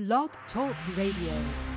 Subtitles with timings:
[0.00, 1.69] Blog Talk Radio.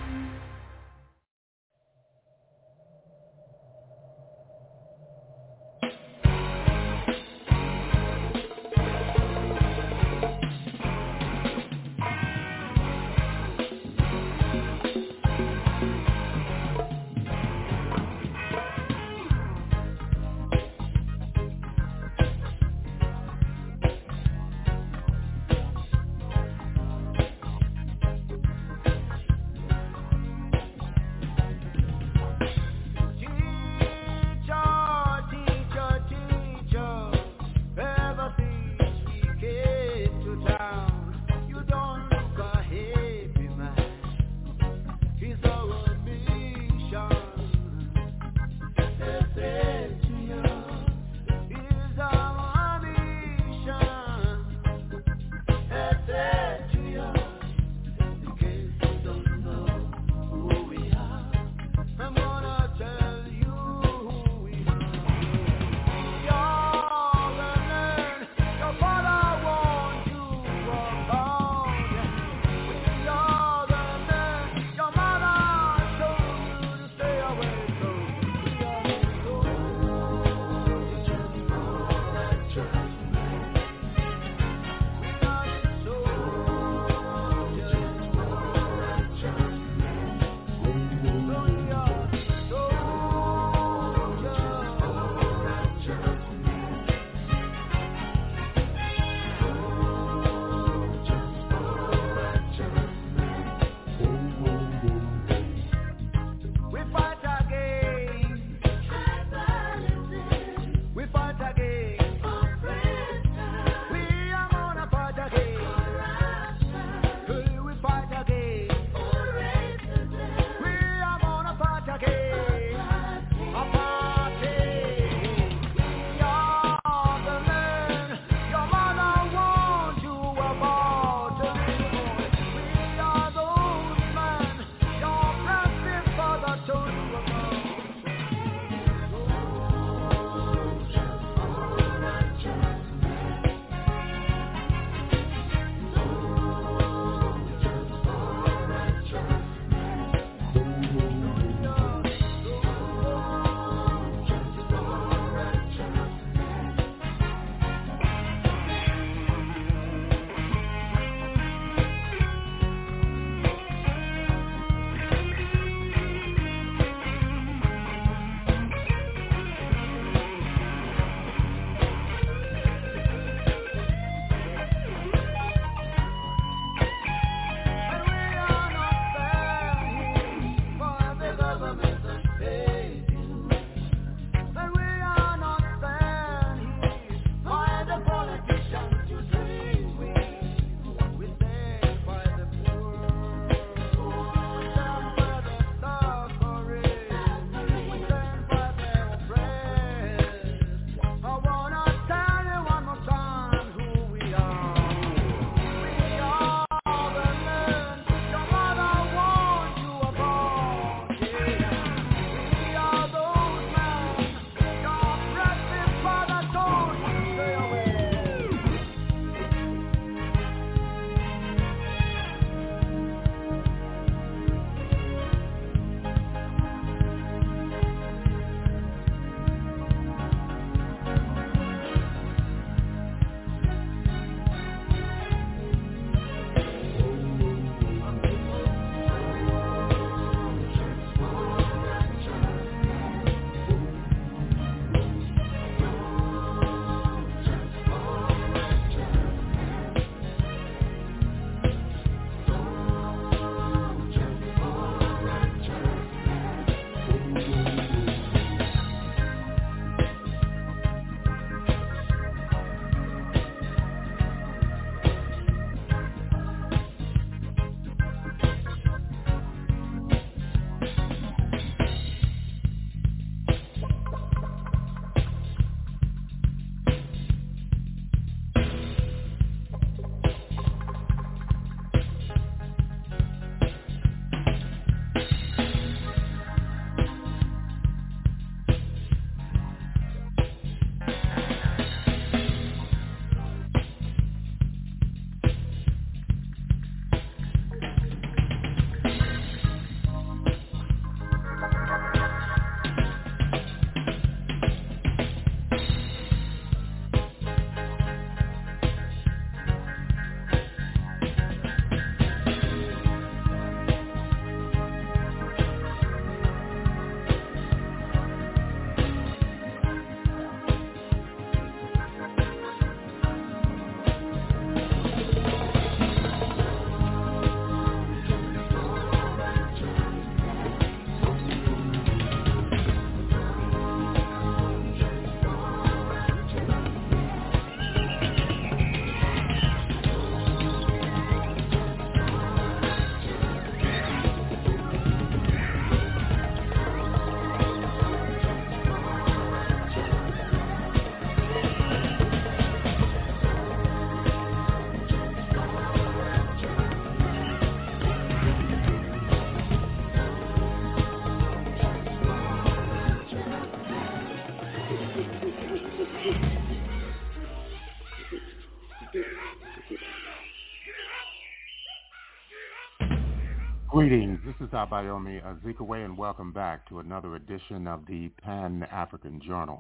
[373.93, 374.39] Greetings.
[374.43, 379.77] This is Abayomi Azikiwe, and welcome back to another edition of the Pan-African Journal.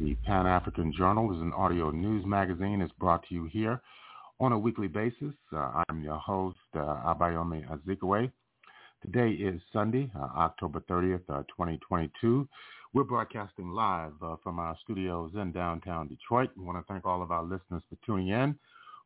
[0.00, 2.80] The Pan-African Journal is an audio news magazine.
[2.80, 3.82] It's brought to you here
[4.40, 5.34] on a weekly basis.
[5.52, 8.32] Uh, I'm your host, uh, Abayomi Azikiwe.
[9.02, 12.48] Today is Sunday, uh, October 30th, 2022.
[12.94, 16.48] We're broadcasting live uh, from our studios in downtown Detroit.
[16.56, 18.58] We want to thank all of our listeners for tuning in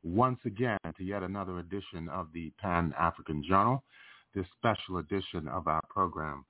[0.03, 3.83] once again to yet another edition of the Pan-African Journal,
[4.35, 6.45] this special edition of our program.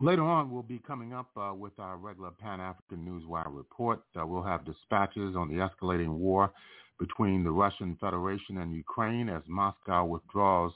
[0.00, 4.02] Later on, we'll be coming up uh, with our regular Pan-African Newswire report.
[4.18, 6.52] Uh, we'll have dispatches on the escalating war
[6.98, 10.72] between the Russian Federation and Ukraine as Moscow withdraws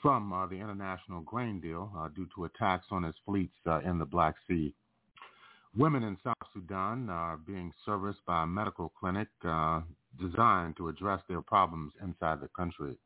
[0.00, 3.98] from uh, the international grain deal uh, due to attacks on its fleets uh, in
[3.98, 4.72] the Black Sea.
[5.76, 9.80] Women in South Sudan are being serviced by a medical clinic uh,
[10.18, 12.96] designed to address their problems inside the country.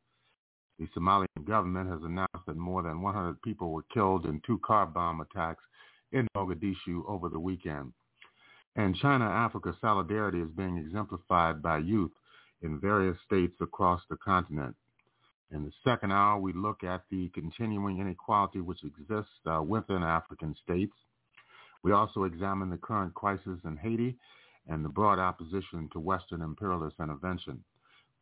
[0.80, 4.86] The Somalian government has announced that more than 100 people were killed in two car
[4.86, 5.62] bomb attacks
[6.10, 7.92] in Mogadishu over the weekend.
[8.76, 12.12] And China-Africa solidarity is being exemplified by youth
[12.62, 14.74] in various states across the continent.
[15.52, 20.56] In the second hour, we look at the continuing inequality which exists uh, within African
[20.64, 20.94] states.
[21.82, 24.16] We also examine the current crisis in Haiti
[24.66, 27.62] and the broad opposition to Western imperialist intervention.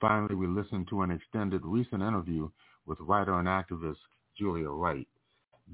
[0.01, 2.49] Finally, we listen to an extended recent interview
[2.87, 3.97] with writer and activist
[4.39, 5.09] Julia Wright.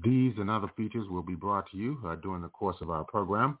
[0.03, 3.03] These and other features will be brought to you uh, during the course of our
[3.03, 3.57] program.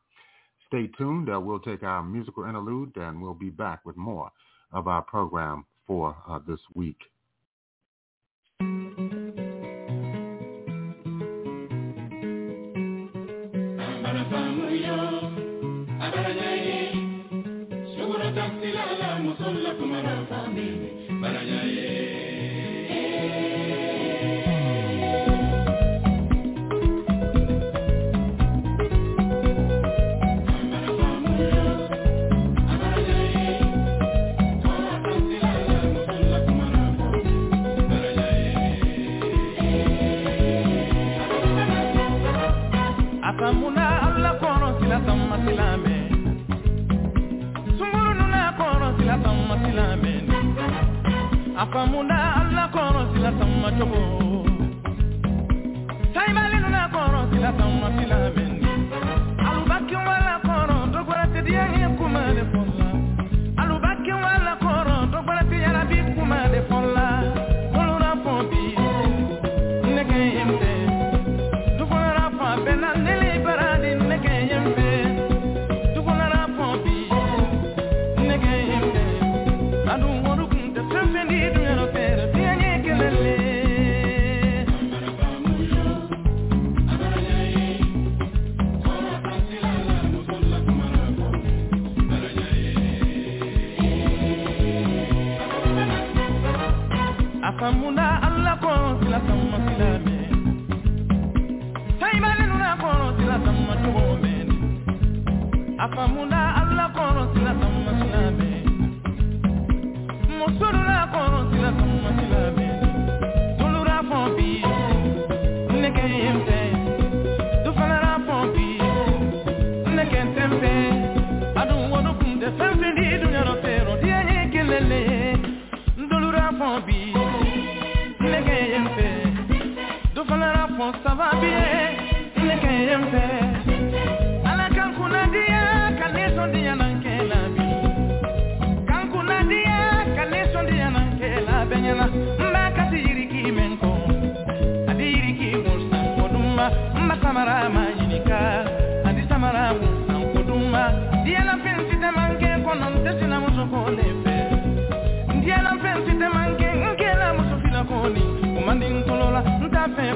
[0.67, 1.29] Stay tuned.
[1.29, 4.31] Uh, we'll take our musical interlude and we'll be back with more
[4.73, 6.97] of our program for uh, this week.
[19.37, 22.14] Sola kumara family, baranya ye.
[51.65, 54.01] Afamunda alla kɔrɔ sila samma cogo
[56.13, 58.71] saibali nuna kɔrɔ sila samma sila mɛni
[59.47, 62.64] alubakin wala kɔrɔ dɔgɔrɛtɛ diya ye kuma de fɔla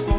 [0.05, 0.18] fɔ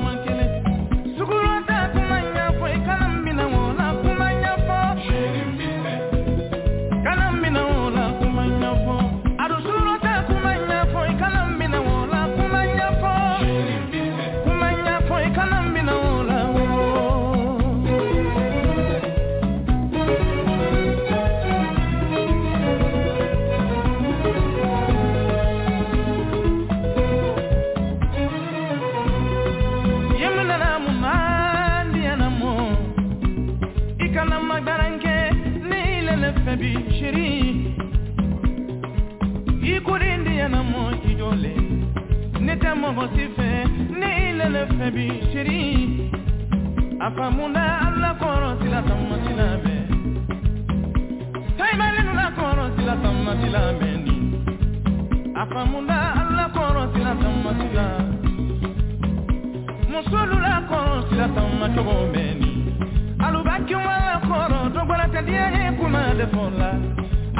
[47.05, 49.75] a faamuna ala kɔrɔ sila taama sila mɛ
[52.17, 54.15] la kɔrɔ sila taama sila mɛ ni
[55.41, 55.97] a faamuna
[56.93, 57.85] sila taama sila
[59.91, 62.49] musolu la kɔrɔ sila taama cogo mɛ ni
[63.25, 66.69] alubakima la kɔrɔ dɔgbara tɛ diɲɛ ye eh, kuma de fɔ la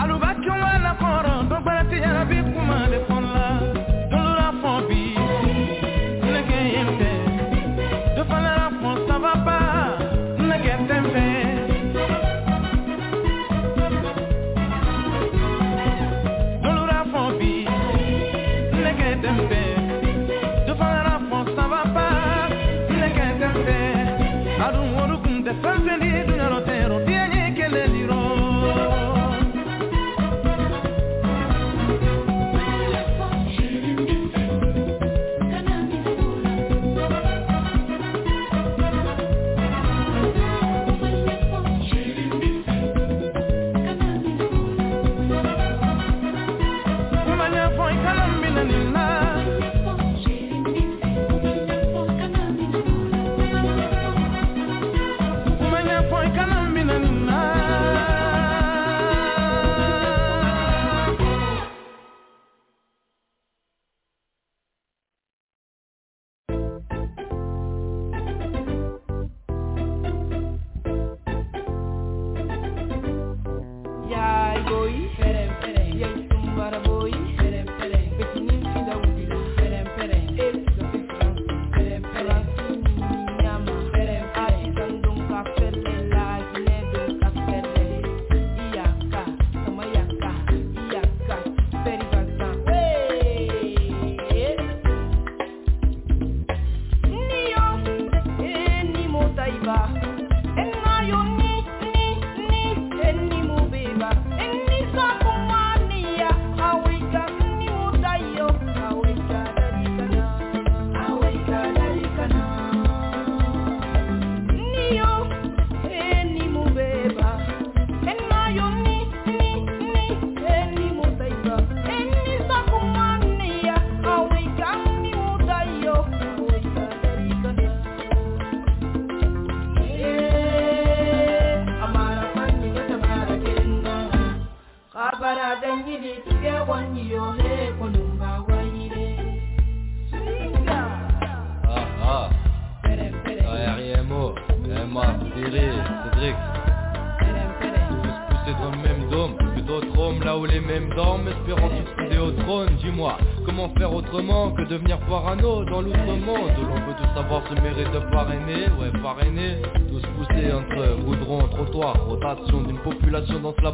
[0.01, 2.05] alubakima la kɔrɔ dɔgbara tɛ eh,
[2.53, 3.20] kuma de fɔ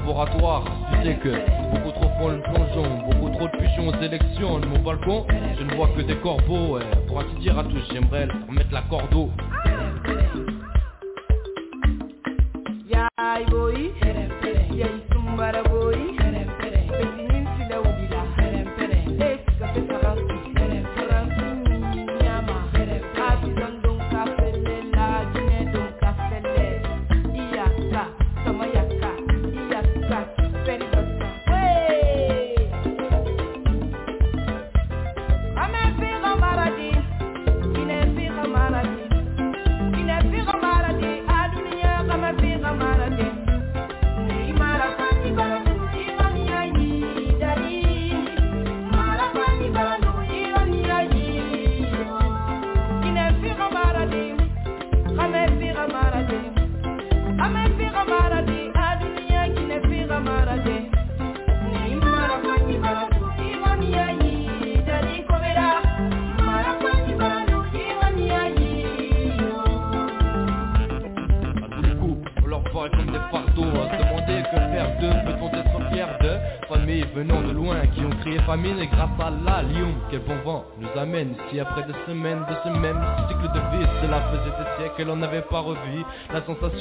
[0.08, 0.64] laboratoire.
[0.92, 1.30] Tu sais que
[1.72, 4.60] beaucoup trop font le plongeon, beaucoup trop de fusion aux élections.
[4.60, 5.26] De mon balcon,
[5.60, 6.80] je ne vois que des corbeaux.
[7.08, 9.30] Pour un petit tir à tous, j'aimerais leur mettre la corde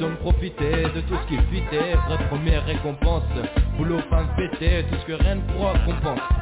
[0.00, 1.94] la sensation de tout ce qui fitait.
[2.08, 3.24] Vraie première récompense,
[3.76, 6.35] boulot fin fêté, tout ce que rien ne pourra compenser.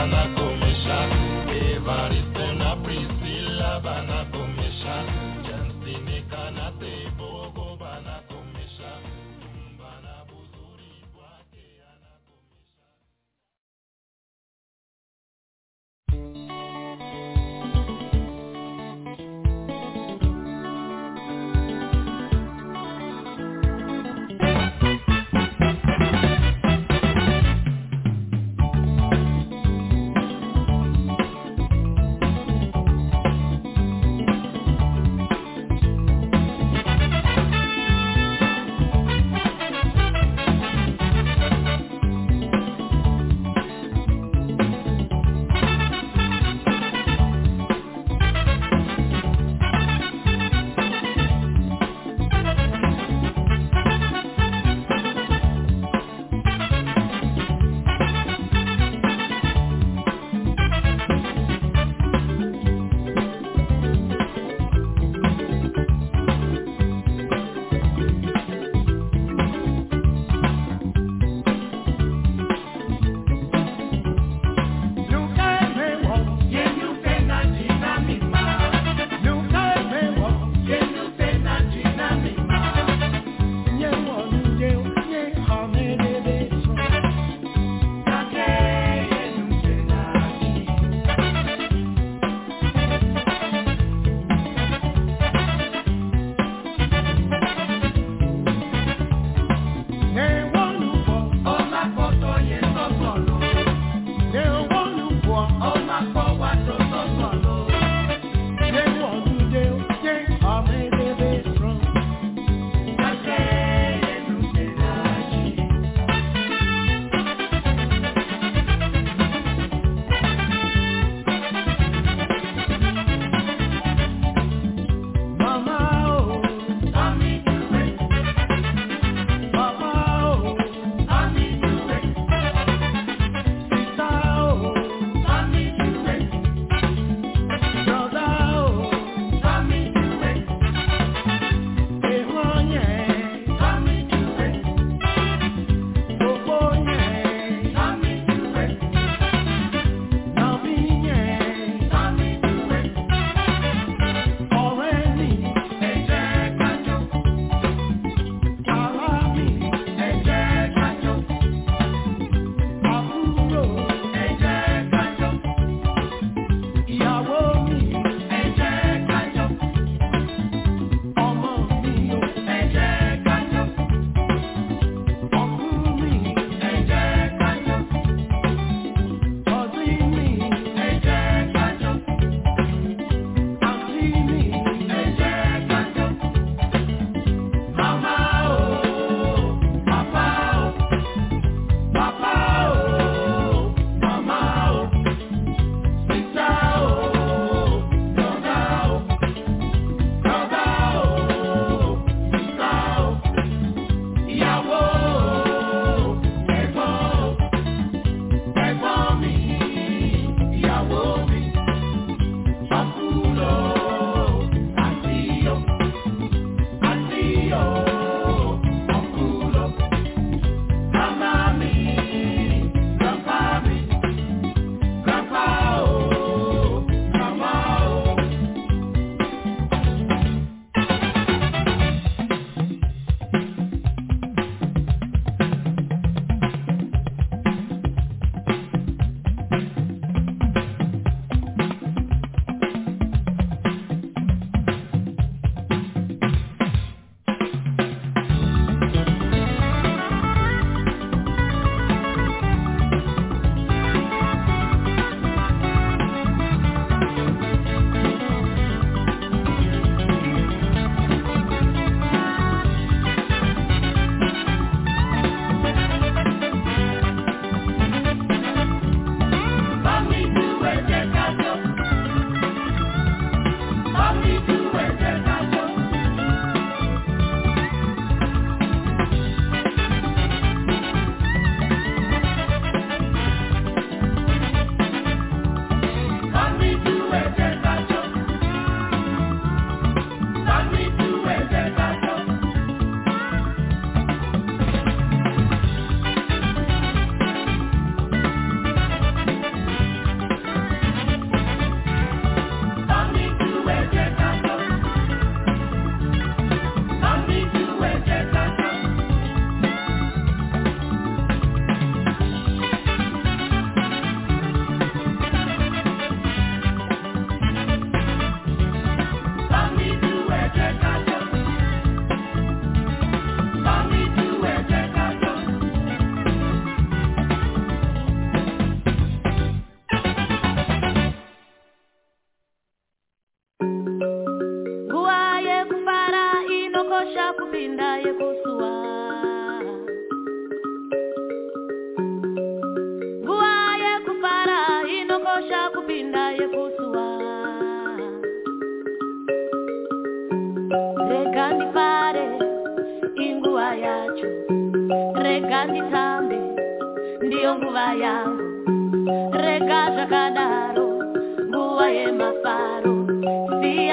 [0.00, 0.39] Damasine banakomesha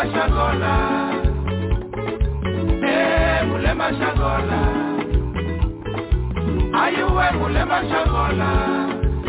[0.00, 0.72] mulemba shangola
[2.82, 4.60] Eh mulemba shangola
[6.72, 8.48] Ayuwe mulemba shangola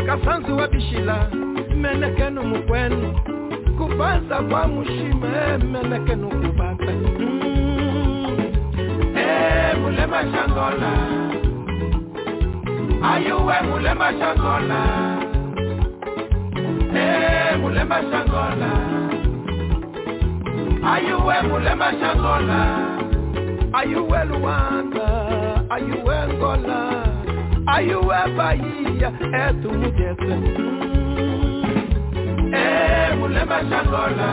[0.06, 1.28] Kasanzu wa bishila
[1.76, 3.14] menekenu mukwenu
[3.78, 8.26] kubanza kwa mushime menekenu kubata mm.
[9.16, 10.92] Eh mulemba shangola
[13.12, 14.80] Ayuwe mulemba shangola
[16.94, 18.91] Eh mulemba shangola
[20.82, 22.60] Ayuwe mulemba shangola
[23.72, 25.06] Ayuwe Luanda?
[25.70, 26.78] Ayuwe Ngola
[27.66, 29.12] Ayuwe Bahia?
[29.48, 31.62] Etumujete mm.
[32.54, 34.30] Eh mulemba shangola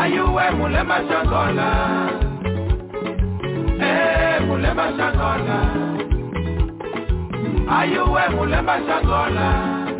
[0.00, 1.68] Ayuwe mulemba shangola
[3.80, 5.58] Eh mulemba shangola
[7.78, 9.46] Ayuwe mulemba shangola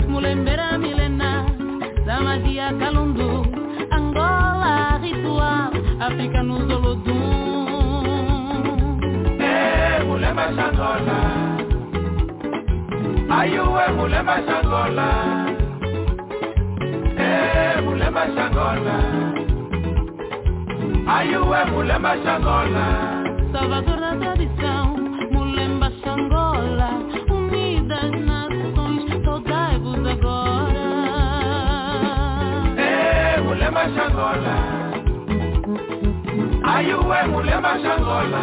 [0.08, 1.46] Mulembera milena
[2.06, 3.61] Damasia Kalundu
[6.02, 7.22] ritual Africa nous olodum.
[9.40, 11.18] Eh, mulemba shangola
[13.30, 15.08] Ayuwe mulemba shangola
[17.18, 18.96] Eh, mulemba shangola
[21.06, 22.86] Ayuwe mulemba shangola
[23.52, 24.96] Salvador da tradição
[25.30, 26.90] Mulemba Xangola
[27.30, 30.88] Unidas nações Saudai-vos agora.
[32.78, 34.81] Eh, mulemba shangola
[36.74, 38.42] Ayuwe mulemba shangola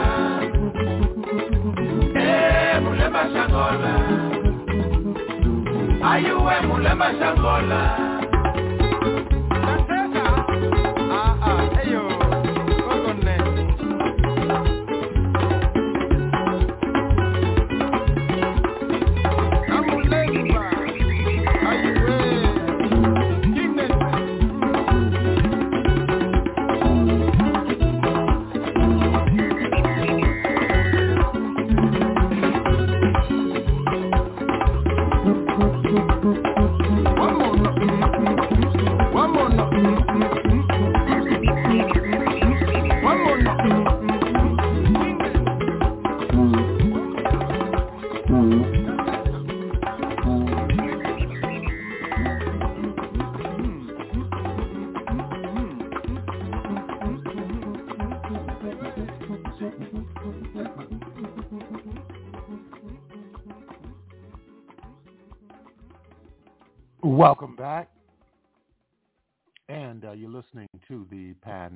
[2.16, 3.94] Eh, mulemba shangola
[6.12, 7.82] Ayuwe mulemba shangola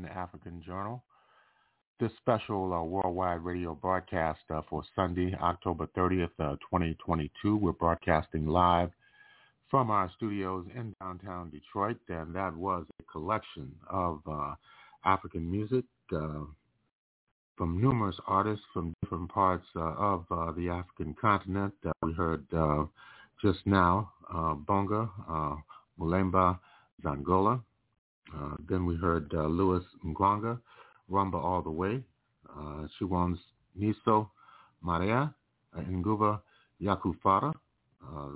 [0.01, 1.03] the African Journal.
[1.99, 7.55] This special uh, worldwide radio broadcast uh, for Sunday, October 30th, 2022.
[7.55, 8.89] We're broadcasting live
[9.69, 14.53] from our studios in downtown Detroit, and that was a collection of uh,
[15.05, 15.85] African music
[16.15, 16.41] uh,
[17.57, 21.73] from numerous artists from different parts uh, of uh, the African continent.
[21.85, 22.85] Uh, we heard uh,
[23.41, 24.11] just now
[24.67, 25.09] Bonga,
[25.99, 26.59] Mulemba
[27.03, 27.61] Zangola.
[28.67, 30.59] Then we heard Louis Ngwanga,
[31.09, 32.03] Rumba All the Way.
[32.49, 33.37] Uh, Chiwans
[33.79, 34.29] Niso
[34.81, 35.33] Maria,
[35.75, 36.39] Nguva
[36.81, 37.51] Yakufara.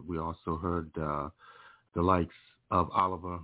[0.07, 2.35] we also heard the likes
[2.71, 3.39] of Oliver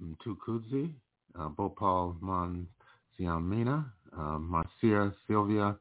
[0.00, 0.92] Mtukudzi,
[1.38, 3.84] uh, Bopol Mansiamina,
[4.16, 5.76] uh, Marcia Sylvia,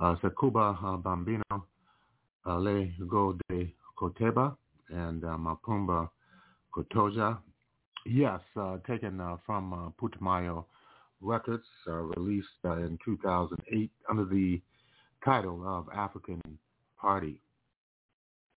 [0.00, 1.42] uh, uh, Bambino,
[2.46, 4.56] uh, Le Go de Koteba,
[4.90, 6.10] and uh, Mapumba
[6.74, 7.38] Kotoja.
[8.06, 10.66] Yes, uh, taken uh, from uh, Putumayo
[11.22, 14.60] Records, uh, released uh, in 2008 under the
[15.24, 16.40] title of African
[17.00, 17.40] Party.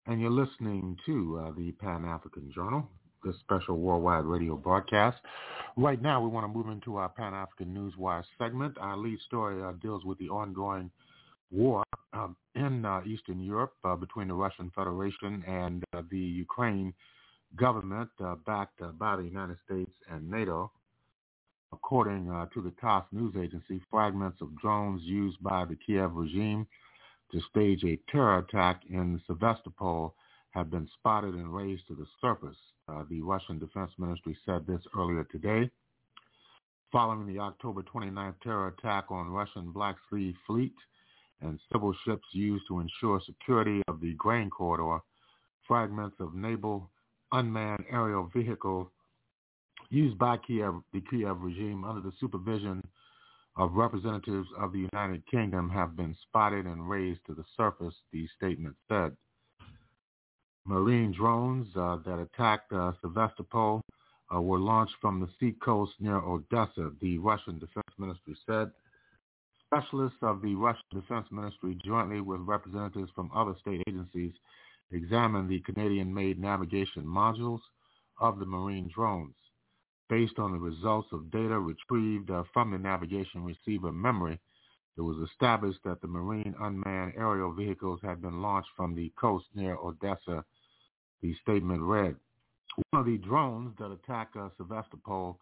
[0.07, 2.89] And you're listening to uh, the Pan-African Journal,
[3.25, 5.19] this special worldwide radio broadcast.
[5.77, 8.77] Right now, we want to move into our Pan-African Newswire segment.
[8.81, 10.91] Our lead story deals with the ongoing
[11.53, 16.93] war um, in Eastern Europe between the Russian Federation and the Ukraine
[17.57, 20.71] government, uh, backed uh, by the United States and NATO.
[21.73, 26.67] According to the TASS news agency, fragments of drones used by the Kiev regime
[27.33, 30.15] to stage a terror attack in Sevastopol
[30.51, 32.57] have been spotted and raised to the surface.
[32.89, 35.71] Uh, the Russian Defense Ministry said this earlier today.
[36.93, 40.75] Following the October 29th terror attack on Russian Black Sea Fleet
[41.43, 45.01] and civil ships used to ensure security of the grain corridor,
[45.67, 46.89] fragments of naval
[47.33, 48.89] unmanned aerial vehicles
[49.91, 52.83] used by Kiev, the Kiev regime under the supervision
[53.57, 58.27] of representatives of the United Kingdom have been spotted and raised to the surface, the
[58.37, 59.17] statement said.
[60.67, 63.81] Marine drones uh, that attacked uh, Sevastopol
[64.35, 68.71] uh, were launched from the sea coast near Odessa, the Russian Defense Ministry said.
[69.67, 74.33] Specialists of the Russian Defense Ministry, jointly with representatives from other state agencies,
[74.93, 77.61] examined the Canadian-made navigation modules
[78.21, 79.35] of the marine drones
[80.09, 84.39] based on the results of data retrieved uh, from the navigation receiver memory,
[84.97, 89.45] it was established that the Marine unmanned aerial vehicles had been launched from the coast
[89.55, 90.45] near Odessa,
[91.23, 92.17] the statement read.
[92.91, 95.39] One of the drones that attacked uh, Sevastopol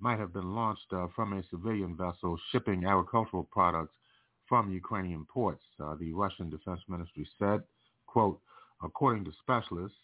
[0.00, 3.94] might have been launched uh, from a civilian vessel shipping agricultural products
[4.48, 7.62] from Ukrainian ports, uh, the Russian Defense Ministry said.
[8.06, 8.40] Quote,
[8.82, 9.98] according to specialists,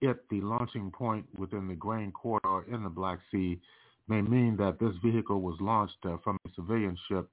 [0.00, 3.60] it, the launching point within the grain corridor in the Black Sea,
[4.08, 7.28] may mean that this vehicle was launched uh, from a civilian ship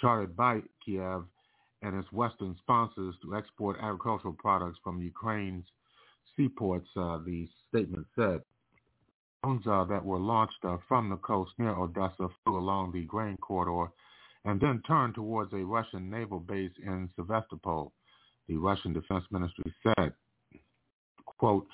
[0.00, 1.24] chartered by Kiev
[1.82, 5.64] and its Western sponsors to export agricultural products from Ukraine's
[6.36, 8.40] seaports, uh, the statement said.
[9.44, 13.36] Drones uh, that were launched uh, from the coast near Odessa flew along the grain
[13.36, 13.92] corridor
[14.44, 17.92] and then turned towards a Russian naval base in Sevastopol,
[18.48, 20.12] the Russian Defense Ministry said.
[21.24, 21.66] Quote,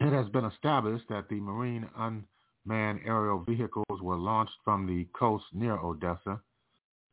[0.00, 5.44] it has been established that the Marine unmanned aerial vehicles were launched from the coast
[5.52, 6.40] near Odessa.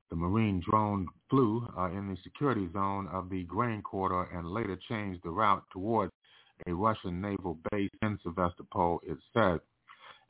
[0.09, 4.77] The Marine drone flew uh, in the security zone of the grain corridor and later
[4.87, 6.11] changed the route towards
[6.67, 9.59] a Russian naval base in Sevastopol, it said,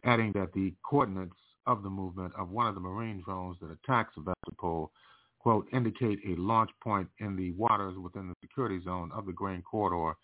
[0.03, 1.35] adding that the coordinates
[1.67, 4.91] of the movement of one of the Marine drones that attacked Sevastopol,
[5.45, 9.61] quote, indicate a launch point in the waters within the security zone of the grain
[9.61, 10.17] corridor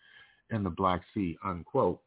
[0.50, 2.02] in the Black Sea, unquote.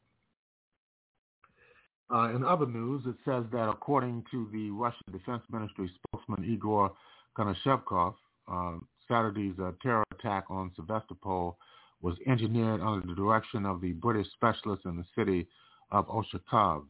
[2.13, 6.93] Uh, in other news, it says that according to the Russian Defense Ministry spokesman Igor
[7.39, 8.15] Konashenkov,
[8.51, 11.57] uh, Saturday's uh, terror attack on Sevastopol
[12.03, 15.47] was engineered under the direction of the British specialists in the city
[15.93, 16.83] of Ochakov.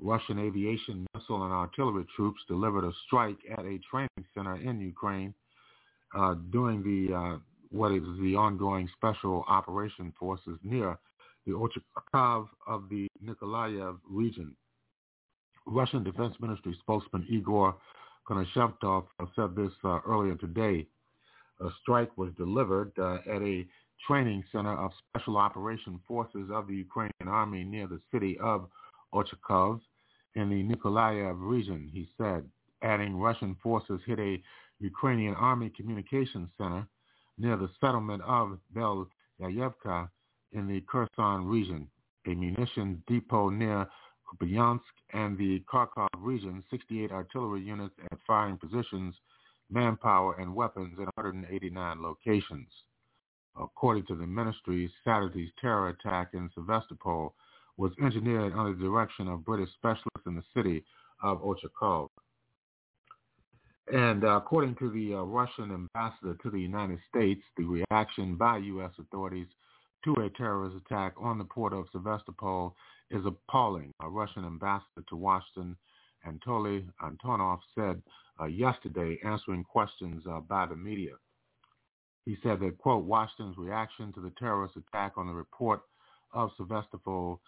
[0.00, 5.34] Russian aviation, missile, and artillery troops delivered a strike at a training center in Ukraine
[6.16, 7.38] uh, during the uh,
[7.70, 10.98] what is the ongoing special operation forces near
[11.46, 14.54] the Ochakov of the Nikolaev region.
[15.66, 17.76] Russian Defense Ministry spokesman Igor
[18.28, 20.86] Konashenkov said this uh, earlier today.
[21.60, 23.66] A strike was delivered uh, at a
[24.06, 28.66] training center of Special Operation Forces of the Ukrainian Army near the city of
[29.12, 29.80] Ochakov
[30.34, 32.44] in the Nikolaev region, he said,
[32.82, 34.42] adding Russian forces hit a
[34.80, 36.86] Ukrainian Army communications center
[37.38, 40.08] near the settlement of Belyayevka
[40.52, 41.88] in the Kherson region.
[42.26, 43.88] a munitions depot near
[44.28, 44.80] Kupiansk
[45.12, 49.14] and the Kharkov region, 68 artillery units at firing positions,
[49.70, 52.68] manpower, and weapons in 189 locations.
[53.58, 57.34] According to the ministry, Saturday's terror attack in Sevastopol
[57.80, 60.84] was engineered under the direction of British specialists in the city
[61.22, 62.08] of Ochakov.
[63.90, 68.58] And uh, according to the uh, Russian ambassador to the United States, the reaction by
[68.58, 68.90] U.S.
[68.98, 69.46] authorities
[70.04, 72.76] to a terrorist attack on the port of Sevastopol
[73.10, 73.92] is appalling.
[74.02, 75.74] A Russian ambassador to Washington,
[76.28, 78.02] Anatoly Antonov, said
[78.38, 81.12] uh, yesterday, answering questions uh, by the media.
[82.26, 85.80] He said that, quote, Washington's reaction to the terrorist attack on the report
[86.32, 87.40] of Sevastopol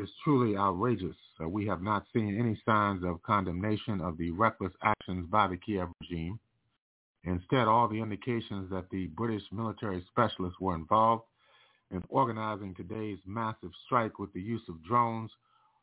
[0.00, 1.16] is truly outrageous.
[1.40, 5.56] Uh, we have not seen any signs of condemnation of the reckless actions by the
[5.56, 6.38] Kiev regime.
[7.24, 11.24] Instead, all the indications that the British military specialists were involved
[11.90, 15.30] in organizing today's massive strike with the use of drones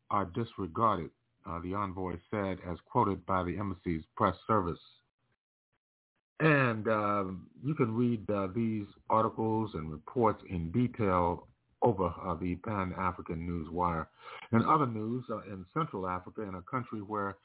[0.10, 1.10] are disregarded,
[1.46, 4.80] uh, the envoy said, as quoted by the embassy's press service.
[6.40, 7.26] And uh,
[7.64, 11.48] you can read uh, these articles and reports in detail
[11.84, 14.08] over uh, the Pan-African News Wire.
[14.52, 17.36] In other news, uh, in Central Africa, in a country where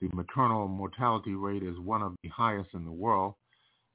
[0.00, 3.34] the maternal mortality rate is one of the highest in the world,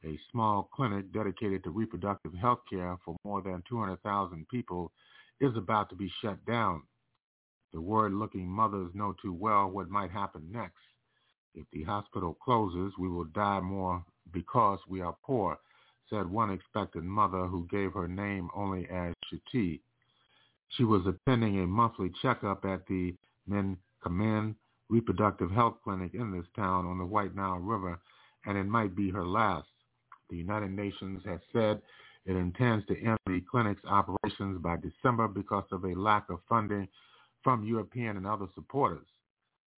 [0.06, 4.92] a small clinic dedicated to reproductive health care for more than 200,000 people
[5.42, 6.84] is about to be shut down.
[7.74, 10.78] The worried-looking mothers know too well what might happen next.
[11.54, 15.58] If the hospital closes, we will die more because we are poor,
[16.10, 19.82] said one expectant mother who gave her name only as Shati.
[20.70, 23.16] She was attending a monthly checkup at the
[23.48, 24.56] Men Command
[24.90, 28.00] Reproductive Health Clinic in this town on the White Nile River,
[28.46, 29.68] and it might be her last.
[30.30, 31.82] The United Nations has said
[32.26, 36.88] it intends to end the clinic's operations by December because of a lack of funding
[37.44, 39.08] from European and other supporters.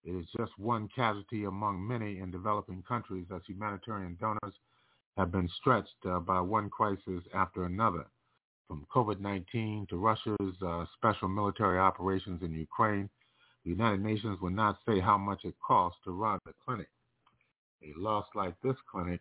[0.05, 4.55] It is just one casualty among many in developing countries as humanitarian donors
[5.17, 8.07] have been stretched uh, by one crisis after another,
[8.71, 13.11] from COVID-19 to Russia's uh, special military operations in Ukraine.
[13.65, 16.87] The United Nations will not say how much it costs to run the clinic.
[17.83, 19.21] A loss like this clinic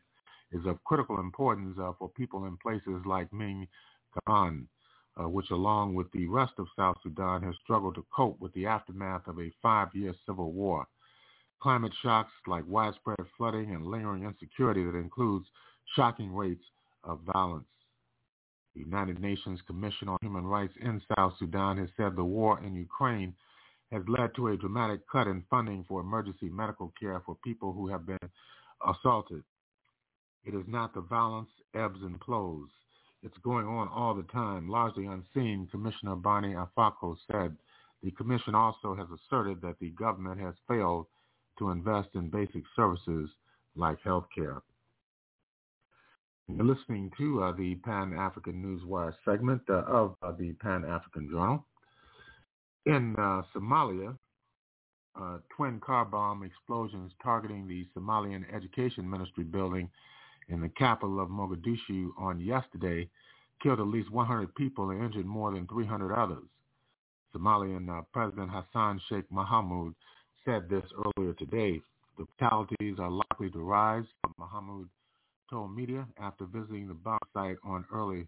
[0.51, 3.67] is of critical importance uh, for people in places like Ming
[4.13, 4.67] Kaban,
[5.19, 8.67] uh, which along with the rest of South Sudan has struggled to cope with the
[8.67, 10.85] aftermath of a five-year civil war.
[11.59, 15.47] Climate shocks like widespread flooding and lingering insecurity that includes
[15.95, 16.63] shocking rates
[17.03, 17.65] of violence.
[18.79, 22.75] The United Nations Commission on Human Rights in South Sudan has said the war in
[22.75, 23.35] Ukraine
[23.91, 27.89] has led to a dramatic cut in funding for emergency medical care for people who
[27.89, 28.29] have been
[28.87, 29.43] assaulted.
[30.45, 32.69] It is not the violence ebbs and flows.
[33.21, 37.57] It's going on all the time, largely unseen, Commissioner Barney Afako said.
[38.01, 41.07] The commission also has asserted that the government has failed
[41.57, 43.29] to invest in basic services
[43.75, 44.61] like health care.
[46.55, 51.63] You're listening to uh, the Pan-African Newswire segment uh, of uh, the Pan-African Journal.
[52.87, 54.17] In uh, Somalia,
[55.19, 59.89] uh, twin car bomb explosions targeting the Somalian Education Ministry building
[60.47, 63.07] in the capital of Mogadishu on yesterday
[63.61, 66.43] killed at least 100 people and injured more than 300 others.
[67.35, 69.93] Somalian uh, President Hassan Sheikh Mohamud
[70.45, 70.85] said this
[71.15, 71.79] earlier today.
[72.17, 74.05] The fatalities are likely to rise,
[74.39, 74.87] Mohamud
[75.49, 78.27] told media after visiting the bomb site on early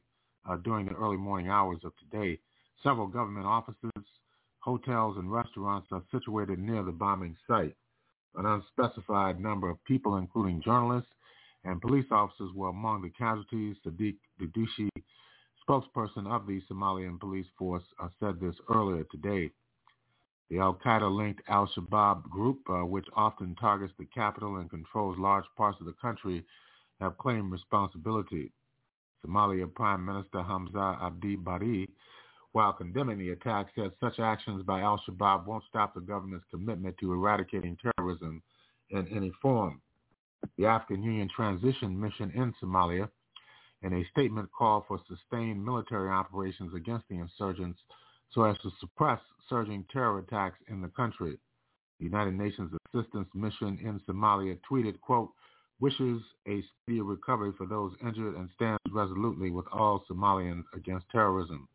[0.49, 2.39] uh, during the early morning hours of today.
[2.83, 4.03] Several government offices,
[4.59, 7.75] hotels, and restaurants are situated near the bombing site.
[8.35, 11.09] An unspecified number of people, including journalists
[11.63, 13.75] and police officers, were among the casualties.
[13.85, 14.89] Sadiq Dudushi,
[15.67, 19.51] spokesperson of the Somalian police force, uh, said this earlier today.
[20.49, 25.85] The al-Qaeda-linked al-Shabaab group, uh, which often targets the capital and controls large parts of
[25.85, 26.43] the country,
[27.01, 28.51] have claimed responsibility.
[29.25, 31.87] Somalia Prime Minister Hamza Abdi Barre,
[32.53, 37.11] while condemning the attack, said such actions by al-Shabaab won't stop the government's commitment to
[37.11, 38.41] eradicating terrorism
[38.89, 39.81] in any form.
[40.57, 43.09] The African Union Transition Mission in Somalia,
[43.83, 47.79] in a statement called for sustained military operations against the insurgents
[48.33, 51.37] so as to suppress surging terror attacks in the country.
[51.99, 55.31] The United Nations Assistance Mission in Somalia tweeted, quote,
[55.81, 61.67] wishes a speedy recovery for those injured and stands resolutely with all Somalians against terrorism.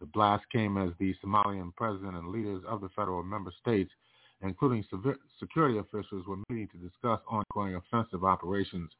[0.00, 3.90] The blast came as the Somalian president and leaders of the federal member states,
[4.42, 4.84] including
[5.38, 8.90] security officials, were meeting to discuss ongoing offensive operations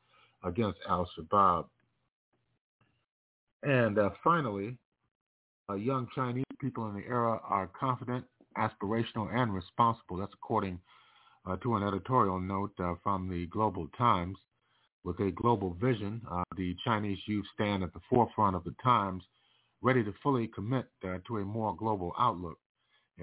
[0.44, 1.66] against al-Shabaab.
[3.62, 4.78] And uh, finally,
[5.68, 8.24] uh, young Chinese people in the era are confident,
[8.57, 10.16] aspirational, and responsible.
[10.16, 10.78] That's according
[11.47, 14.36] uh, to an editorial note uh, from the Global Times.
[15.05, 19.22] With a global vision, uh, the Chinese youth stand at the forefront of the times,
[19.80, 22.59] ready to fully commit uh, to a more global outlook.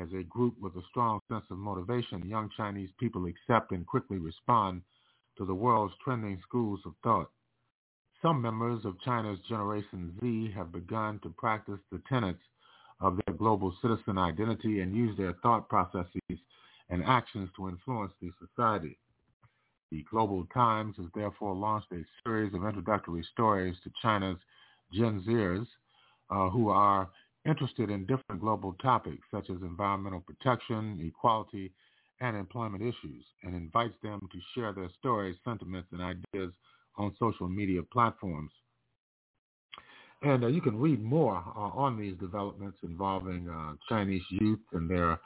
[0.02, 4.18] As a group with a strong sense of motivation, young Chinese people accept and quickly
[4.18, 4.82] respond
[5.38, 7.30] to the world's trending schools of thought.
[8.22, 12.40] Some members of China's Generation Z have begun to practice the tenets
[13.02, 16.40] of their global citizen identity and use their thought processes
[16.94, 19.00] and actions to influence the society.
[19.92, 24.38] The Global Times has therefore launched a series of introductory stories to China's
[24.94, 25.66] Gen Zers
[26.30, 27.10] uh, who are
[27.46, 31.74] interested in different global topics such as environmental protection, equality,
[32.22, 36.52] and employment issues, and invites them to share their stories, sentiments, and ideas
[36.98, 38.52] on social media platforms.
[40.22, 44.90] And uh, you can read more uh, on these developments involving uh, Chinese youth and
[44.90, 45.20] their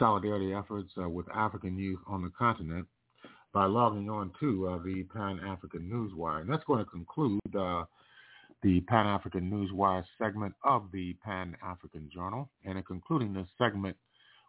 [0.00, 2.88] solidarity efforts uh, with African youth on the continent
[3.52, 6.40] by logging on to uh, the Pan-African Newswire.
[6.40, 7.84] And that's going to conclude uh,
[8.62, 12.48] the Pan-African Newswire segment of the Pan-African Journal.
[12.64, 13.96] And in concluding this segment,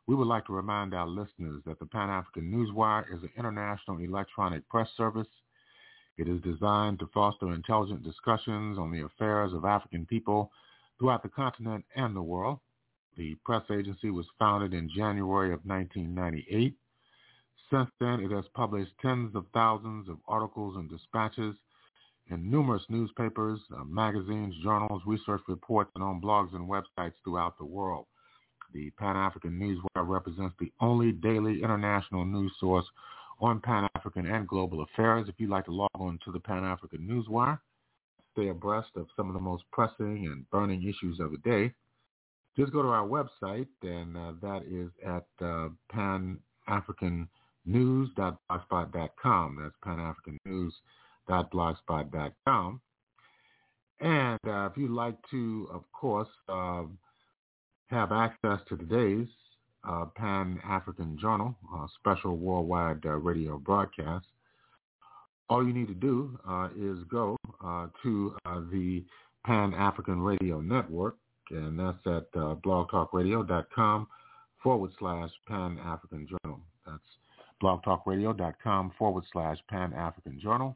[0.07, 4.67] we would like to remind our listeners that the Pan-African Newswire is an international electronic
[4.69, 5.27] press service.
[6.17, 10.51] It is designed to foster intelligent discussions on the affairs of African people
[10.99, 12.59] throughout the continent and the world.
[13.17, 16.75] The press agency was founded in January of 1998.
[17.69, 21.55] Since then, it has published tens of thousands of articles and dispatches
[22.29, 27.65] in numerous newspapers, uh, magazines, journals, research reports, and on blogs and websites throughout the
[27.65, 28.05] world.
[28.73, 32.85] The Pan-African Newswire represents the only daily international news source
[33.41, 35.27] on Pan-African and global affairs.
[35.27, 37.59] If you'd like to log on to the Pan-African Newswire,
[38.33, 41.73] stay abreast of some of the most pressing and burning issues of the day,
[42.57, 45.69] just go to our website, and uh, that is at uh,
[46.67, 49.57] panafricannews.blogspot.com.
[49.61, 52.81] That's panafricannews.blogspot.com.
[54.01, 56.83] And uh, if you'd like to, of course, uh,
[57.87, 59.27] have access to today's
[59.87, 61.55] uh, Pan-African Journal,
[61.99, 64.25] special worldwide uh, radio broadcast,
[65.49, 67.37] all you need to do uh, is go
[68.01, 68.35] to
[68.71, 69.03] the
[69.45, 71.17] Pan-African Radio Network,
[71.51, 74.07] and that's at uh, blogtalkradio.com
[74.61, 76.59] forward slash Pan-African Journal.
[76.85, 76.99] That's
[77.61, 80.75] blogtalkradio.com forward slash Pan-African Journal.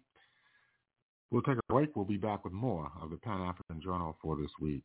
[1.31, 1.95] We'll take a break.
[1.95, 4.83] We'll be back with more of the Pan-African Journal for this week.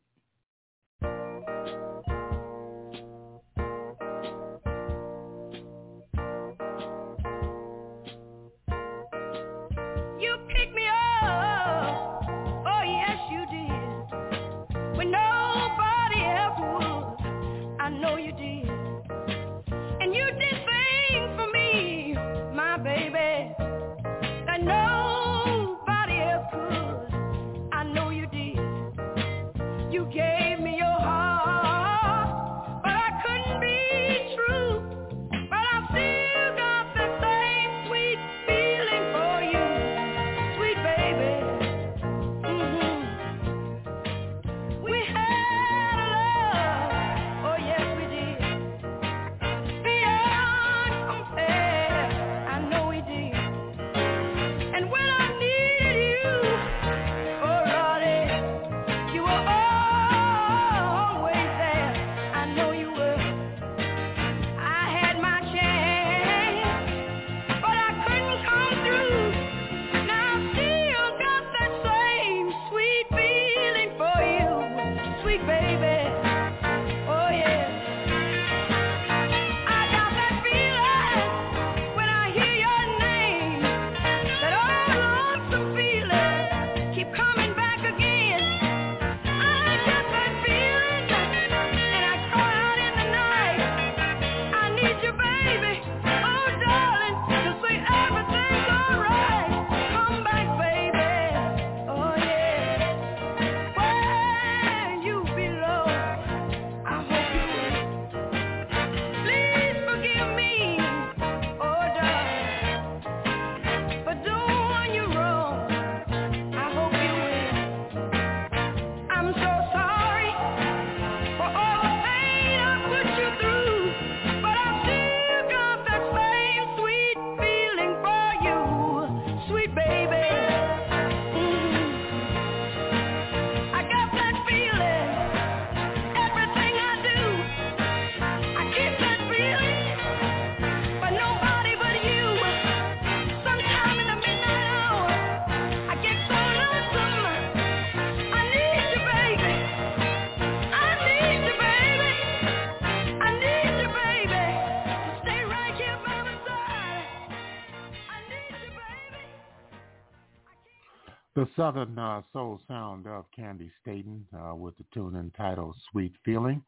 [161.33, 166.61] The Southern uh, Soul Sound of Candi Staton uh, with the tune entitled Sweet Feeling.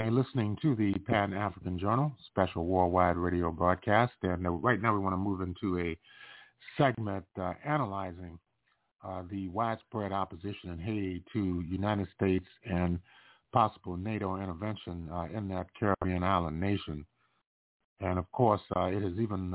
[0.00, 4.14] And listening to the Pan-African Journal special worldwide radio broadcast.
[4.24, 5.96] And uh, right now we want to move into a
[6.76, 8.36] segment uh, analyzing
[9.06, 12.98] uh, the widespread opposition in Haiti to United States and
[13.52, 17.06] possible NATO intervention uh, in that Caribbean island nation.
[18.00, 19.54] And of course, it has even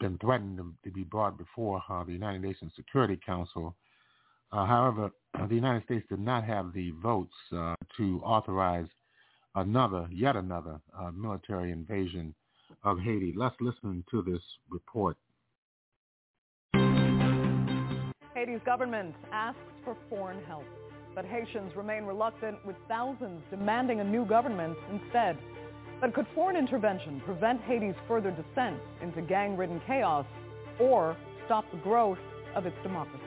[0.00, 3.74] been threatened to, be brought before uh, the United Nations Security Council.
[4.52, 5.10] Uh, however,
[5.48, 8.86] the United States did not have the votes uh, to authorize
[9.54, 12.34] another, yet another uh, military invasion
[12.84, 13.34] of Haiti.
[13.36, 15.16] Let's listen to this report.
[18.34, 20.64] Haiti's government asks for foreign help,
[21.14, 25.36] but Haitians remain reluctant with thousands demanding a new government instead.
[26.00, 30.26] But could foreign intervention prevent Haiti's further descent into gang-ridden chaos
[30.78, 31.16] or
[31.46, 32.18] stop the growth
[32.54, 33.24] of its democracy?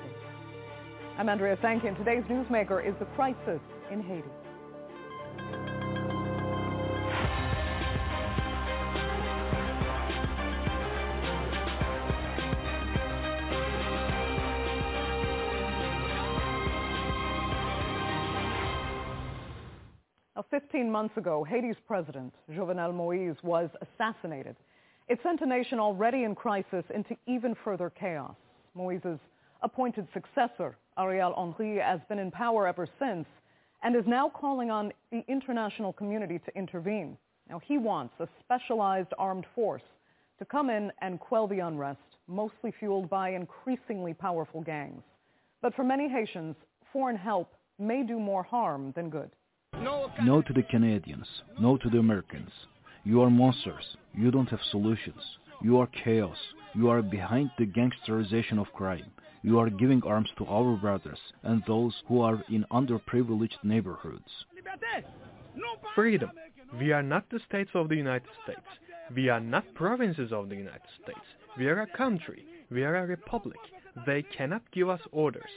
[1.17, 1.97] I'm Andrea Sanke.
[1.97, 3.59] Today's newsmaker is the crisis
[3.91, 4.23] in Haiti.
[20.51, 24.57] 15 months ago, Haiti's president, Jovenel Moise, was assassinated.
[25.07, 28.35] It sent a nation already in crisis into even further chaos.
[28.75, 29.17] Moise's
[29.61, 33.25] appointed successor, Ariel Henry, has been in power ever since
[33.81, 37.17] and is now calling on the international community to intervene.
[37.49, 39.81] Now, he wants a specialized armed force
[40.37, 45.01] to come in and quell the unrest, mostly fueled by increasingly powerful gangs.
[45.61, 46.57] But for many Haitians,
[46.91, 49.31] foreign help may do more harm than good.
[50.23, 51.27] No to the Canadians.
[51.59, 52.51] No to the Americans.
[53.03, 53.97] You are monsters.
[54.13, 55.21] You don't have solutions.
[55.63, 56.37] You are chaos.
[56.75, 59.11] You are behind the gangsterization of crime.
[59.43, 64.45] You are giving arms to our brothers and those who are in underprivileged neighborhoods.
[65.95, 66.31] Freedom.
[66.79, 68.67] We are not the states of the United States.
[69.15, 71.25] We are not provinces of the United States.
[71.57, 72.45] We are a country.
[72.69, 73.59] We are a republic.
[74.05, 75.49] They cannot give us orders.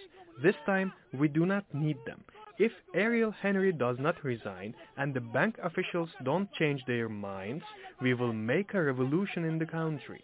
[0.42, 2.24] This time, we do not need them.
[2.56, 7.64] If Ariel Henry does not resign and the bank officials don't change their minds,
[8.00, 10.22] we will make a revolution in the country.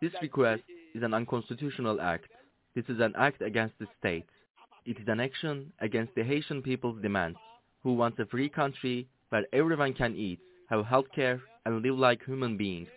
[0.00, 0.62] This request
[0.94, 2.28] is an unconstitutional act.
[2.74, 4.24] This is an act against the state.
[4.86, 7.38] It is an action against the Haitian people's demands,
[7.82, 10.40] who want a free country where everyone can eat,
[10.70, 12.88] have health care, and live like human beings.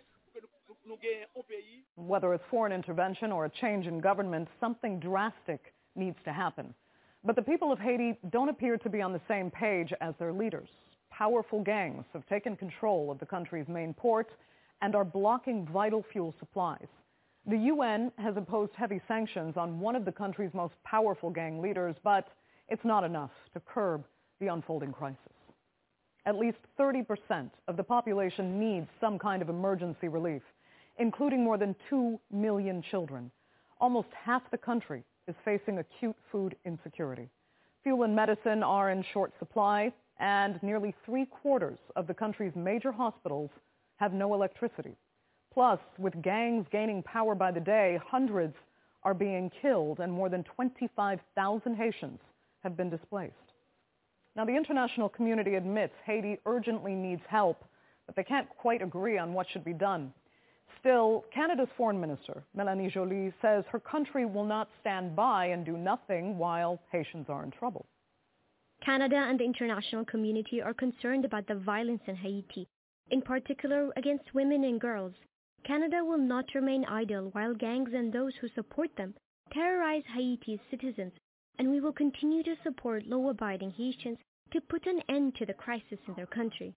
[1.97, 6.73] Whether it's foreign intervention or a change in government, something drastic needs to happen.
[7.23, 10.31] But the people of Haiti don't appear to be on the same page as their
[10.31, 10.69] leaders.
[11.09, 14.29] Powerful gangs have taken control of the country's main port
[14.81, 16.87] and are blocking vital fuel supplies.
[17.45, 21.95] The UN has imposed heavy sanctions on one of the country's most powerful gang leaders,
[22.03, 22.29] but
[22.69, 24.05] it's not enough to curb
[24.39, 25.17] the unfolding crisis.
[26.25, 30.43] At least 30% of the population needs some kind of emergency relief,
[30.97, 33.31] including more than 2 million children.
[33.81, 37.29] Almost half the country is facing acute food insecurity.
[37.83, 42.91] Fuel and medicine are in short supply, and nearly three quarters of the country's major
[42.91, 43.51] hospitals
[43.97, 44.95] have no electricity.
[45.53, 48.55] Plus, with gangs gaining power by the day, hundreds
[49.03, 52.19] are being killed and more than 25,000 Haitians
[52.63, 53.33] have been displaced.
[54.35, 57.63] Now, the international community admits Haiti urgently needs help,
[58.05, 60.13] but they can't quite agree on what should be done.
[60.79, 65.77] Still, Canada's foreign minister, Melanie Joly, says her country will not stand by and do
[65.77, 67.85] nothing while Haitians are in trouble.
[68.81, 72.65] Canada and the international community are concerned about the violence in Haiti,
[73.11, 75.13] in particular against women and girls.
[75.65, 79.13] Canada will not remain idle while gangs and those who support them
[79.51, 81.11] terrorize Haiti's citizens,
[81.57, 84.17] and we will continue to support law-abiding Haitians
[84.51, 86.73] to put an end to the crisis in their country.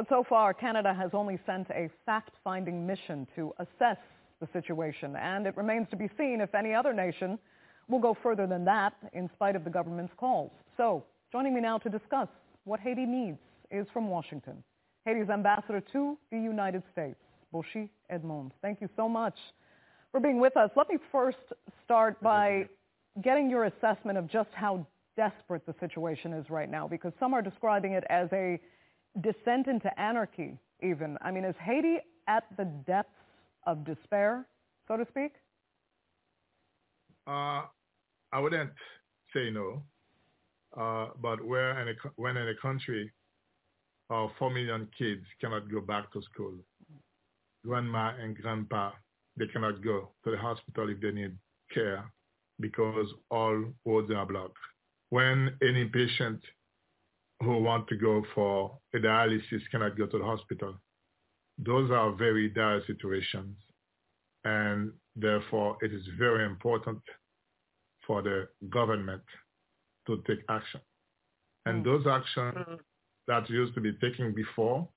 [0.00, 3.98] But so far, Canada has only sent a fact-finding mission to assess
[4.40, 7.38] the situation, and it remains to be seen if any other nation
[7.86, 10.52] will go further than that in spite of the government's calls.
[10.78, 12.28] So, joining me now to discuss
[12.64, 13.40] what Haiti needs
[13.70, 14.64] is from Washington,
[15.04, 17.20] Haiti's ambassador to the United States,
[17.52, 18.52] Bocchit Edmond.
[18.62, 19.36] Thank you so much
[20.12, 20.70] for being with us.
[20.76, 21.52] Let me first
[21.84, 22.70] start by
[23.20, 27.42] getting your assessment of just how desperate the situation is right now, because some are
[27.42, 28.58] describing it as a
[29.20, 31.18] descent into anarchy even.
[31.22, 33.10] I mean, is Haiti at the depths
[33.66, 34.46] of despair,
[34.88, 35.32] so to speak?
[37.26, 37.62] Uh,
[38.32, 38.72] I wouldn't
[39.34, 39.82] say no,
[40.78, 43.10] uh, but where in a, when in a country
[44.10, 46.54] uh, 4 million kids cannot go back to school,
[47.64, 48.92] grandma and grandpa
[49.36, 51.36] they cannot go to the hospital if they need
[51.72, 52.04] care
[52.58, 54.56] because all roads are blocked.
[55.10, 56.40] When any patient
[57.42, 60.74] who want to go for a dialysis cannot go to the hospital,
[61.58, 63.56] those are very dire situations.
[64.44, 67.00] And therefore, it is very important
[68.06, 69.22] for the government
[70.06, 70.80] to take action.
[71.66, 71.84] And mm.
[71.84, 72.78] those actions mm.
[73.28, 74.88] that used to be taken before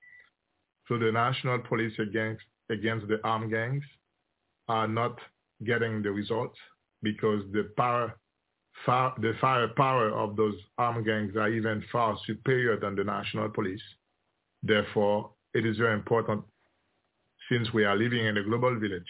[0.88, 3.84] through the national police against, against the armed gangs
[4.68, 5.18] are not
[5.65, 6.57] getting the results
[7.02, 8.18] because the power,
[8.86, 13.82] far, the firepower of those armed gangs are even far superior than the national police.
[14.62, 16.44] Therefore, it is very important,
[17.52, 19.08] since we are living in a global village,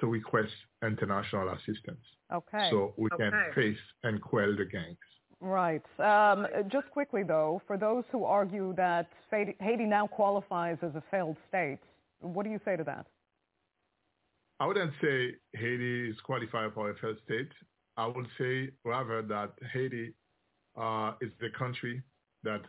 [0.00, 0.52] to request
[0.82, 2.68] international assistance Okay.
[2.70, 4.98] so we can face and quell the gangs.
[5.40, 5.82] Right.
[5.98, 11.36] Um, just quickly, though, for those who argue that Haiti now qualifies as a failed
[11.48, 11.78] state,
[12.20, 13.06] what do you say to that?
[14.60, 17.50] I wouldn't say Haiti is qualified for a failed state.
[17.96, 20.14] I would say rather that Haiti
[20.76, 22.02] uh, is the country
[22.42, 22.62] that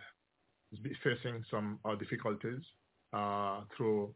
[0.72, 2.62] is facing some uh, difficulties
[3.14, 4.14] uh, through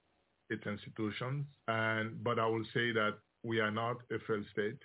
[0.50, 1.46] its institutions.
[1.68, 4.80] And but I will say that we are not a failed state.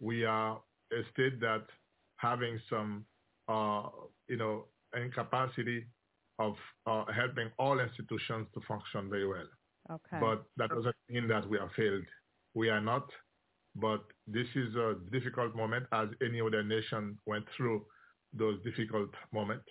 [0.00, 0.60] We are
[0.92, 1.64] a state that
[2.16, 3.04] having some,
[3.48, 3.88] uh,
[4.28, 4.66] you know,
[4.96, 5.86] incapacity
[6.38, 6.54] of
[6.86, 9.48] uh, helping all institutions to function very well.
[9.90, 10.18] Okay.
[10.20, 12.04] But that doesn't mean that we are failed.
[12.54, 13.08] We are not.
[13.80, 17.84] But this is a difficult moment as any other nation went through
[18.32, 19.66] those difficult moments.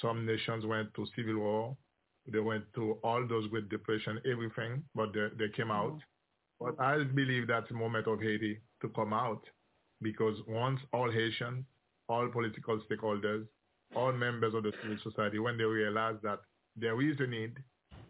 [0.00, 1.76] Some nations went to civil war.
[2.26, 5.94] They went to all those Great Depression, everything, but they, they came mm-hmm.
[5.94, 5.98] out.
[6.60, 9.42] But I believe that's the moment of Haiti to come out
[10.00, 11.64] because once all Haitians,
[12.08, 13.46] all political stakeholders,
[13.96, 16.38] all members of the civil society, when they realize that
[16.76, 17.54] there is a need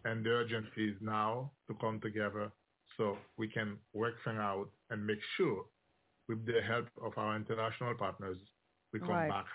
[0.05, 2.53] and the urgency is now to come together
[2.97, 5.64] so we can work things out and make sure
[6.28, 8.39] with the help of our international partners,
[8.93, 9.28] we come Right.
[9.28, 9.47] back.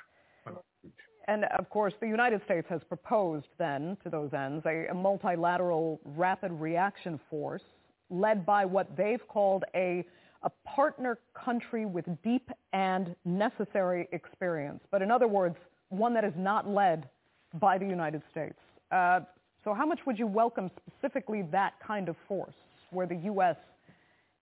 [1.29, 5.99] And of course, the United States has proposed then, to those ends, a, a multilateral
[6.05, 7.63] rapid reaction force
[8.09, 10.05] led by what they've called a,
[10.43, 14.81] a partner country with deep and necessary experience.
[14.89, 15.57] But in other words,
[15.89, 17.09] one that is not led
[17.55, 18.57] by the United States.
[18.91, 19.19] Uh,
[19.65, 22.55] so how much would you welcome specifically that kind of force
[22.91, 23.55] where the U.S.,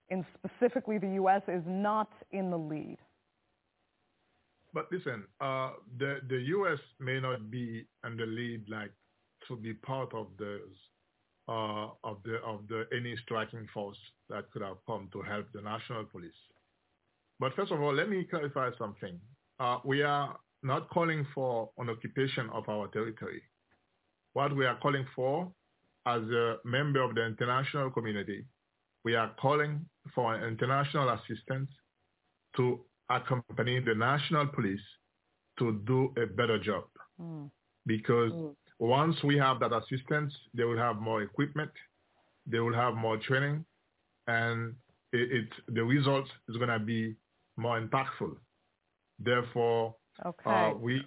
[0.10, 2.98] and specifically the U.S., is not in the lead?
[4.74, 6.80] But listen, uh, the the U.S.
[7.00, 8.92] may not be in the lead, like
[9.48, 10.60] to be part of the
[11.48, 13.98] uh, of the of the any striking force
[14.30, 16.42] that could have come to help the national police.
[17.40, 19.20] But first of all, let me clarify something.
[19.60, 23.42] Uh, we are not calling for an occupation of our territory.
[24.34, 25.52] What we are calling for,
[26.06, 28.46] as a member of the international community,
[29.04, 31.70] we are calling for international assistance
[32.58, 32.80] to
[33.10, 34.82] accompany the national police
[35.60, 36.86] to do a better job.
[37.86, 38.32] Because
[38.80, 41.72] once we have that assistance, they will have more equipment,
[42.46, 43.64] they will have more training,
[44.28, 44.76] and
[45.14, 47.16] it, it the result is going to be
[47.58, 48.36] more impactful.
[49.20, 49.96] Therefore,
[50.26, 50.50] Okay.
[50.50, 51.06] uh, we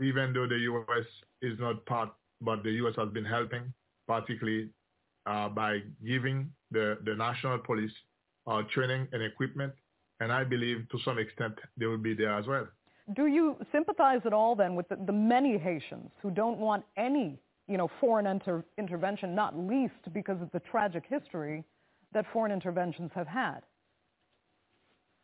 [0.00, 1.06] even though the U.S.
[1.42, 2.10] is not part,
[2.40, 2.94] but the U.S.
[2.96, 3.72] has been helping,
[4.08, 4.70] particularly
[5.26, 7.92] uh, by giving the, the national police
[8.48, 9.72] uh, training and equipment.
[10.20, 12.66] And I believe to some extent they will be there as well.
[13.14, 17.38] Do you sympathize at all then with the, the many Haitians who don't want any,
[17.68, 21.64] you know, foreign inter- intervention, not least because of the tragic history
[22.12, 23.60] that foreign interventions have had?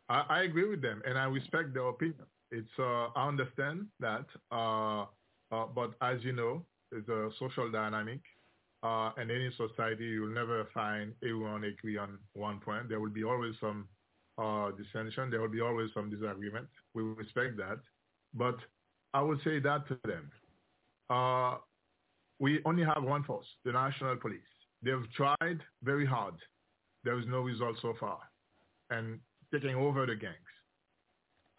[0.07, 2.25] I, I agree with them, and I respect their opinion.
[2.51, 5.05] It's uh, I understand that, uh,
[5.51, 8.21] uh, but as you know, it's a social dynamic,
[8.85, 12.87] uh, and any society you'll never find everyone agree on one point.
[12.87, 13.87] There will be always some
[14.37, 15.31] uh, dissension.
[15.31, 16.67] There will be always some disagreement.
[16.93, 17.79] We respect that,
[18.33, 18.57] but
[19.13, 20.29] I would say that to them.
[21.09, 21.57] Uh,
[22.39, 24.51] we only have one force, the national police.
[24.83, 26.35] They've tried very hard.
[27.03, 28.19] There is no result so far,
[28.91, 29.19] and
[29.51, 30.53] taking over the gangs.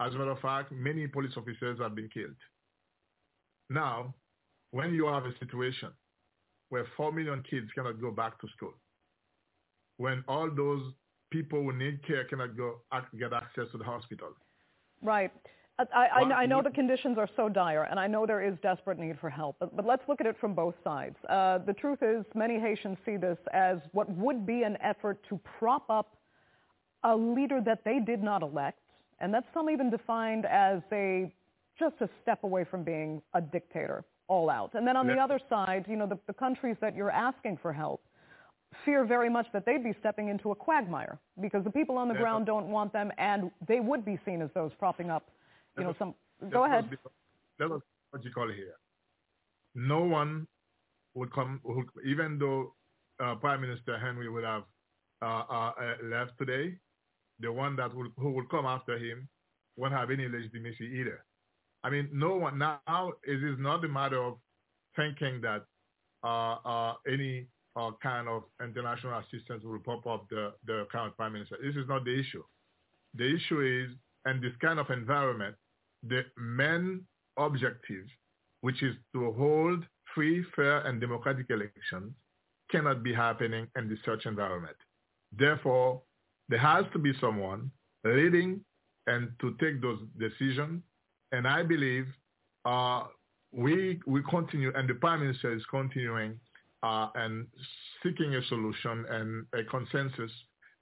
[0.01, 2.41] As a matter of fact, many police officers have been killed.
[3.71, 4.15] Now,
[4.71, 5.91] when you have a situation
[6.69, 8.75] where 4 million kids cannot go back to school,
[9.99, 10.83] when all those
[11.31, 12.81] people who need care cannot go
[13.19, 14.35] get access to the hospital,
[15.03, 15.31] Right.
[15.79, 18.99] I, I, I know the conditions are so dire, and I know there is desperate
[18.99, 21.17] need for help, but, but let's look at it from both sides.
[21.29, 25.39] Uh, the truth is, many Haitians see this as what would be an effort to
[25.59, 26.17] prop up
[27.05, 28.79] a leader that they did not elect,
[29.21, 31.31] and that some even defined as a
[31.79, 34.75] just a step away from being a dictator, all out.
[34.75, 37.73] And then on the other side, you know, the, the countries that you're asking for
[37.73, 38.03] help
[38.85, 42.15] fear very much that they'd be stepping into a quagmire because the people on the
[42.15, 45.31] ground don't want them, and they would be seen as those propping up,
[45.79, 46.15] you know, some.
[46.51, 46.91] Go ahead.
[46.91, 46.97] be-
[47.61, 47.81] Let us
[48.13, 48.75] be logical here.
[49.75, 50.47] No one
[51.15, 52.75] would come, would, even though
[53.21, 54.65] uh, Prime Minister Henry would have
[55.23, 56.75] uh, uh, uh, left today,
[57.41, 59.29] the one that will, who will come after him
[59.77, 61.25] won't have any legitimacy either.
[61.87, 63.13] I mean, no one now.
[63.23, 64.35] It is not a matter of
[64.97, 65.65] thinking that
[66.25, 67.47] uh, uh, any
[67.77, 71.57] uh, kind of international assistance will pop up the, the current prime minister.
[71.63, 72.43] This is not the issue.
[73.15, 73.97] The issue is,
[74.29, 75.55] in this kind of environment,
[76.03, 77.07] the main
[77.39, 78.07] objective,
[78.63, 82.13] which is to hold free, fair, and democratic elections,
[82.69, 84.77] cannot be happening in this such environment.
[85.39, 86.03] Therefore,
[86.49, 87.71] there has to be someone
[88.05, 88.61] leading
[89.07, 90.83] and to take those decisions.
[91.33, 92.07] And I believe
[92.65, 93.05] uh,
[93.53, 96.39] we we continue, and the prime minister is continuing
[96.83, 97.47] uh, and
[98.03, 100.31] seeking a solution and a consensus,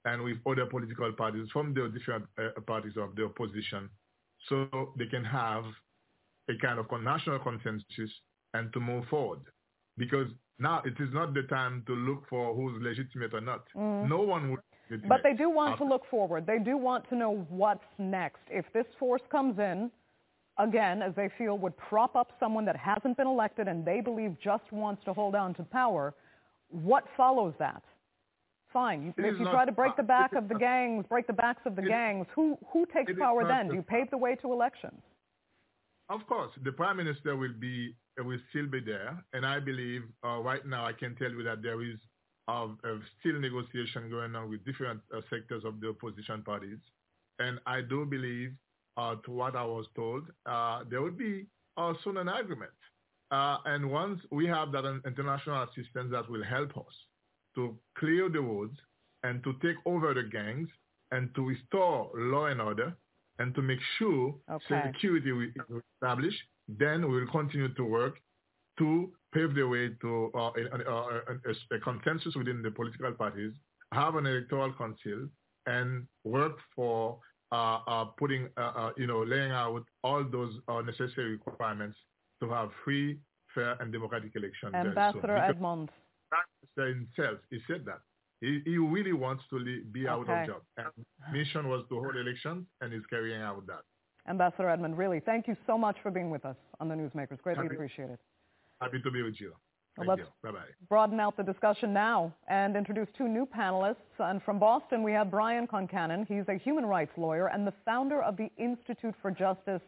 [0.05, 3.89] and with other political parties from the different uh, parties of the opposition,
[4.49, 4.67] so
[4.97, 5.63] they can have
[6.49, 8.11] a kind of national consensus
[8.53, 9.39] and to move forward.
[9.97, 10.27] Because
[10.59, 13.65] now it is not the time to look for who's legitimate or not.
[13.75, 14.09] Mm.
[14.09, 14.59] No one would.
[15.07, 16.45] But they do want to look forward.
[16.45, 18.41] They do want to know what's next.
[18.49, 19.89] If this force comes in,
[20.57, 24.35] again, as they feel would prop up someone that hasn't been elected and they believe
[24.43, 26.13] just wants to hold on to power,
[26.69, 27.83] what follows that?
[28.71, 29.13] Fine.
[29.17, 31.61] It if you not- try to break the back of the gangs, break the backs
[31.65, 33.67] of the it- gangs, who, who takes power then?
[33.67, 35.01] the- Do you pave the way to elections?
[36.09, 40.39] Of course, the prime minister will be will still be there, and I believe uh,
[40.39, 41.97] right now I can tell you that there is
[42.47, 42.67] uh,
[43.19, 46.77] still negotiation going on with different uh, sectors of the opposition parties,
[47.39, 48.53] and I do believe,
[48.97, 51.45] uh, to what I was told, uh, there will be
[51.77, 52.71] uh, soon an agreement,
[53.31, 56.93] uh, and once we have that international assistance that will help us
[57.55, 58.77] to clear the roads
[59.23, 60.69] and to take over the gangs
[61.11, 62.93] and to restore law and order
[63.39, 64.81] and to make sure Okay.
[64.93, 68.15] security is established, then we will continue to work
[68.77, 70.97] to pave the way to uh, a, a,
[71.49, 73.53] a, a consensus within the political parties,
[73.93, 75.27] have an electoral council,
[75.65, 77.19] and work for
[78.17, 81.97] putting, uh, uh, you know, laying out all those uh, necessary requirements
[82.41, 83.19] to have free,
[83.53, 84.73] fair, and democratic elections.
[84.73, 85.89] Ambassador Edmond.
[86.75, 87.99] Himself, he said that.
[88.41, 90.41] He, he really wants to be out Okay.
[90.41, 90.61] of job.
[90.77, 93.81] And mission was to hold elections, and he's carrying out that.
[94.27, 97.41] Ambassador Edmond, really, thank you so much for being with us on the Newsmakers.
[97.41, 98.17] Greatly Happy- appreciated.
[98.81, 99.53] Happy to be with you.
[99.95, 100.27] Thank let's- you.
[100.43, 100.65] Bye-bye.
[100.89, 103.95] broaden out the discussion now and introduce two new panelists.
[104.19, 106.27] And from Boston, we have Brian Concannon.
[106.27, 109.81] He's a human rights lawyer and the founder of the Institute for Justice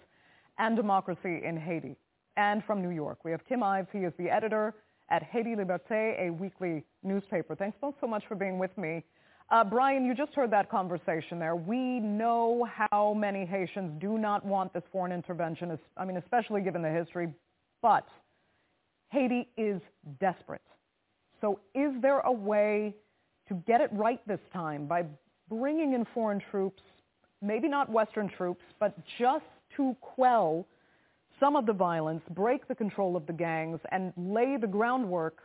[0.58, 1.96] and Democracy in Haiti.
[2.38, 3.90] And from New York, we have Kim Ives.
[3.92, 4.74] He is the editor
[5.10, 7.56] at Haiti Liberté, a weekly newspaper.
[7.56, 9.04] Thanks both so much for being with me.
[9.50, 11.56] Uh, Brian, you just heard that conversation there.
[11.56, 16.82] We know how many Haitians do not want this foreign intervention, I mean, especially given
[16.82, 17.34] the history,
[17.82, 18.06] but
[19.10, 19.82] Haiti is
[20.20, 20.62] desperate.
[21.42, 22.96] So is there a way
[23.48, 25.06] to get it right this time by
[25.50, 26.82] bringing in foreign troops,
[27.42, 29.46] maybe not Western troops, but just
[29.78, 30.68] to quell
[31.40, 35.38] some of the violence, break the control of the gangs, and lay the groundwork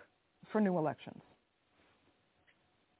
[0.50, 1.20] for new elections?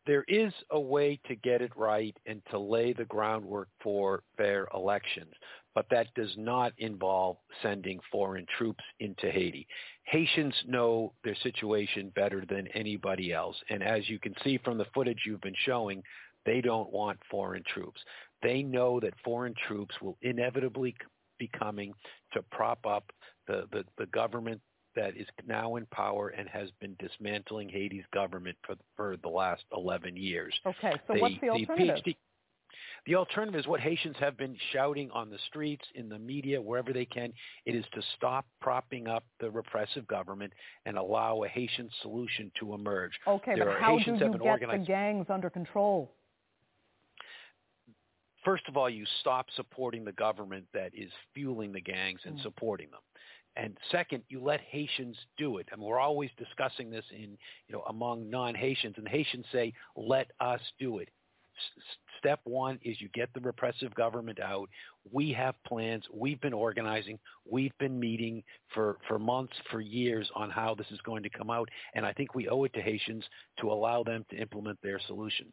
[0.06, 4.66] there is a way to get it right and to lay the groundwork for fair
[4.74, 5.32] elections,
[5.74, 9.66] but that does not involve sending foreign troops into Haiti.
[10.04, 14.86] Haitians know their situation better than anybody else, and as you can see from the
[14.94, 16.02] footage you've been showing,
[16.44, 18.00] they don't want foreign troops.
[18.42, 20.96] They know that foreign troops will inevitably
[21.38, 21.92] be coming
[22.32, 23.12] to prop up
[23.46, 24.60] the, the, the government
[24.94, 29.62] that is now in power and has been dismantling Haiti's government for, for the last
[29.74, 30.52] 11 years.
[30.66, 32.04] Okay, so They- what's the alternative?
[32.04, 32.16] PhD
[33.06, 36.92] the alternative is what Haitians have been shouting on the streets, in the media, wherever
[36.92, 37.32] they can.
[37.66, 40.52] It is to stop propping up the repressive government
[40.86, 43.12] and allow a Haitian solution to emerge.
[43.26, 44.82] Okay, there but how Haitians do you get organized.
[44.82, 46.12] the gangs under control?
[48.44, 52.42] First of all, you stop supporting the government that is fueling the gangs and Mm.
[52.42, 53.00] supporting them.
[53.54, 55.68] And second, you let Haitians do it.
[55.72, 60.30] I mean, we're always discussing this in, you know, among non-Haitians, and Haitians say, "Let
[60.40, 61.10] us do it."
[62.18, 64.68] Step one is you get the repressive government out.
[65.10, 66.04] We have plans.
[66.12, 67.18] We've been organizing.
[67.50, 71.50] We've been meeting for, for months, for years on how this is going to come
[71.50, 71.68] out.
[71.94, 73.24] And I think we owe it to Haitians
[73.60, 75.46] to allow them to implement their solution.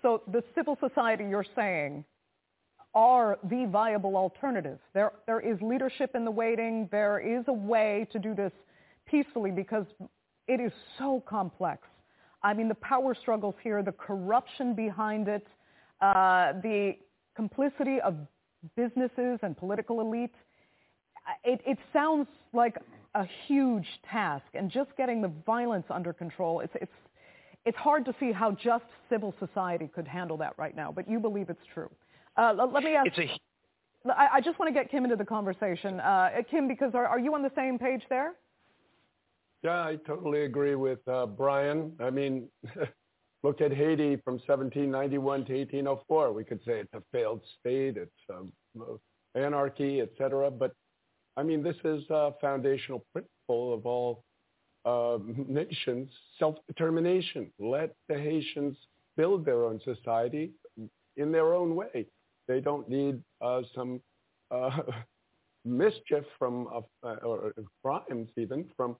[0.00, 2.04] So the civil society you're saying
[2.94, 4.78] are the viable alternative.
[4.94, 6.88] There, there is leadership in the waiting.
[6.90, 8.52] There is a way to do this
[9.06, 9.84] peacefully because
[10.48, 11.86] it is so complex.
[12.42, 15.46] I mean, the power struggles here, the corruption behind it,
[16.00, 16.94] uh, the
[17.34, 18.16] complicity of
[18.76, 20.30] businesses and political elites.
[21.44, 22.76] It, it sounds like
[23.14, 26.92] a huge task, and just getting the violence under control, it's, it's,
[27.64, 31.18] it's hard to see how just civil society could handle that right now, but you
[31.18, 31.90] believe it's true.
[32.36, 33.06] Uh, let, me ask.
[33.06, 36.00] It's a I, I just want to get Kim into the conversation.
[36.00, 38.34] Uh, Kim, because are, are you on the same page there?
[39.62, 41.92] Yeah, I totally agree with uh, Brian.
[42.00, 42.48] I mean,
[43.42, 46.32] look at Haiti from 1791 to 1804.
[46.32, 48.52] We could say it's a failed state, it's um,
[49.34, 50.50] anarchy, etc.
[50.50, 50.72] But
[51.36, 54.22] I mean, this is a foundational principle of all
[54.84, 55.18] uh,
[55.48, 57.50] nations: self-determination.
[57.58, 58.76] Let the Haitians
[59.16, 60.52] build their own society
[61.16, 62.06] in their own way.
[62.46, 64.00] They don't need uh, some
[64.50, 64.78] uh,
[65.64, 66.68] mischief from
[67.02, 67.52] uh, or
[67.82, 68.96] crimes even from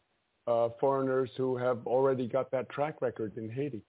[0.46, 3.82] uh, foreigners who have already got that track record in Haiti.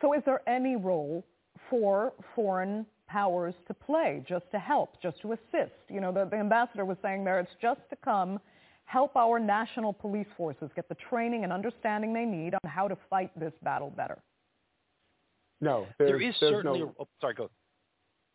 [0.00, 1.24] So, is there any role
[1.70, 5.74] for foreign powers to play, just to help, just to assist?
[5.88, 8.40] You know, the, the ambassador was saying there, it's just to come
[8.86, 12.96] help our national police forces get the training and understanding they need on how to
[13.08, 14.18] fight this battle better.
[15.60, 16.80] No, there is certainly.
[16.80, 17.50] No, oh, sorry, go.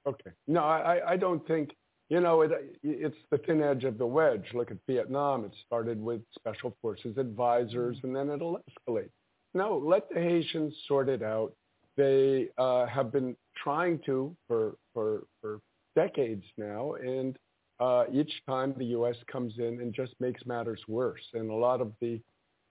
[0.08, 0.32] Okay.
[0.48, 1.72] No, I, I don't think,
[2.10, 2.52] you know, it,
[2.84, 4.46] it's the thin edge of the wedge.
[4.54, 5.46] Look at Vietnam.
[5.46, 9.10] It started with special forces advisors and then it'll escalate.
[9.54, 11.54] No, let the Haitians sort it out.
[11.98, 15.60] They uh, have been trying to for, for, for
[15.96, 16.94] decades now.
[16.94, 17.38] And
[17.80, 19.16] uh, each time the U.S.
[19.32, 21.22] comes in and just makes matters worse.
[21.34, 22.20] And a lot of the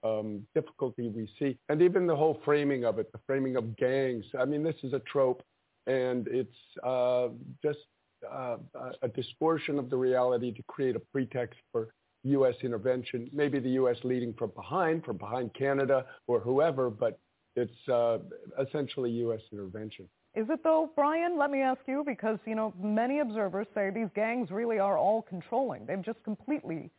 [0.03, 4.25] um, difficulty we see, and even the whole framing of it, the framing of gangs.
[4.39, 5.43] I mean, this is a trope
[5.87, 7.29] and it's uh,
[7.63, 7.79] just
[8.29, 8.57] uh,
[9.01, 11.89] a distortion of the reality to create a pretext for
[12.23, 12.55] U.S.
[12.63, 13.29] intervention.
[13.33, 13.97] Maybe the U.S.
[14.03, 17.19] leading from behind, from behind Canada or whoever, but
[17.55, 18.19] it's uh,
[18.61, 19.41] essentially U.S.
[19.51, 20.07] intervention.
[20.35, 21.37] Is it though, Brian?
[21.37, 25.23] Let me ask you, because you know many observers say these gangs really are all
[25.23, 25.85] controlling.
[25.85, 26.91] They've just completely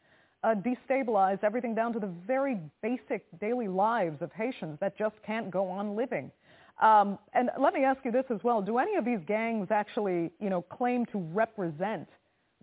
[0.43, 5.51] uh, destabilized everything down to the very basic daily lives of Haitians that just can't
[5.51, 6.31] go on living.
[6.81, 8.63] Um, and let me ask you this as well.
[8.63, 12.09] Do any of these gangs actually, you know, claim to represent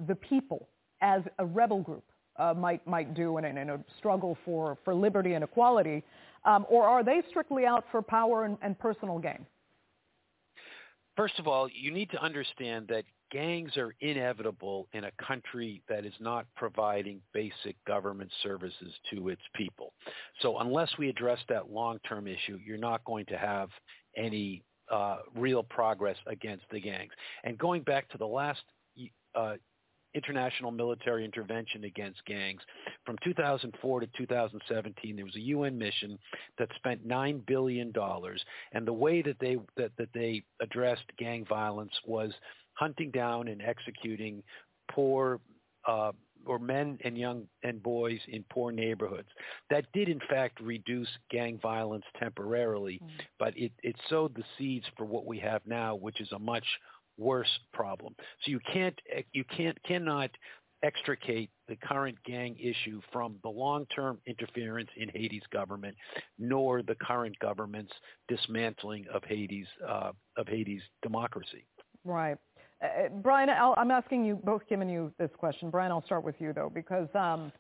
[0.07, 0.68] the people
[1.02, 2.03] as a rebel group
[2.38, 6.03] uh, might, might do in, in, a struggle for, for liberty and equality?
[6.45, 9.45] Um, or are they strictly out for power and, and personal gain?
[11.15, 16.06] First of all, you need to understand that gangs are inevitable in a country that
[16.06, 19.94] is not providing basic government services to its people.
[20.41, 23.69] So unless we address that long-term issue, you're not going to have
[24.18, 27.11] any uh, real progress against the gangs.
[27.44, 28.61] And going back to the last
[29.35, 29.56] uh,
[30.18, 32.61] international military intervention against gangs.
[33.06, 36.18] From 2004 to 2017, there was a UN mission
[36.57, 37.94] that spent $9 billion.
[38.73, 42.31] And the way that they, that, that they addressed gang violence was
[42.73, 44.41] hunting down and executing
[44.91, 45.39] poor
[45.88, 46.11] uh,
[46.48, 49.28] or men and young and boys in poor neighborhoods.
[49.69, 53.10] That did in fact reduce gang violence temporarily, mm.
[53.40, 56.65] but it, it sowed the seeds for what we have now, which is a much
[57.18, 58.15] worse problem.
[58.44, 58.98] So you can't
[59.34, 60.30] you can't cannot
[60.84, 65.95] extricate the current gang issue from the long-term interference in Haiti's government,
[66.38, 67.94] nor the current government's
[68.28, 71.65] dismantling of Haiti's uh, of Haiti's democracy.
[72.03, 72.38] Right.
[72.82, 75.70] Uh, Brian, i am asking you, both Kim and you, this question.
[75.70, 77.52] Brian, I'll start with you, though, because um,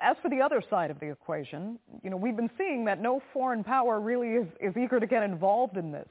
[0.00, 3.22] as for the other side of the equation, you know, we've been seeing that no
[3.32, 6.08] foreign power really is, is eager to get involved in this.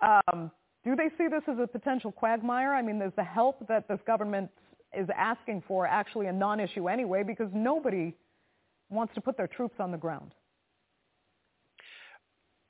[0.00, 0.50] Um,
[0.84, 2.74] do they see this as a potential quagmire?
[2.74, 4.50] I mean, is the help that this government
[4.96, 8.14] is asking for actually a non-issue anyway because nobody
[8.88, 10.32] wants to put their troops on the ground?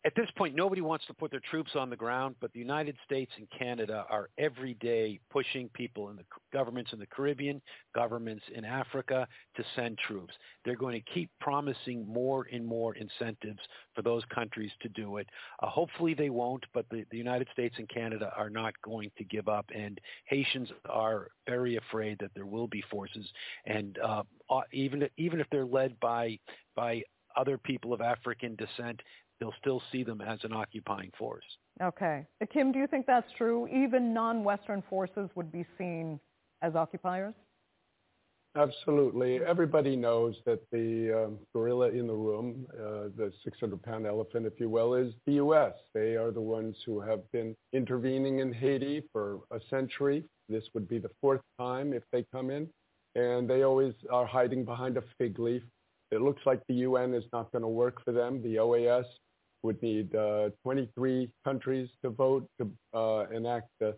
[0.05, 2.97] At this point, nobody wants to put their troops on the ground, but the United
[3.05, 6.25] States and Canada are every day pushing people in the
[6.55, 7.61] governments in the Caribbean,
[7.95, 10.33] governments in Africa to send troops.
[10.65, 13.61] They're going to keep promising more and more incentives
[13.95, 15.29] for those countries to do it.
[15.63, 19.25] Uh, hopefully they won't, but the, the United States and Canada are not going to
[19.25, 23.27] give up, and Haitians are very afraid that there will be forces,
[23.67, 24.23] and uh,
[24.73, 26.39] even even if they're led by
[26.75, 27.03] by
[27.37, 29.01] other people of African descent,
[29.41, 31.45] they'll still see them as an occupying force.
[31.83, 32.27] Okay.
[32.53, 33.67] Kim, do you think that's true?
[33.69, 36.21] Even non-Western forces would be seen
[36.63, 37.35] as occupiers?
[38.57, 39.39] Absolutely.
[39.47, 44.69] Everybody knows that the um, gorilla in the room, uh, the 600-pound elephant, if you
[44.69, 45.73] will, is the U.S.
[45.95, 50.25] They are the ones who have been intervening in Haiti for a century.
[50.49, 52.69] This would be the fourth time if they come in.
[53.15, 55.63] And they always are hiding behind a fig leaf.
[56.11, 58.43] It looks like the UN is not going to work for them.
[58.43, 59.05] The OAS
[59.63, 63.97] would need uh, 23 countries to vote to uh, enact the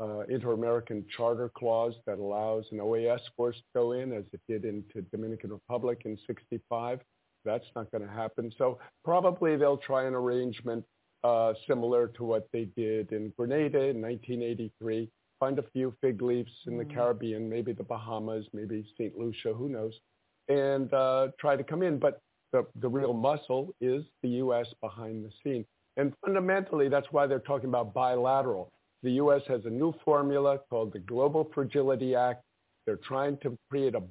[0.00, 4.64] uh, Inter-American Charter Clause that allows an OAS force to go in, as it did
[4.64, 7.00] into Dominican Republic in 65.
[7.44, 8.52] That's not going to happen.
[8.58, 10.84] So probably they'll try an arrangement
[11.22, 15.08] uh, similar to what they did in Grenada in 1983.
[15.40, 16.94] Find a few fig leaves in the Mm.
[16.94, 19.16] Caribbean, maybe the Bahamas, maybe St.
[19.18, 19.98] Lucia, who knows,
[20.48, 21.98] and uh, try to come in.
[21.98, 22.20] But
[22.54, 24.66] the, the real muscle is the U.S.
[24.80, 25.66] behind the scenes.
[25.96, 28.70] And fundamentally, that's why they're talking about bilateral.
[29.02, 29.42] The U.S.
[29.48, 32.44] has a new formula called the Global Fragility Act.
[32.86, 34.02] They're trying to create a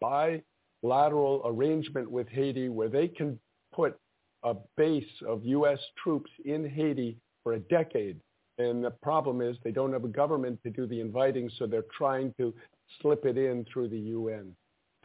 [0.00, 3.38] bilateral arrangement with Haiti where they can
[3.74, 3.98] put
[4.44, 5.78] a base of U.S.
[6.02, 8.18] troops in Haiti for a decade.
[8.56, 11.84] And the problem is they don't have a government to do the inviting, so they're
[11.96, 12.54] trying to
[13.02, 14.56] slip it in through the UN.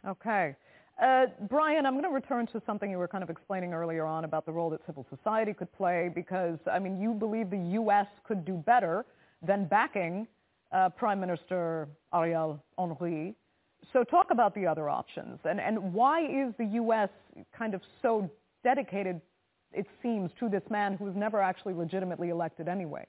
[0.06, 0.56] Okay.
[1.02, 4.24] Uh, Brian, I'm going to return to something you were kind of explaining earlier on
[4.24, 8.06] about the role that civil society could play because, I mean, you believe the U.S.
[8.26, 9.04] could do better
[9.46, 10.26] than backing
[10.72, 13.34] uh, Prime Minister Ariel Henry.
[13.92, 17.10] So talk about the other options and, and why is the U.S.
[17.56, 18.30] kind of so
[18.64, 19.20] dedicated,
[19.72, 23.06] it seems, to this man who was never actually legitimately elected anyway?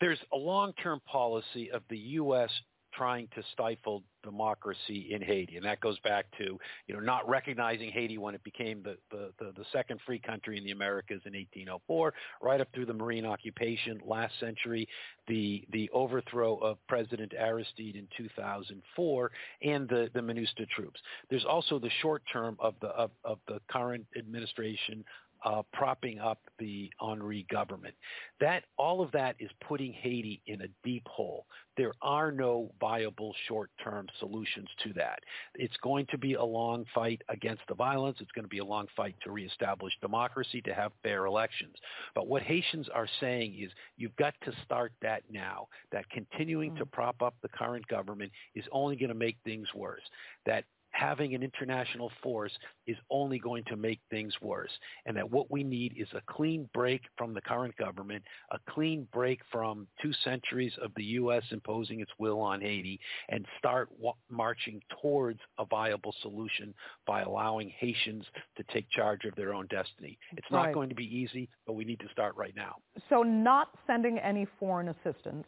[0.00, 2.50] There's a long-term policy of the U.S.
[2.96, 7.90] trying to stifle democracy in Haiti, and that goes back to you know not recognizing
[7.90, 11.32] Haiti when it became the the, the, the second free country in the Americas in
[11.32, 14.88] 1804, right up through the Marine occupation last century,
[15.28, 19.30] the the overthrow of President Aristide in 2004,
[19.62, 21.00] and the the MINUSTAH troops.
[21.30, 25.04] There's also the short term of the of, of the current administration
[25.44, 27.94] uh, propping up the Henry government.
[28.40, 31.46] That all of that is putting Haiti in a deep hole.
[31.76, 35.18] There are no viable short-term solutions to that.
[35.54, 38.18] It's going to be a long fight against the violence.
[38.20, 41.74] It's going to be a long fight to reestablish democracy, to have fair elections.
[42.14, 45.68] But what Haitians are saying is you've got to start that now.
[45.92, 50.02] That continuing to prop up the current government is only going to make things worse.
[50.46, 50.64] That
[50.94, 52.52] having an international force
[52.86, 54.70] is only going to make things worse.
[55.06, 58.22] And that what we need is a clean break from the current government,
[58.52, 61.42] a clean break from two centuries of the U.S.
[61.50, 66.72] imposing its will on Haiti, and start wa- marching towards a viable solution
[67.06, 68.24] by allowing Haitians
[68.56, 70.18] to take charge of their own destiny.
[70.36, 70.74] It's not Right.
[70.74, 72.76] going to be easy, but we need to start right now.
[73.10, 75.44] So not sending any foreign assistance,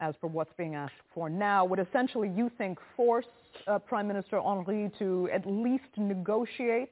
[0.00, 3.26] as for what's being asked for now, would essentially, you think, force
[3.66, 6.90] uh, Prime Minister Henry to at least negotiate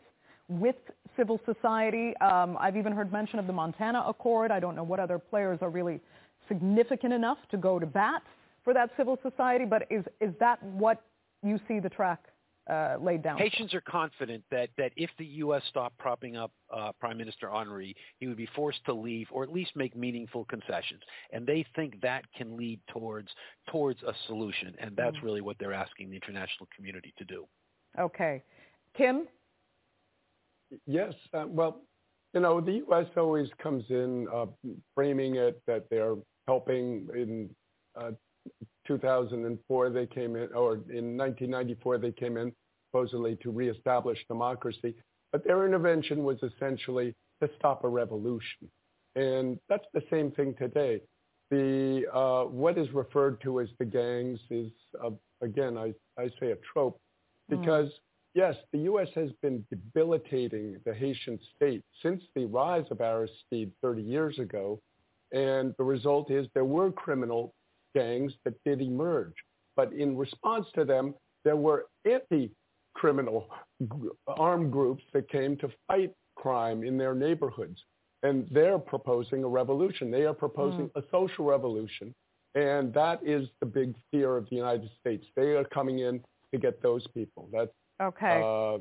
[0.49, 0.77] with
[1.17, 2.17] civil society.
[2.19, 4.51] Um, I've even heard mention of the Montana Accord.
[4.51, 6.01] I don't know what other players are really
[6.47, 8.23] significant enough to go to bat
[8.65, 11.03] for that civil society, but is, is that what
[11.43, 12.21] you see the track
[12.69, 13.39] uh, laid down?
[13.39, 15.62] Haitians are confident that, that if the U.S.
[15.69, 19.53] stopped propping up uh, Prime Minister Henry, he would be forced to leave or at
[19.53, 21.01] least make meaningful concessions.
[21.32, 23.28] And they think that can lead towards
[23.70, 24.74] towards a solution.
[24.78, 25.23] And that's Mm.
[25.23, 27.47] really what they're asking the international community to do.
[27.99, 28.43] Okay.
[28.97, 29.27] Kim?
[30.86, 31.15] Yes.
[31.32, 31.82] Uh, well,
[32.35, 33.07] you know, the U.S.
[33.16, 34.47] always comes in uh,
[34.95, 36.16] framing it that they're
[36.47, 37.09] helping.
[37.15, 37.49] In
[37.99, 38.11] uh,
[38.87, 42.53] 2004, they came in, or in 1994, they came in
[42.91, 44.95] supposedly to reestablish democracy.
[45.33, 48.70] But their intervention was essentially to stop a revolution.
[49.15, 51.01] And that's the same thing today.
[51.51, 54.70] The uh, what is referred to as the gangs is,
[55.03, 55.11] uh,
[55.43, 57.01] again, I, I say a trope,
[57.49, 57.91] because
[58.35, 59.09] yes, the U.S.
[59.15, 64.81] has been debilitating the Haitian state since the rise of Aristide 30 years ago.
[65.33, 67.55] And the result is there were criminal
[67.99, 69.35] gangs that did emerge.
[69.77, 71.15] But in response to them,
[71.45, 73.47] there were anti-criminal
[74.27, 77.79] armed groups that came to fight crime in their neighborhoods.
[78.23, 80.11] And they're proposing a revolution.
[80.11, 82.15] They are proposing a social revolution.
[82.55, 85.25] And that is the big fear of the United States.
[85.37, 86.15] They are coming in
[86.53, 87.49] to get those people.
[87.53, 87.70] That's
[88.01, 88.43] Okay.
[88.45, 88.79] Uh,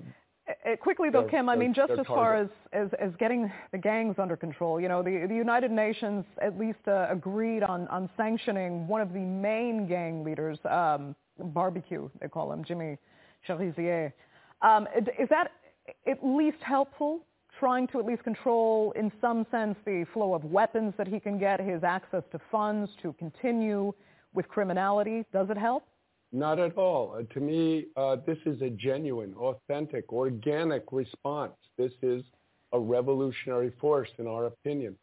[0.79, 4.37] quickly though, Kim, I mean, just as far as, as, as getting the gangs under
[4.37, 9.01] control, you know, the, the United Nations at least uh, agreed on, on sanctioning one
[9.01, 12.97] of the main gang leaders, um, Barbecue, they call him, Jimmy
[13.47, 14.13] Cherizier.
[14.61, 14.87] Um,
[15.19, 15.51] is that
[16.07, 17.21] at least helpful,
[17.59, 21.37] trying to at least control, in some sense, the flow of weapons that he can
[21.37, 23.93] get, his access to funds to continue
[24.33, 25.25] with criminality?
[25.31, 25.83] Does it help?
[26.31, 27.15] Not at all.
[27.17, 31.53] Uh, to me, uh, this is a genuine, authentic, organic response.
[31.77, 32.23] This is
[32.73, 34.97] a revolutionary force, in our opinion.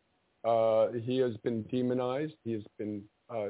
[0.44, 2.34] Uh, he has been demonized.
[2.44, 3.48] He has been uh,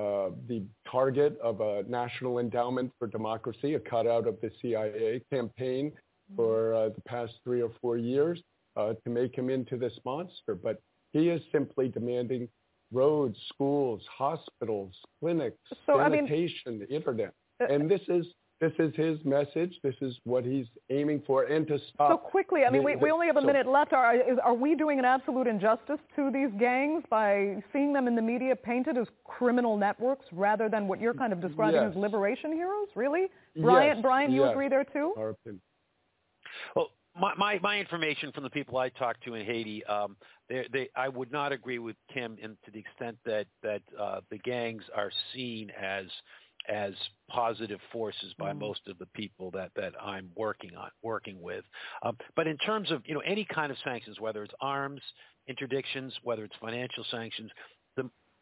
[0.00, 5.92] uh, the target of a National Endowment for Democracy, a cutout of the CIA campaign
[6.36, 8.40] for uh, the past three or four years.
[8.76, 10.54] uh, to make him into this monster.
[10.54, 10.80] But
[11.12, 12.48] he is simply demanding
[12.92, 17.32] roads, schools, hospitals, clinics, So, I sanitation, mean- internet.
[17.60, 18.26] Uh, and this is
[18.60, 19.74] this is his message.
[19.82, 22.10] This is what he's aiming for, and to stop.
[22.10, 23.94] So quickly, I mean, the- we, we only have a so- minute left.
[23.94, 28.14] Are, is, are we doing an absolute injustice to these gangs by seeing them in
[28.14, 31.92] the media painted as criminal networks rather than what you're kind of describing Yes.
[31.92, 32.88] as liberation heroes?
[32.94, 33.28] Really?
[33.56, 34.50] Brian, Yes, Brian, you yes.
[34.52, 35.14] agree there too?
[35.16, 35.62] Our opinion.
[37.18, 40.16] My, my, my information from the people I talked to in Haiti, um,
[40.48, 44.20] they, they, I would not agree with Kim in, to the extent that that uh,
[44.30, 46.06] the gangs are seen as
[46.68, 46.92] as
[47.28, 51.64] positive forces by most of the people that, that I'm working on working with.
[52.02, 55.00] Um, but in terms of you know any kind of sanctions, whether it's arms
[55.48, 57.50] interdictions, whether it's financial sanctions,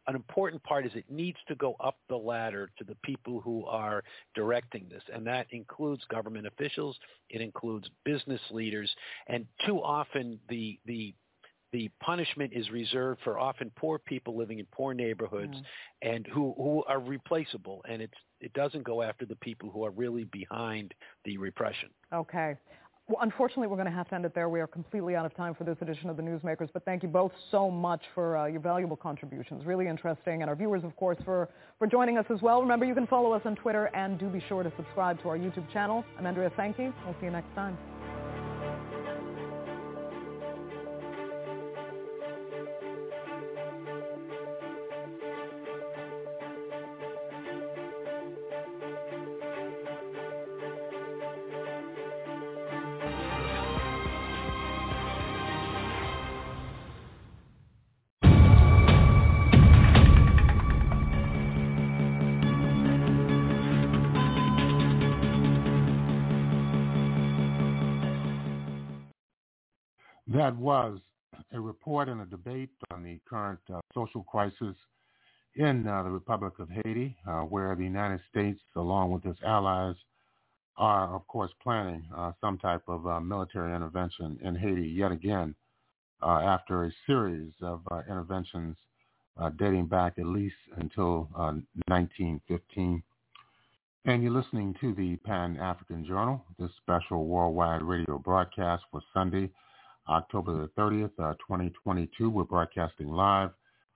[0.09, 3.65] an important part is it needs to go up the ladder to the people who
[3.67, 4.03] are
[4.35, 6.99] directing this, and that includes government officials,
[7.29, 8.91] it includes business leaders,
[9.29, 11.15] and too often the the
[11.71, 15.63] the punishment is reserved for often poor people living in poor neighborhoods mm.
[16.01, 19.91] and who, who are replaceable and it's it doesn't go after the people who are
[19.91, 20.95] really behind
[21.25, 21.91] the repression.
[22.15, 22.55] Okay.
[23.09, 24.51] Well, unfortunately, we're going to have to end it there.
[24.51, 27.09] We are completely out of time for this edition of the Newsmakers, but thank you
[27.09, 29.65] both so much for uh, your valuable contributions.
[29.65, 30.43] Really interesting.
[30.43, 31.49] And our viewers, of course, for,
[31.79, 32.61] for joining us as well.
[32.61, 35.39] Remember, you can follow us on Twitter and do be sure to subscribe to our
[35.39, 36.05] YouTube channel.
[36.19, 36.93] I'm Andrea Sanke.
[37.07, 37.98] We'll see you next time.
[70.49, 70.99] That was
[71.53, 74.75] a report and a debate on the current uh, social crisis
[75.57, 79.95] in uh, the Republic of Haiti, uh, where the United States, along with its allies,
[80.79, 85.55] are, of course, planning uh, some type of uh, military intervention in Haiti yet again
[86.23, 88.75] uh, after a series of interventions
[89.59, 91.53] dating back at least until uh,
[91.89, 93.03] 1915.
[94.07, 99.51] And you're listening to the Pan-African Journal, this special worldwide radio broadcast for Sunday,
[100.09, 102.31] October the 30th, uh, 2022.
[102.31, 103.51] We're broadcasting live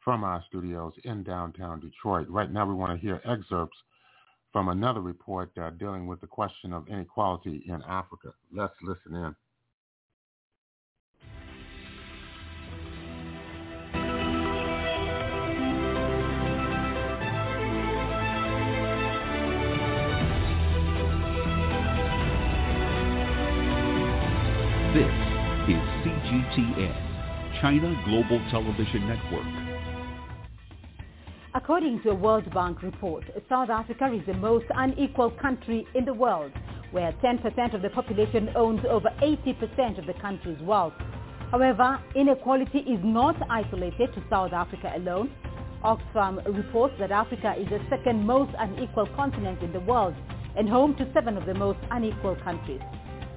[0.04, 2.28] from our studios in downtown Detroit.
[2.28, 3.76] Right now we want to hear excerpts
[4.52, 8.32] from another report uh, dealing with the question of inequality in Africa.
[8.52, 9.34] Let's listen in.
[26.52, 29.46] CGTN, China Global Television Network.
[31.54, 36.14] According to a World Bank report, South Africa is the most unequal country in the
[36.14, 36.52] world,
[36.90, 40.94] where 10% of the population owns over 80% of the country's wealth.
[41.50, 45.30] However, inequality is not isolated to South Africa alone.
[45.84, 50.14] Oxfam reports that Africa is the second most unequal continent in the world
[50.56, 52.80] and home to seven of the most unequal countries.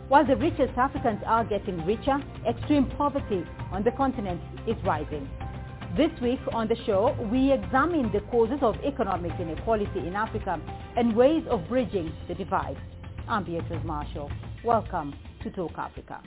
[0.07, 5.27] While the richest Africans are getting richer, extreme poverty on the continent is rising.
[5.97, 10.61] This week on the show, we examine the causes of economic inequality in Africa
[10.95, 12.77] and ways of bridging the divide.
[13.27, 14.29] I'm Beatrice Marshall.
[14.63, 16.21] Welcome to Talk Africa.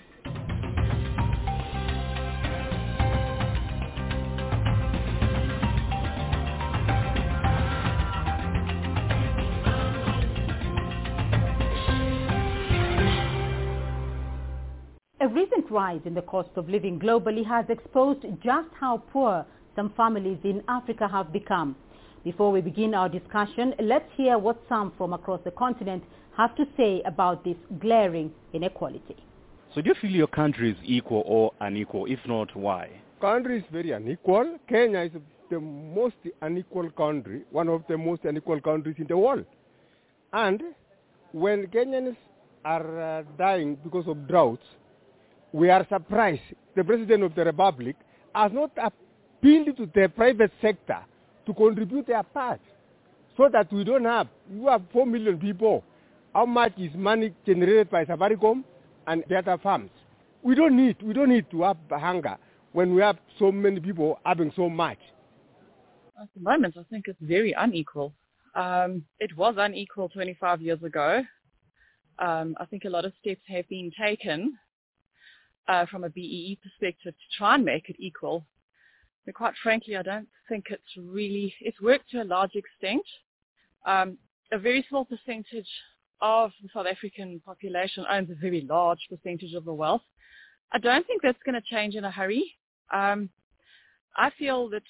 [15.21, 19.93] A recent rise in the cost of living globally has exposed just how poor some
[19.97, 21.75] families in Africa have become.
[22.23, 26.05] Before we begin our discussion, let's hear what some from across the continent
[26.37, 29.17] have to say about this glaring inequality.
[29.75, 32.07] So do you feel your country is equal or unequal?
[32.07, 32.89] If not, why?
[33.21, 34.59] Country is very unequal.
[34.69, 35.13] Kenya is
[35.51, 39.47] the most unequal country, one of the most unequal countries in the world.
[40.33, 40.63] And
[41.33, 42.17] when Kenyans
[42.65, 44.65] are uh, dying because of droughts,
[45.53, 46.41] we are surprised
[46.77, 47.97] the President of the Republic
[48.35, 50.99] has not appealed to the private sector
[51.47, 52.61] to contribute their part
[53.37, 55.85] so that we don't have, you have 4 million people.
[56.35, 58.65] How much is money generated by Safaricom
[59.07, 59.91] and the other farms?
[60.43, 62.37] We don't need, we don't need to have hunger
[62.73, 64.99] when we have so many people having so much.
[66.21, 68.13] At the moment, I think it's very unequal.
[68.55, 71.23] Um, it was unequal 25 years ago.
[72.19, 74.59] Um, I think a lot of steps have been taken
[75.69, 78.45] uh, from a BEE perspective to try and make it equal.
[79.25, 83.05] But quite frankly, I don't think it's really, it's worked to a large extent.
[83.87, 84.19] Um,
[84.51, 85.69] a very small percentage
[86.21, 90.03] of the South African population owns a very large percentage of the wealth.
[90.73, 92.45] I don't think that's going to change in a hurry.
[92.93, 93.29] Um,
[94.17, 94.83] I feel that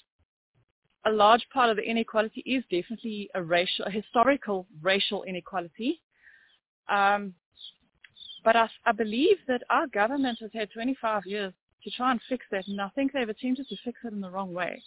[1.05, 6.01] a large part of the inequality is definitely a racial, a historical racial inequality.
[6.89, 7.35] Um,
[8.49, 11.53] but I, I believe that our government has had 25 years
[11.85, 14.31] to try and fix that, and I think they've attempted to fix it in the
[14.31, 14.83] wrong way.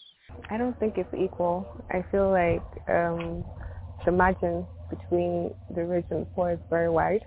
[0.50, 1.68] I don't think it's equal.
[1.92, 3.46] I feel like um,
[4.04, 7.22] the margin between the rich and the poor is very wide.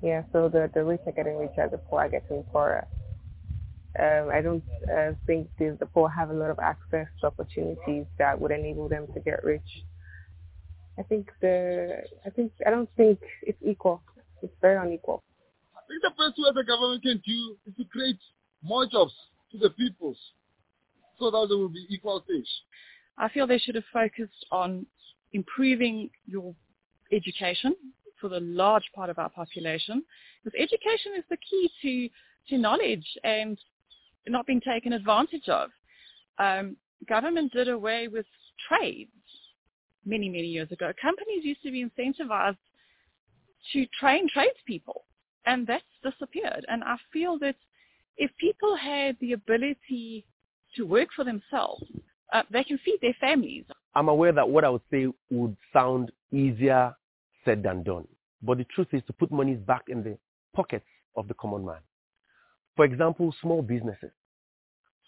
[0.00, 2.86] Yeah, so the, the rich are getting richer, the poor are getting poorer.
[3.98, 8.06] Um, I don't uh, think the, the poor have a lot of access to opportunities
[8.18, 9.84] that would enable them to get rich.
[10.98, 14.02] I think the I think I don't think it's equal.
[14.42, 15.22] It's very unequal.
[15.90, 18.18] Think the best way the government can do is to create
[18.62, 19.12] more jobs
[19.50, 20.16] to the peoples
[21.18, 22.48] so that there will be equal things.
[23.18, 24.86] I feel they should have focused on
[25.32, 26.54] improving your
[27.12, 27.74] education
[28.20, 30.04] for the large part of our population
[30.44, 33.58] because education is the key to, to knowledge and
[34.28, 35.70] not being taken advantage of.
[36.38, 36.76] Um,
[37.08, 38.26] government did away with
[38.68, 39.10] trades
[40.04, 40.92] many, many years ago.
[41.02, 42.58] Companies used to be incentivized
[43.72, 45.04] to train tradespeople,
[45.46, 46.64] and that's disappeared.
[46.68, 47.56] And I feel that
[48.16, 50.26] if people had the ability
[50.76, 51.84] to work for themselves,
[52.32, 53.64] uh, they can feed their families.
[53.94, 56.94] I'm aware that what I would say would sound easier
[57.44, 58.06] said than done.
[58.42, 60.16] But the truth is to put money back in the
[60.54, 60.86] pockets
[61.16, 61.80] of the common man.
[62.76, 64.10] For example, small businesses.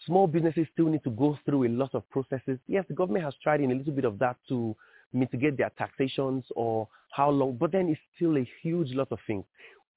[0.05, 2.59] Small businesses still need to go through a lot of processes.
[2.67, 4.75] Yes, the government has tried in a little bit of that to
[5.13, 9.45] mitigate their taxations or how long, but then it's still a huge lot of things.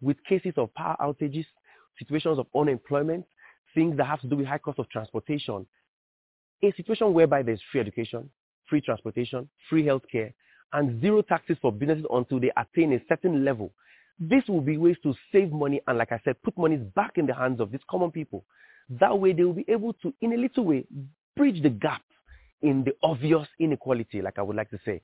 [0.01, 1.47] With cases of power outages,
[1.99, 3.25] situations of unemployment,
[3.75, 5.67] things that have to do with high cost of transportation,
[6.63, 8.29] a situation whereby there's free education,
[8.69, 10.33] free transportation, free healthcare,
[10.73, 13.73] and zero taxes for businesses until they attain a certain level.
[14.19, 17.27] This will be ways to save money and, like I said, put money back in
[17.27, 18.45] the hands of these common people.
[18.89, 20.87] That way they will be able to, in a little way,
[21.37, 22.03] bridge the gap
[22.63, 25.03] in the obvious inequality, like I would like to say.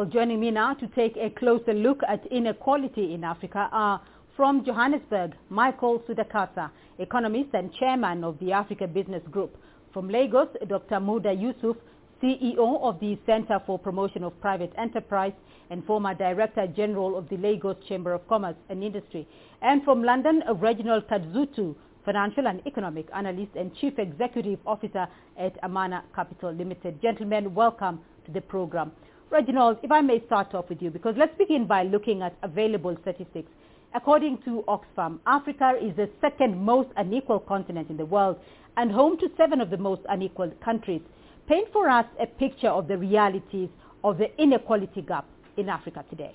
[0.00, 4.00] Well, joining me now to take a closer look at inequality in Africa are
[4.34, 9.54] from Johannesburg, Michael Sudarkasa, economist and chairman of the Africa Business Group.
[9.92, 11.00] From Lagos, Dr.
[11.00, 11.76] Muda Yusuf,
[12.22, 15.34] CEO of the Center for Promotion of Private Enterprise
[15.68, 19.28] and former Director General of the Lagos Chamber of Commerce and Industry.
[19.60, 21.74] And from London, Reginald Kadzutu,
[22.06, 25.06] Financial and Economic Analyst and Chief Executive Officer
[25.38, 27.02] at Amana Capital Limited.
[27.02, 28.92] Gentlemen, welcome to the program.
[29.30, 32.96] Reginald, if I may start off with you, because let's begin by looking at available
[33.02, 33.50] statistics.
[33.94, 38.38] According to Oxfam, Africa is the second most unequal continent in the world
[38.76, 41.00] and home to seven of the most unequal countries.
[41.48, 43.68] Paint for us a picture of the realities
[44.02, 45.26] of the inequality gap
[45.56, 46.34] in Africa today.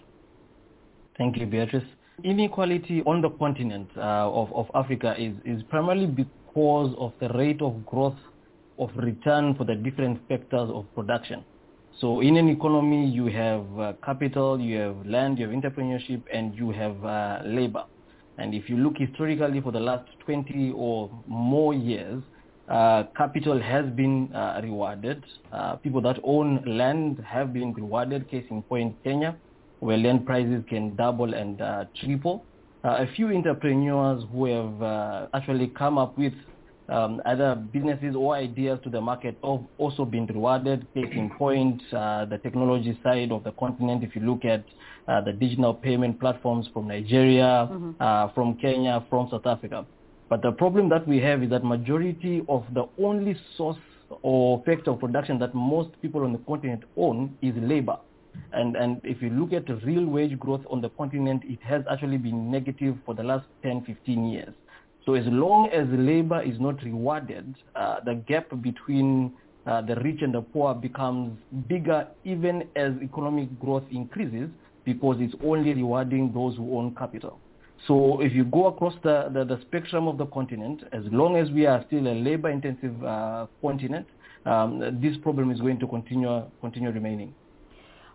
[1.18, 1.84] Thank you, Beatrice.
[2.24, 7.62] Inequality on the continent uh, of, of Africa is, is primarily because of the rate
[7.62, 8.16] of growth
[8.80, 11.44] of return for the different factors of production.
[12.02, 16.54] So in an economy, you have uh, capital, you have land, you have entrepreneurship, and
[16.54, 17.86] you have uh, labor.
[18.38, 22.22] And if you look historically for the last 20 or more years,
[22.68, 25.24] uh, capital has been uh, rewarded.
[25.54, 28.30] Uh, people that own land have been rewarded.
[28.30, 29.38] Case in point, Kenya,
[29.80, 32.46] where land prices can double and uh, triple.
[32.84, 36.34] a few entrepreneurs who have actually come up with
[36.90, 40.86] um, other businesses or ideas to the market have also been rewarded.
[40.94, 44.64] Case in point, uh, the technology side of the continent, if you look at
[45.08, 47.92] uh, the digital payment platforms from Nigeria, mm-hmm.
[48.00, 49.86] uh, from Kenya, from South Africa.
[50.30, 53.78] But the problem that we have is that majority of the only source
[54.22, 57.98] or factor of production that most people on the continent own is labor.
[58.54, 61.84] And, and if you look at the real wage growth on the continent, it has
[61.90, 64.54] actually been negative for the last 10, 15 years.
[65.06, 69.34] So as long as labor is not rewarded, uh, the gap between
[69.68, 71.38] uh, the rich and the poor becomes
[71.68, 74.50] bigger even as economic growth increases
[74.84, 77.40] because it's only rewarding those who own capital.
[77.88, 81.52] So if you go across the, the, the spectrum of the continent, as long as
[81.52, 84.08] we are still a labor-intensive uh, continent,
[84.46, 87.34] um, this problem is going to continue, continue remaining.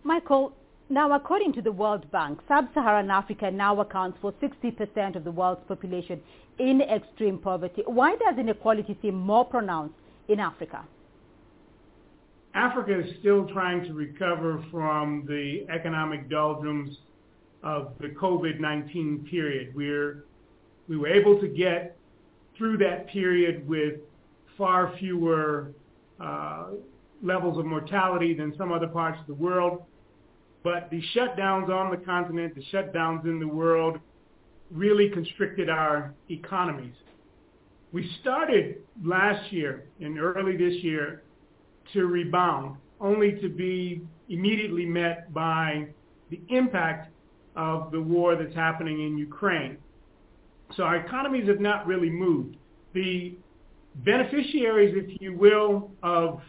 [0.03, 0.53] Michael,
[0.91, 5.63] now, according to the World Bank, sub-Saharan Africa now accounts for 60% of the world's
[5.69, 6.21] population
[6.59, 7.83] in extreme poverty.
[7.87, 9.95] Why does inequality seem more pronounced
[10.29, 10.85] in Africa?
[12.55, 16.97] Africa is still trying to recover from the economic doldrums
[17.63, 19.73] of the COVID-19 period.
[19.77, 20.25] We're,
[20.89, 21.97] we were able to get
[22.59, 24.01] through that period with
[24.59, 25.71] far fewer
[26.19, 26.71] uh,
[27.23, 29.85] levels of mortality than some other parts of the world.
[30.63, 33.99] But the shutdowns on the continent, the shutdowns in the world
[34.71, 36.95] really constricted our economies.
[37.93, 41.23] We started last year and early this year
[41.93, 45.89] to rebound, only to be immediately met by
[46.31, 47.11] the impact
[47.57, 49.77] of the war that's happening in Ukraine.
[50.77, 52.57] So our economies have not really moved.
[52.93, 53.35] The
[53.97, 56.41] beneficiaries, if you will, of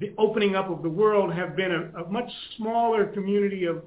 [0.00, 3.82] the opening up of the world have been a, a much smaller community of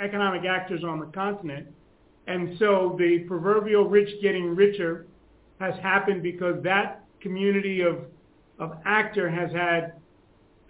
[0.00, 1.66] economic actors on the continent.
[2.26, 5.06] And so the proverbial rich getting richer
[5.60, 7.98] has happened because that community of,
[8.58, 9.94] of actor has had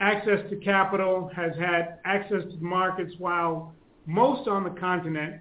[0.01, 3.75] access to capital, has had access to markets, while
[4.07, 5.41] most on the continent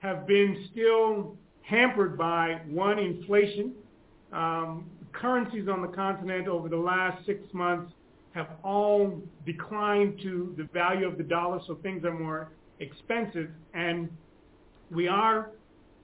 [0.00, 3.72] have been still hampered by, one, inflation.
[4.32, 7.92] Um, currencies on the continent over the last six months
[8.34, 12.50] have all declined to the value of the dollar, so things are more
[12.80, 13.48] expensive.
[13.74, 14.08] And
[14.90, 15.50] we are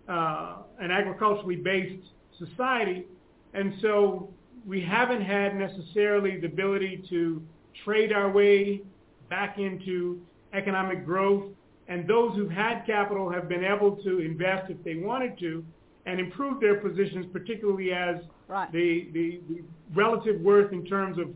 [0.09, 2.07] uh, an agriculturally based
[2.39, 3.07] society,
[3.53, 4.31] and so
[4.65, 7.43] we haven't had necessarily the ability to
[7.85, 8.83] trade our way
[9.29, 10.21] back into
[10.53, 11.45] economic growth.
[11.89, 15.65] And those who've had capital have been able to invest if they wanted to
[16.07, 18.17] and improve their positions, particularly as
[18.47, 18.71] right.
[18.73, 19.63] the, the, the
[19.95, 21.29] relative worth in terms of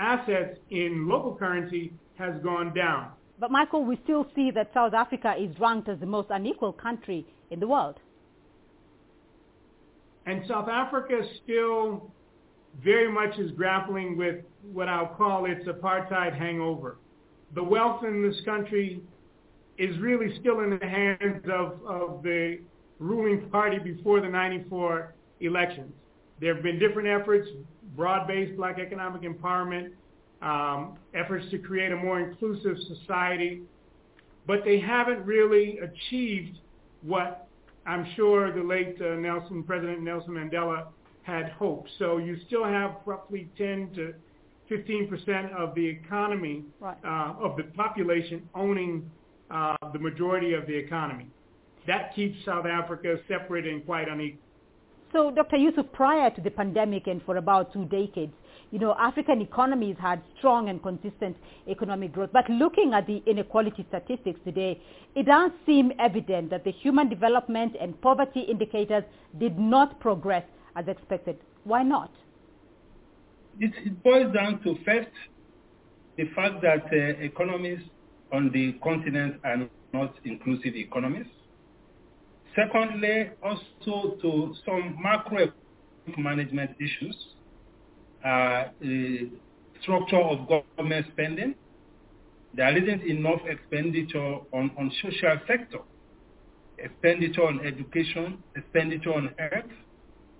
[0.00, 3.10] assets in local currency has gone down.
[3.38, 7.26] But Michael, we still see that South Africa is ranked as the most unequal country
[7.50, 7.96] in the world.
[10.26, 12.10] And South Africa still
[12.82, 16.98] very much is grappling with what I'll call its apartheid hangover.
[17.54, 19.02] The wealth in this country
[19.78, 22.58] is really still in the hands of, of the
[22.98, 25.92] ruling party before the 94 elections.
[26.40, 27.48] There have been different efforts,
[27.96, 29.90] broad-based black economic empowerment,
[30.42, 33.62] um, efforts to create a more inclusive society,
[34.46, 36.58] but they haven't really achieved
[37.02, 37.46] what
[37.86, 40.86] I'm sure the late uh, Nelson, President Nelson Mandela
[41.22, 41.90] had hoped.
[41.98, 44.14] So you still have roughly 10 to
[44.68, 46.96] 15 percent of the economy, right.
[47.04, 49.10] uh, of the population owning
[49.50, 51.26] uh, the majority of the economy.
[51.86, 54.40] That keeps South Africa separate and quite unequal.
[55.12, 55.56] So, Dr.
[55.56, 58.32] Yusuf, prior to the pandemic and for about two decades,
[58.70, 61.36] you know, African economies had strong and consistent
[61.68, 62.30] economic growth.
[62.32, 64.80] But looking at the inequality statistics today,
[65.16, 69.02] it does seem evident that the human development and poverty indicators
[69.38, 70.44] did not progress
[70.76, 71.38] as expected.
[71.64, 72.12] Why not?
[73.58, 75.10] It, boils down to first
[76.16, 77.80] the fact that uh, economies
[78.32, 81.26] on the continent are not inclusive economies.
[82.56, 85.52] Secondly, also to some macro
[86.18, 87.16] management issues,
[88.24, 88.64] uh,
[89.82, 91.54] structure of government spending.
[92.54, 95.78] There isn't enough expenditure on, on social sector,
[96.78, 99.70] expenditure on education, expenditure on health,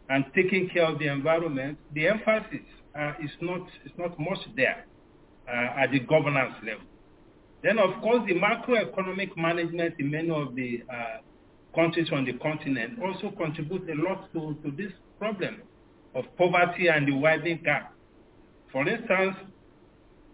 [0.09, 1.79] and taking care of the environment.
[1.95, 2.67] The emphasis
[2.99, 4.85] uh, is not is not much there
[5.49, 6.85] uh, at the governance level.
[7.63, 11.19] Then, of course, the macroeconomic management in many of the uh,
[11.75, 15.63] countries on the continent also contribute a lot to, to this problem
[16.15, 17.95] of poverty and the widening gap.
[18.73, 19.37] For instance,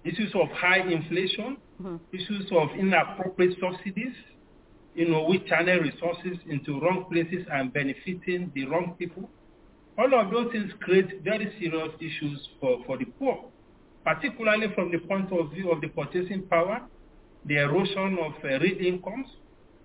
[0.04, 1.96] issues of high inflation, mm-hmm.
[2.12, 4.14] issues of inappropriate subsidies,
[4.94, 9.28] you know, which channel resources into wrong places and benefiting the wrong people.
[9.98, 13.44] All of those things create very serious issues for, for the poor,
[14.04, 16.80] particularly from the point of view of the purchasing power,
[17.44, 19.26] the erosion of uh, real incomes,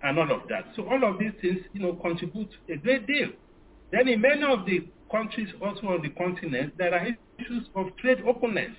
[0.02, 0.66] and all of that.
[0.76, 3.28] So all of these things, you know, contribute a great deal.
[3.92, 7.06] Then in many of the countries also on the continent, there are
[7.38, 8.72] issues of trade openness.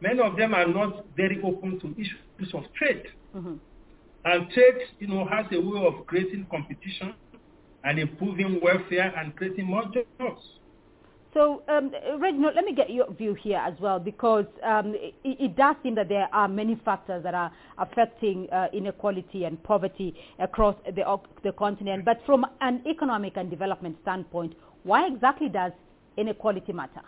[0.00, 3.04] Many of them are not very open to issues of trade.
[3.34, 3.54] Mm-hmm.
[4.26, 7.14] And trade, you know, has a way of creating competition
[7.84, 10.42] and improving welfare and creating more jobs.
[11.34, 11.90] So, um,
[12.20, 15.96] Reginald, let me get your view here as well, because um, it, it, does seem
[15.96, 21.02] that there are many factors that are affecting uh, inequality and poverty across the,
[21.42, 22.04] the continent.
[22.04, 24.54] But from an economic and development standpoint,
[24.84, 25.72] why exactly does
[26.16, 27.02] inequality matter?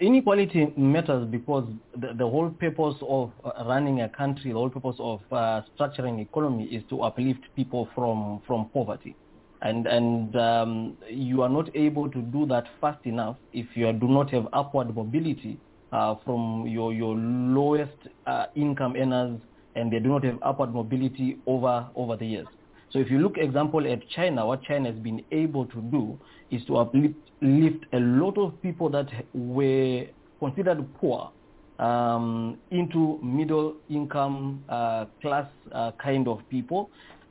[0.00, 4.96] Inequality matters because the, the whole purpose of uh, running a country, the whole purpose
[4.98, 9.14] of uh, structuring economy is to uplift people from, from poverty
[9.62, 14.08] and and um, you are not able to do that fast enough if you do
[14.08, 15.58] not have upward mobility
[15.92, 19.40] uh, from your your lowest uh, income earners
[19.78, 22.46] and they do not have upward mobility over, over the years.
[22.90, 26.18] So if you look, example, at China, what China has been able to do
[26.50, 30.06] is to uplift lift a lot of people that were
[30.40, 31.30] considered poor
[31.78, 36.90] um, into middle income uh, class uh, kind of people.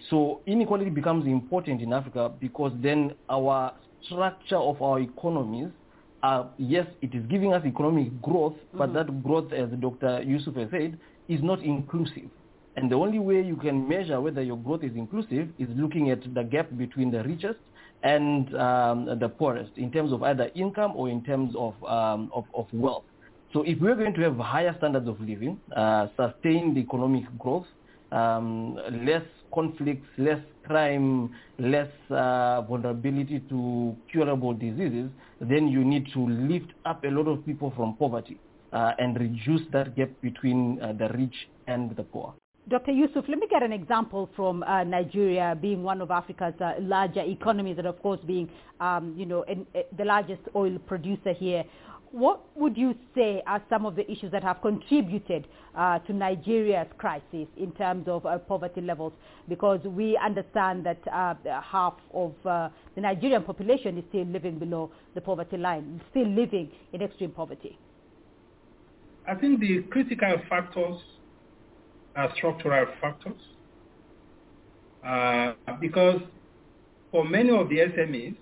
[0.10, 5.70] So inequality becomes important in Africa because then our structure of our economies
[6.24, 8.98] uh, yes, it is giving us economic growth, but mm-hmm.
[8.98, 10.24] that growth, as Dr.
[10.24, 10.98] Yusuf has said,
[11.28, 12.30] is not inclusive.
[12.76, 16.22] And the only way you can measure whether your growth is inclusive is looking at
[16.34, 17.60] the gap between the richest
[18.04, 22.46] and um, the poorest in terms of either income or in terms of, um, of,
[22.54, 23.04] of, wealth.
[23.54, 27.66] So if we're going to have higher standards of living, uh, sustained economic growth,
[28.12, 35.10] um, less conflicts, less crime, less uh, vulnerability to curable diseases,
[35.40, 38.40] then you need to lift up a lot of people from poverty
[38.74, 41.36] uh, and reduce that gap between uh, the rich
[41.68, 42.34] and the poor.
[42.70, 42.92] Dr.
[42.92, 47.22] Yusuf, let me get an example from uh, Nigeria being one of Africa's uh, larger
[47.22, 48.50] economies and of course being,
[48.82, 51.64] um, you know, in, in the largest oil producer here.
[52.12, 56.88] What would you say are some of the issues that have contributed uh, to Nigeria's
[56.98, 59.14] crisis in terms of uh, poverty levels?
[59.50, 64.92] Because we understand that uh, half of uh, the Nigerian population is still living below
[65.16, 67.78] the poverty line, still living in extreme poverty.
[69.28, 70.98] I think the critical factors
[72.16, 73.42] are structural factors.
[75.06, 76.22] Uh, because
[77.12, 78.36] for many of the SMEs,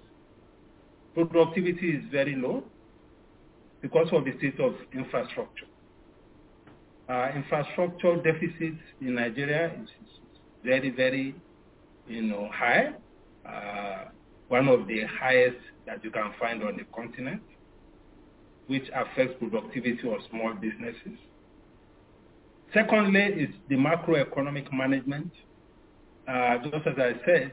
[1.16, 2.64] productivity is very low
[3.86, 5.68] because of the state of infrastructure.
[7.08, 9.90] Uh, infrastructure deficits in Nigeria is
[10.64, 11.36] very, very,
[12.08, 12.94] you know, high.
[13.48, 14.06] Uh,
[14.48, 17.44] one of the highest that you can find on the continent,
[18.66, 21.20] which affects productivity of small businesses.
[22.74, 25.32] Secondly is the macroeconomic management.
[26.28, 27.52] Uh, just as I said,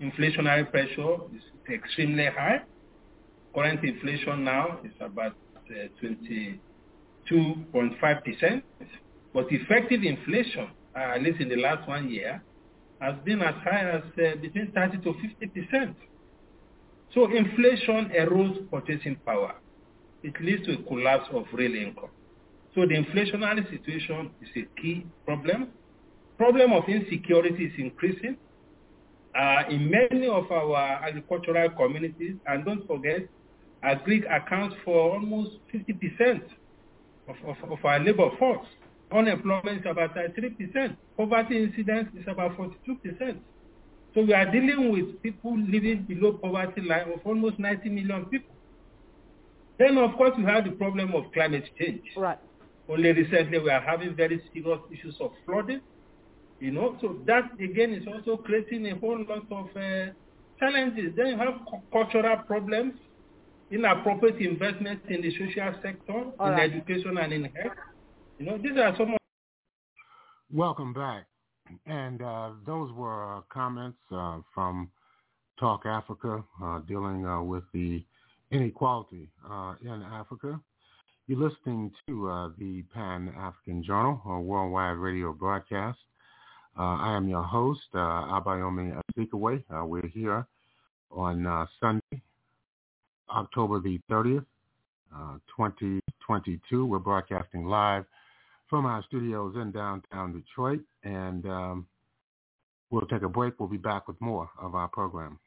[0.00, 2.62] inflationary pressure is extremely high.
[3.54, 5.34] Current inflation now is about
[6.02, 8.62] 22.5%,
[9.34, 12.42] but effective inflation, uh, at least in the last one year,
[13.00, 15.94] has been as high as uh, between 30 to 50%.
[17.14, 19.54] So inflation erodes purchasing power.
[20.22, 22.10] It leads to a collapse of real income.
[22.74, 25.68] So the inflationary situation is a key problem.
[26.36, 28.36] Problem of insecurity is increasing
[29.34, 32.34] uh, in many of our agricultural communities.
[32.46, 33.22] And don't forget,
[33.82, 36.42] Agri accounts for almost 50%
[37.28, 38.66] of, of, of our labor force.
[39.12, 40.96] Unemployment is about 3%.
[41.16, 43.38] Poverty incidence is about 42%.
[44.14, 48.54] So we are dealing with people living below poverty line of almost 90 million people.
[49.78, 52.02] Then, of course, we have the problem of climate change.
[52.16, 52.38] Right.
[52.88, 55.80] Only recently we are having very serious issues of flooding.
[56.58, 60.12] You know, so that again is also creating a whole lot of uh,
[60.58, 61.14] challenges.
[61.16, 61.60] Then you have
[61.92, 62.94] cultural problems
[63.70, 66.70] inappropriate investments in the social sector, All in right.
[66.70, 67.76] education and in health.
[68.38, 69.18] You know, these are some of
[70.52, 71.26] Welcome back.
[71.86, 74.90] And uh, those were comments uh, from
[75.60, 78.02] Talk Africa uh, dealing uh, with the
[78.50, 80.58] inequality uh, in Africa.
[81.26, 85.98] You're listening to uh, the Pan-African Journal, a worldwide radio broadcast.
[86.76, 89.62] I am your host, Abayomi Azikiwe.
[89.86, 90.46] we're here
[91.10, 92.22] on Sunday,
[93.30, 94.44] October the 30th,
[95.14, 96.86] uh, 2022.
[96.86, 98.04] We're broadcasting live
[98.68, 101.86] from our studios in downtown Detroit, and um,
[102.90, 103.58] we'll take a break.
[103.58, 105.38] We'll be back with more of our program.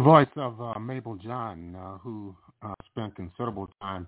[0.00, 4.06] The voice of uh, Mabel John, uh, who uh, spent considerable time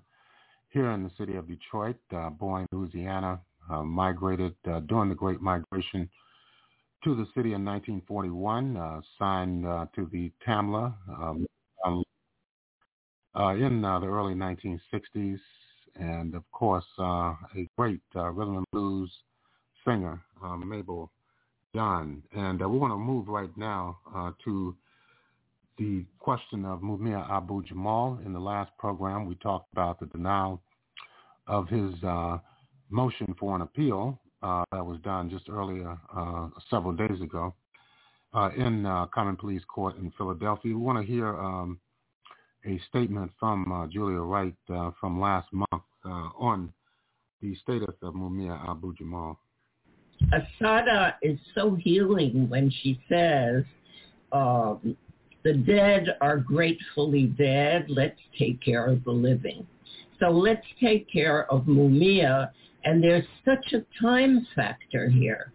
[0.71, 3.39] here in the city of Detroit, uh, born in Louisiana,
[3.71, 6.09] uh, migrated uh, during the Great Migration
[7.05, 9.65] to the city in 1941, uh, signed
[9.95, 11.47] to the TAMLA um,
[11.85, 12.03] um,
[13.59, 15.41] in the early 1960s,
[15.97, 17.35] and of course, a
[17.77, 19.13] great rhythm and blues
[19.85, 20.23] singer,
[20.65, 21.13] Mabel
[21.75, 22.23] John.
[22.35, 23.99] And we want to move right now
[24.47, 24.75] to
[25.79, 28.19] the question of Mumia Abu Jamal.
[28.25, 30.63] In the last program, we talked about the denial
[31.47, 32.39] of his uh,
[32.91, 37.55] motion for an appeal uh, that was done just earlier, uh, several days ago,
[38.35, 40.73] uh, in uh, Common Pleas Court in Philadelphia.
[40.73, 41.79] We want to hear um,
[42.67, 44.55] a statement from uh, Julia Wright
[45.01, 46.73] from last month on
[47.41, 49.39] the status of Mumia Abu Jamal.
[50.33, 53.65] Asada is so healing when she says,
[54.31, 54.97] um,
[55.45, 57.87] the dead are gratefully dead.
[57.89, 59.67] Let's take care of the living.
[60.21, 62.51] So let's take care of Mumia.
[62.85, 65.53] And there's such a time factor here.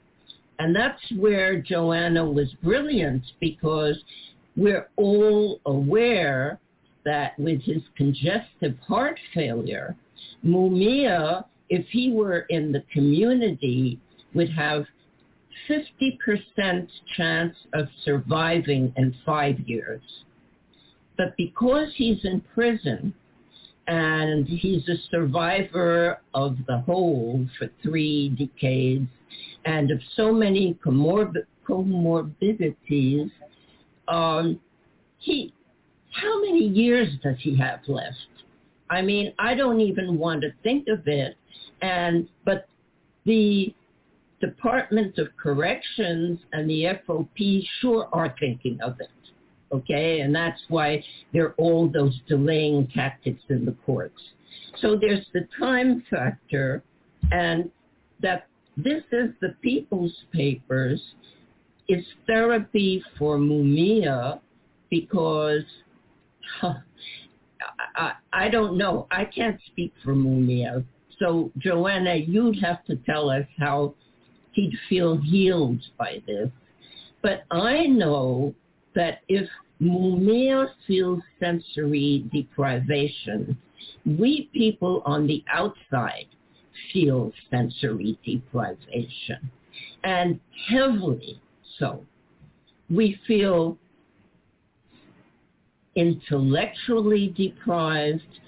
[0.59, 3.97] And that's where Joanna was brilliant because
[4.55, 6.59] we're all aware
[7.05, 9.95] that with his congestive heart failure,
[10.43, 13.99] Mumia, if he were in the community,
[14.33, 14.85] would have
[15.69, 20.01] 50% chance of surviving in five years.
[21.17, 23.13] But because he's in prison
[23.87, 29.07] and he's a survivor of the hole for three decades
[29.65, 33.31] and of so many comorb- comorbidities,
[34.07, 34.59] um,
[35.19, 35.53] he,
[36.11, 38.15] how many years does he have left?
[38.89, 41.35] I mean, I don't even want to think of it.
[41.81, 42.69] And, but
[43.25, 43.73] the
[44.39, 49.09] Department of Corrections and the FOP sure are thinking of it.
[49.71, 51.03] Okay, and that's why
[51.33, 54.19] there are all those delaying tactics in the courts.
[54.81, 56.83] So there's the time factor,
[57.31, 57.69] and
[58.21, 58.47] that
[58.77, 61.01] this is the People's Papers
[61.89, 64.39] is therapy for Mumia
[64.89, 65.63] because
[66.59, 66.75] huh,
[67.95, 69.07] I, I don't know.
[69.11, 70.85] I can't speak for Mumia.
[71.19, 73.95] So Joanna, you'd have to tell us how
[74.57, 76.49] he'd feel healed by this.
[77.21, 78.55] But I know
[78.95, 79.47] that if
[79.79, 83.55] Mumia feels sensory deprivation,
[84.05, 86.25] we people on the outside
[86.91, 89.51] feel sensory deprivation,
[90.03, 90.39] and
[90.69, 91.39] heavily
[91.77, 92.03] so.
[92.89, 93.77] We feel
[95.95, 98.39] intellectually deprived,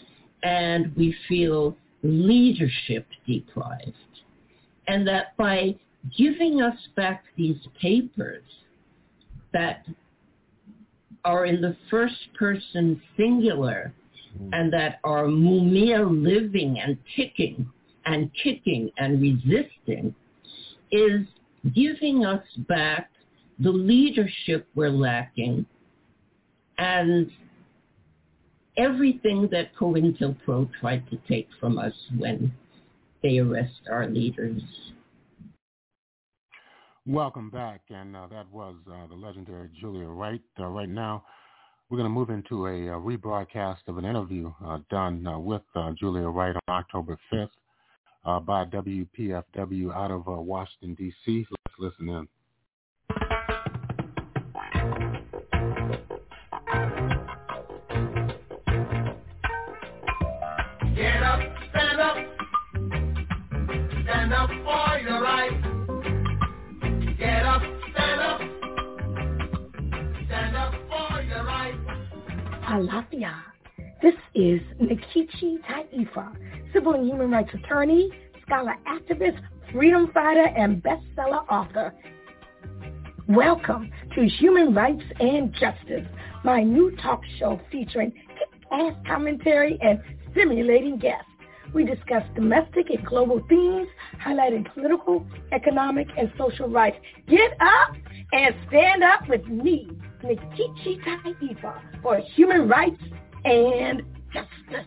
[0.42, 3.94] and we feel leadership deprived.
[4.88, 5.76] And that by
[6.18, 8.44] giving us back these papers
[9.54, 9.86] that
[11.26, 13.94] are in the first person singular
[14.36, 14.54] mm-hmm.
[14.54, 17.68] and that are mumia living and ticking
[18.06, 20.16] and kicking and resisting
[20.92, 21.26] is
[21.76, 23.10] giving us back
[23.60, 25.66] the leadership we're lacking
[26.78, 27.30] and
[28.78, 32.52] everything that COINTELPRO tried to take from us when
[33.22, 34.62] they arrest our leaders.
[37.10, 40.44] Welcome back, and uh, that was uh, the legendary Julia Wright.
[40.60, 41.24] Uh, right now,
[41.90, 45.64] we're going to move into a, a, rebroadcast of an interview uh, done uh, with
[45.74, 47.50] uh, Julia Wright on October 5th
[48.46, 51.48] by WPFW out of Washington, D.C.
[51.50, 52.28] Let's listen in.
[74.02, 76.34] This is Nkechi Taifa,
[76.72, 78.10] civil and human rights attorney,
[78.46, 79.38] scholar activist,
[79.74, 81.94] freedom fighter, and bestseller author.
[83.28, 86.08] Welcome to Human Rights and Justice,
[86.46, 90.00] my new talk show featuring kick-ass commentary and
[90.32, 91.26] stimulating guests.
[91.74, 93.90] We discuss domestic and global themes,
[94.26, 96.98] highlighting political, economic, and social rights.
[97.28, 97.96] Get up
[98.32, 99.90] and stand up with me,
[100.24, 103.02] Nkechi Taifa, for human rights
[103.46, 104.86] and justice.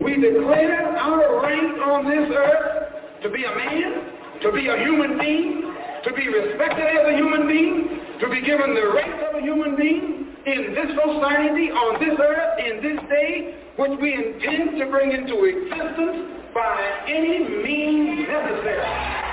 [0.00, 5.18] We declare our right on this earth to be a man, to be a human
[5.18, 5.74] being,
[6.04, 9.74] to be respected as a human being, to be given the rights of a human
[9.76, 15.10] being in this society, on this earth, in this day, which we intend to bring
[15.10, 19.25] into existence by any means necessary.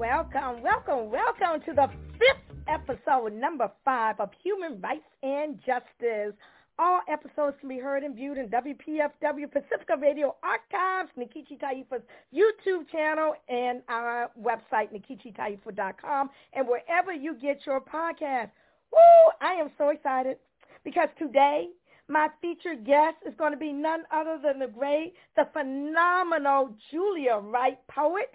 [0.00, 6.32] Welcome, welcome, welcome to the fifth episode, number five of Human Rights and Justice.
[6.78, 12.02] All episodes can be heard and viewed in WPFW Pacifica Radio Archives, Nkechi Taifa's
[12.34, 18.48] YouTube channel, and our website, nkechitaifa.com, and wherever you get your podcast.
[18.90, 19.32] Woo!
[19.42, 20.38] I am so excited
[20.82, 21.68] because today
[22.08, 27.34] my featured guest is going to be none other than the great, the phenomenal Julia
[27.34, 28.34] Wright, poet,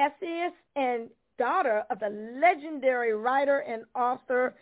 [0.00, 1.08] essayist, and
[1.38, 4.54] daughter of the legendary writer and author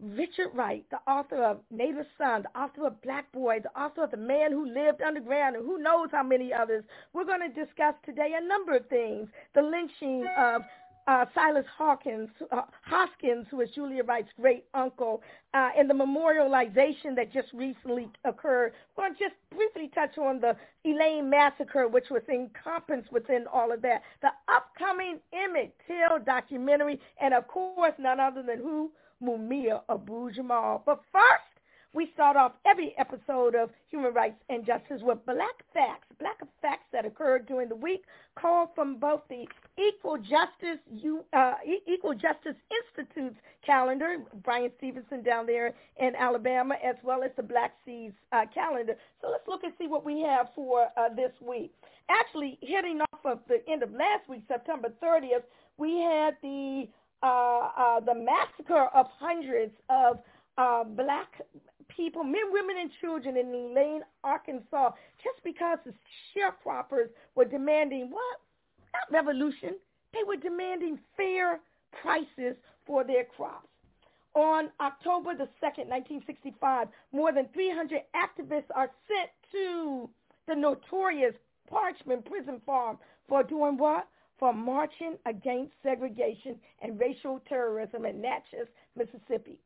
[0.00, 4.12] Richard Wright, the author of Native Son, the author of Black Boy, the author of
[4.12, 6.84] The Man Who Lived Underground, and who knows how many others.
[7.12, 9.28] We're going to discuss today a number of things.
[9.54, 10.62] The lynching of
[11.08, 15.22] uh, Silas Hawkins, uh, Hoskins, who is Julia Wright's great uncle,
[15.54, 18.74] uh, and the memorialization that just recently occurred.
[18.94, 20.54] We're going to just briefly touch on the
[20.84, 24.02] Elaine massacre, which was encompassed within all of that.
[24.20, 28.90] The upcoming Emmett Till documentary, and of course, none other than who?
[29.22, 30.82] Mumia Abu Jamal.
[30.84, 31.47] But first,
[31.94, 36.84] we start off every episode of Human Rights and Justice with black facts, black facts
[36.92, 38.04] that occurred during the week,
[38.38, 39.46] called from both the
[39.78, 40.78] Equal Justice
[41.32, 41.54] uh,
[41.86, 47.72] Equal Justice Institute's calendar, Bryan Stevenson down there in Alabama, as well as the Black
[47.86, 48.94] Seeds uh, calendar.
[49.22, 51.72] So let's look and see what we have for uh, this week.
[52.10, 55.42] Actually, hitting off of the end of last week, September 30th,
[55.78, 56.86] we had the
[57.22, 60.18] uh, uh, the massacre of hundreds of
[60.58, 61.40] uh, black
[61.98, 64.92] people, men, women, and children in Elaine, Arkansas,
[65.22, 65.92] just because the
[66.32, 68.40] sharecroppers were demanding what?
[68.94, 69.74] Not revolution.
[70.14, 71.60] They were demanding fair
[72.00, 72.56] prices
[72.86, 73.68] for their crops.
[74.34, 80.08] On October the 2nd, 1965, more than 300 activists are sent to
[80.46, 81.34] the notorious
[81.70, 82.98] Parchman prison farm
[83.28, 84.06] for doing what?
[84.38, 89.58] For marching against segregation and racial terrorism in Natchez, Mississippi.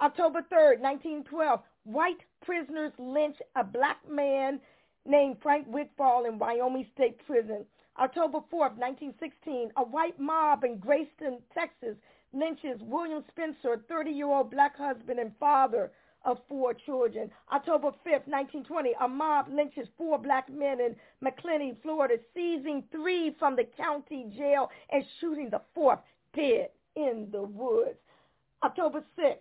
[0.00, 4.58] October 3rd, 1912, white prisoners lynch a black man
[5.04, 7.66] named Frank Wigfall in Wyoming State Prison.
[7.98, 11.96] October 4th, 1916, a white mob in Grayston, Texas
[12.32, 15.90] lynches William Spencer, a 30-year-old black husband and father
[16.24, 17.30] of four children.
[17.52, 23.54] October 5th, 1920, a mob lynches four black men in Macclenny, Florida, seizing three from
[23.54, 25.98] the county jail and shooting the fourth
[26.34, 27.98] dead in the woods.
[28.62, 29.38] October 6th,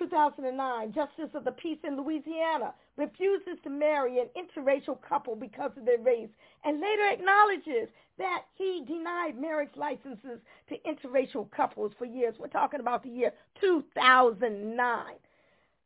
[0.00, 5.84] 2009, Justice of the Peace in Louisiana refuses to marry an interracial couple because of
[5.84, 6.30] their race
[6.64, 12.34] and later acknowledges that he denied marriage licenses to interracial couples for years.
[12.38, 14.78] We're talking about the year 2009.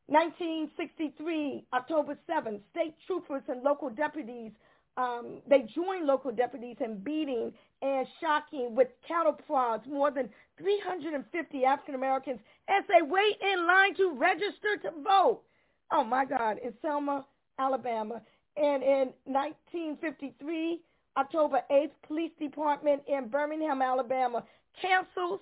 [0.07, 4.53] 1963, October 7th, state troopers and local deputies
[4.97, 7.53] um, they joined local deputies in beating
[7.83, 12.39] and shocking with cattle prods more than 350 African Americans
[12.69, 15.43] as they wait in line to register to vote.
[15.93, 17.25] Oh my God, in Selma,
[17.59, 18.23] Alabama.
[18.57, 20.81] And in 1953,
[21.17, 24.45] October 8th, police department in Birmingham, Alabama
[24.81, 25.41] cancels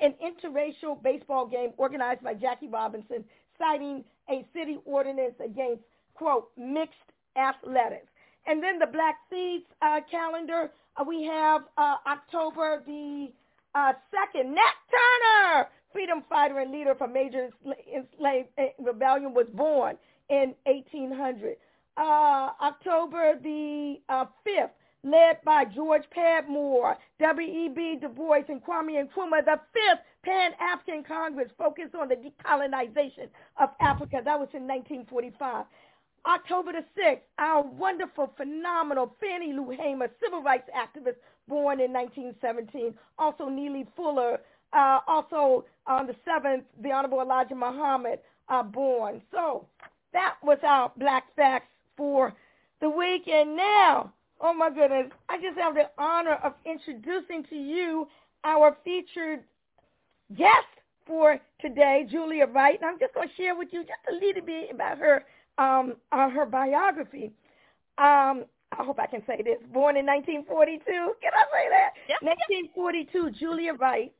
[0.00, 3.24] an interracial baseball game organized by Jackie Robinson,
[3.58, 5.82] citing a city ordinance against,
[6.14, 6.94] quote, mixed
[7.36, 8.11] athletics.
[8.46, 13.28] And then the Black Seeds uh, calendar, uh, we have uh, October the
[13.74, 14.46] uh, 2nd.
[14.46, 17.50] Nat Turner, freedom fighter and leader for major
[17.94, 19.96] enslaved uh, rebellion, was born
[20.28, 21.56] in 1800.
[21.96, 24.70] Uh, October the 5th,
[25.04, 27.98] led by George Padmore, W.E.B.
[28.00, 33.28] Du Bois, and Kwame Nkrumah, the fifth Pan-African Congress focused on the decolonization
[33.60, 34.20] of Africa.
[34.24, 35.66] That was in 1945.
[36.26, 41.16] October the 6th, our wonderful, phenomenal Fannie Lou Hamer, civil rights activist,
[41.48, 42.94] born in 1917.
[43.18, 44.38] Also Neely Fuller.
[44.72, 49.20] Uh, also on the 7th, the Honorable Elijah Muhammad, uh, born.
[49.30, 49.66] So
[50.12, 51.66] that was our Black Facts
[51.96, 52.32] for
[52.80, 53.28] the week.
[53.28, 58.08] And now, oh my goodness, I just have the honor of introducing to you
[58.44, 59.40] our featured
[60.36, 60.66] guest
[61.06, 62.78] for today, Julia Wright.
[62.80, 65.24] And I'm just going to share with you just a little bit about her
[65.58, 67.32] um, uh, her biography.
[67.98, 69.58] Um, I hope I can say this.
[69.72, 70.80] Born in 1942.
[70.86, 71.90] Can I say that?
[72.08, 74.12] Yep, 1942, Julia Wright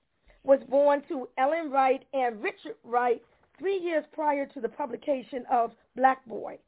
[0.44, 3.22] was born to Ellen Wright and Richard Wright
[3.58, 6.58] three years prior to the publication of Black Boy,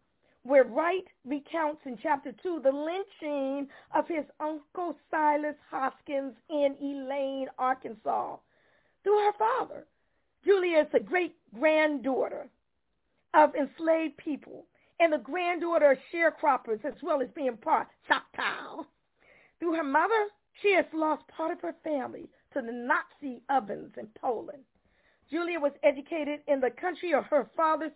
[0.44, 7.48] where Wright recounts in chapter two the lynching of his uncle Silas Hoskins in Elaine,
[7.58, 8.36] Arkansas,
[9.02, 9.86] through her father.
[10.44, 12.46] Julia is a great granddaughter
[13.34, 14.66] of enslaved people
[15.00, 18.84] and the granddaughter of sharecroppers as well as being part Choctaw.
[19.58, 20.28] Through her mother,
[20.62, 24.62] she has lost part of her family to the Nazi ovens in Poland.
[25.30, 27.90] Julia was educated in the country of her father's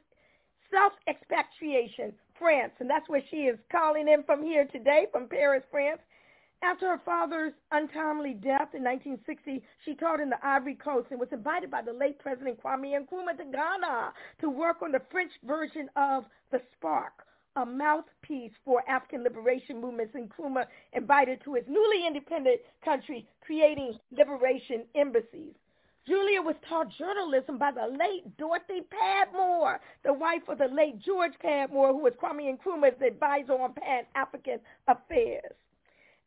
[0.71, 6.01] self-expatriation, France, and that's where she is calling in from here today, from Paris, France.
[6.61, 11.33] After her father's untimely death in 1960, she taught in the Ivory Coast and was
[11.33, 15.89] invited by the late President Kwame Nkrumah to Ghana to work on the French version
[15.95, 20.17] of The Spark, a mouthpiece for African liberation movements.
[20.17, 25.55] Nkrumah invited to his newly independent country, creating liberation embassies.
[26.09, 31.35] Julia was taught journalism by the late Dorothy Padmore, the wife of the late George
[31.39, 34.59] Padmore, who was Kwame Nkrumah's advisor on Pan-African
[34.89, 35.55] affairs.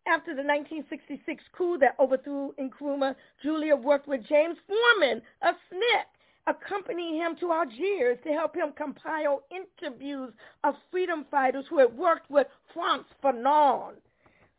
[0.08, 6.04] After the 1966 coup that overthrew Nkrumah, Julia worked with James Forman of SNCC,
[6.48, 10.34] accompanying him to Algiers to help him compile interviews
[10.64, 13.94] of freedom fighters who had worked with Frantz Fanon.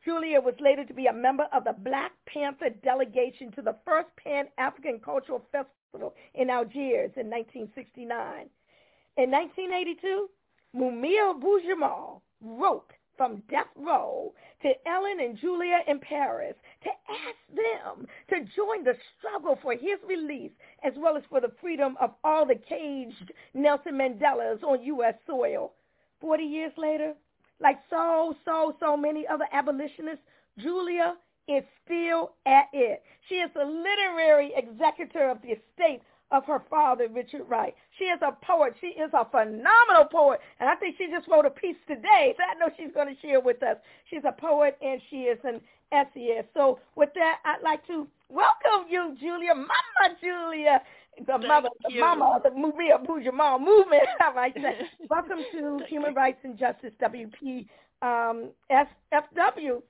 [0.04, 4.08] Julia was later to be a member of the Black Panther delegation to the first
[4.16, 8.48] Pan-African Cultural Festival in Algiers in 1969.
[9.16, 10.30] In 1982,
[10.74, 12.92] Mumia Abu-Jamal wrote
[13.22, 14.32] from death row
[14.62, 20.00] to Ellen and Julia in Paris to ask them to join the struggle for his
[20.08, 20.50] release
[20.82, 25.14] as well as for the freedom of all the caged Nelson Mandelas on U.S.
[25.24, 25.72] soil.
[26.20, 27.14] Forty years later,
[27.60, 30.24] like so, so, so many other abolitionists,
[30.58, 31.14] Julia
[31.46, 33.04] is still at it.
[33.28, 37.74] She is the literary executor of the estate of her father, Richard Wright.
[37.98, 38.74] She is a poet.
[38.80, 40.40] She is a phenomenal poet.
[40.58, 43.20] And I think she just wrote a piece today that I know she's going to
[43.20, 43.76] share with us.
[44.10, 45.60] She's a poet and she is an
[45.92, 46.48] essayist.
[46.54, 50.80] So with that, I'd like to welcome you, Julia, Mama Julia,
[51.18, 52.00] the Thank mother, the you.
[52.00, 54.80] mama of the Mumia Abu-Jamal movement, I might say.
[55.10, 57.66] welcome to Human Rights and Justice, WP,
[58.00, 59.82] um, SFW.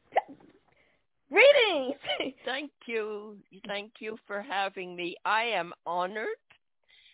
[1.33, 1.97] Greetings.
[2.45, 3.37] Thank you.
[3.67, 5.17] Thank you for having me.
[5.25, 6.27] I am honored.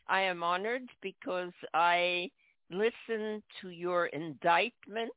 [0.08, 2.30] I am honored because I
[2.70, 5.12] listened to your indictment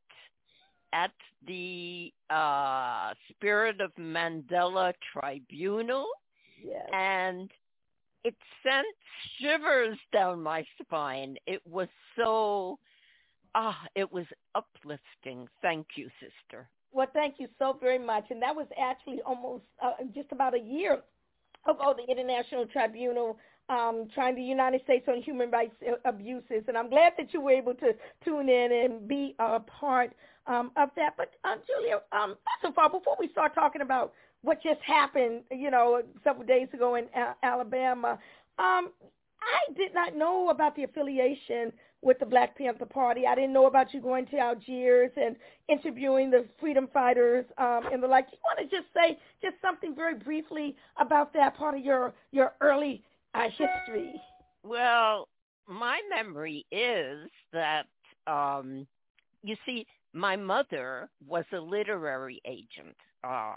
[0.94, 1.12] at
[1.48, 6.08] the uh, Spirit of Mandela Tribunal.
[6.64, 6.88] Yes.
[6.94, 7.50] And
[8.24, 8.86] it sent
[9.40, 11.38] shivers down my spine.
[11.48, 12.78] It was so,
[13.56, 15.48] ah, it was uplifting.
[15.62, 16.70] Thank you, sister.
[16.94, 18.26] Well, thank you so very much.
[18.30, 21.02] And that was actually almost uh, just about a year
[21.68, 23.38] ago, the International Tribunal
[23.70, 26.64] um, trying the United States on human rights uh, abuses.
[26.68, 27.94] And I'm glad that you were able to
[28.26, 30.12] tune in and be a part
[30.48, 31.16] um, of that.
[31.18, 35.44] But, uh, Julia, um, first of all, before we start talking about what just happened,
[35.52, 38.20] you know, several days ago in uh, Alabama,
[38.60, 38.90] um,
[39.42, 41.72] I did not know about the affiliation
[42.02, 43.28] with the Black Panther Party.
[43.28, 45.36] I didn't know about you going to Algiers and
[45.70, 48.30] interviewing the freedom fighters um, and the like.
[48.30, 52.14] Do you want to just say just something very briefly about that part of your
[52.32, 53.04] your early
[53.34, 54.14] uh, history?
[54.64, 55.28] Well,
[55.68, 57.86] my memory is that,
[58.28, 58.86] um,
[59.44, 62.96] you see, my mother was a literary agent.
[63.24, 63.54] Uh,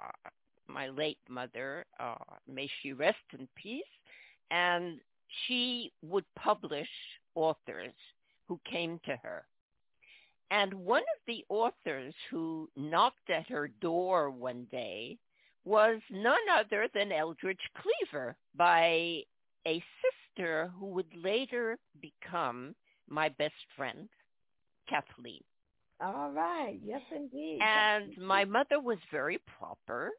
[0.69, 2.15] my late mother, uh,
[2.51, 3.83] may she rest in peace,
[4.51, 5.01] and
[5.47, 6.89] she would publish
[7.35, 7.93] authors
[8.49, 9.45] who came to her.
[10.51, 15.19] And one of the authors who knocked at her door one day
[15.65, 19.23] was none other than Eldridge Cleaver by
[19.67, 22.75] a sister who would later become
[23.09, 24.09] my best friend,
[24.89, 25.43] Kathleen.
[26.01, 26.79] All right.
[26.85, 27.61] Yes, indeed.
[27.63, 30.11] And my mother was very proper.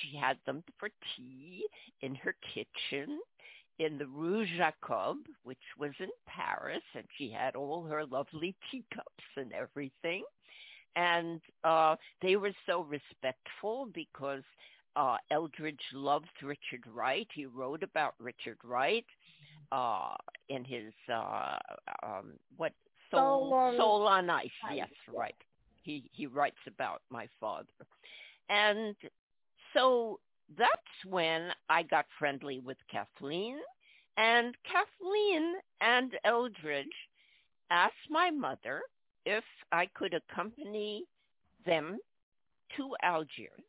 [0.00, 1.64] She had them for tea
[2.02, 3.20] in her kitchen
[3.80, 9.24] in the Rue Jacob, which was in Paris, and she had all her lovely teacups
[9.36, 10.22] and everything.
[10.96, 14.42] And uh, they were so respectful because
[14.96, 17.26] uh, Eldridge loved Richard Wright.
[17.32, 19.06] He wrote about Richard Wright
[19.72, 20.14] uh,
[20.50, 21.56] in his uh,
[22.02, 22.72] um, what
[23.10, 24.50] Soul, Soul on- Soul on Ice.
[24.68, 25.34] Ice, Yes, right.
[25.82, 27.66] He he writes about my father,
[28.50, 28.94] and
[29.72, 30.20] so
[30.58, 33.58] that's when I got friendly with Kathleen,
[34.16, 36.86] and Kathleen and Eldridge
[37.70, 38.82] asked my mother
[39.24, 41.04] if I could accompany
[41.64, 41.98] them
[42.76, 43.64] to Algiers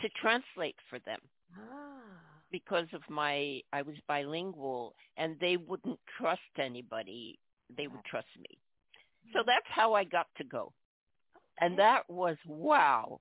[0.00, 1.20] to translate for them
[1.56, 2.00] Ah.
[2.50, 7.38] because of my I was bilingual and they wouldn't trust anybody.
[7.76, 8.58] They would trust me.
[9.32, 10.72] So that's how I got to go.
[11.60, 13.20] And that was wow.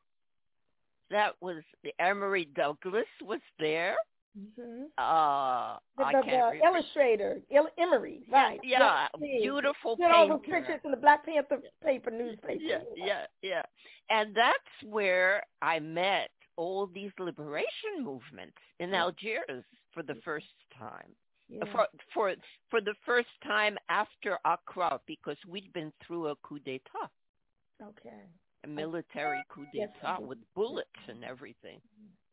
[1.13, 3.95] That was the Emory Douglas was there.
[4.37, 4.85] Mm-hmm.
[4.97, 8.59] Uh The, I the, can't the illustrator, Il- Emory, right?
[8.63, 9.39] yeah, see.
[9.41, 10.51] beautiful Did all painter.
[10.59, 12.59] pictures in the Black Panther paper newspaper.
[12.71, 13.61] yeah, yeah, yeah.
[14.09, 16.31] And that's where I met
[16.61, 19.63] all these liberation movements in Algiers
[19.93, 21.11] for the first time.
[21.47, 21.65] Yeah.
[21.71, 22.25] For for
[22.71, 27.07] for the first time after Accra because we'd been through a coup d'état,
[27.91, 28.23] Okay.
[28.67, 31.81] Military coup d'état we with bullets and everything.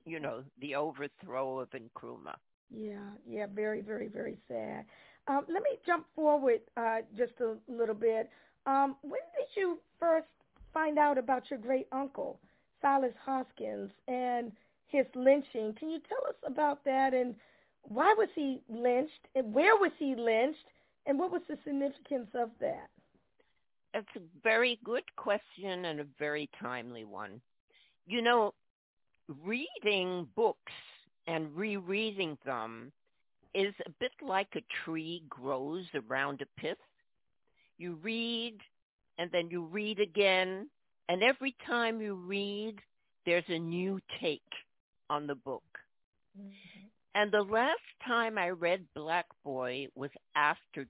[0.05, 2.37] You know, the overthrow of Nkrumah.
[2.71, 4.85] Yeah, yeah, very, very, very sad.
[5.29, 8.31] Um, let me jump forward uh, just a little bit.
[8.67, 10.29] Um, when did you first
[10.73, 12.39] find out about your great uncle,
[12.81, 14.53] Silas Hoskins, and
[14.87, 15.75] his lynching?
[15.79, 17.35] Can you tell us about that and
[17.83, 20.67] why was he lynched and where was he lynched
[21.07, 22.89] and what was the significance of that?
[23.93, 27.41] That's a very good question and a very timely one.
[28.07, 28.55] You know,
[29.45, 30.73] reading books
[31.27, 32.93] and rereading them
[33.55, 36.79] is a bit like a tree grows around a pith.
[37.79, 38.59] You read
[39.19, 40.69] and then you read again,
[41.09, 42.77] and every time you read,
[43.27, 44.41] there's a new take
[45.11, 45.63] on the book.
[46.39, 46.87] Mm-hmm.
[47.15, 50.87] And the last time I read Black Boy was after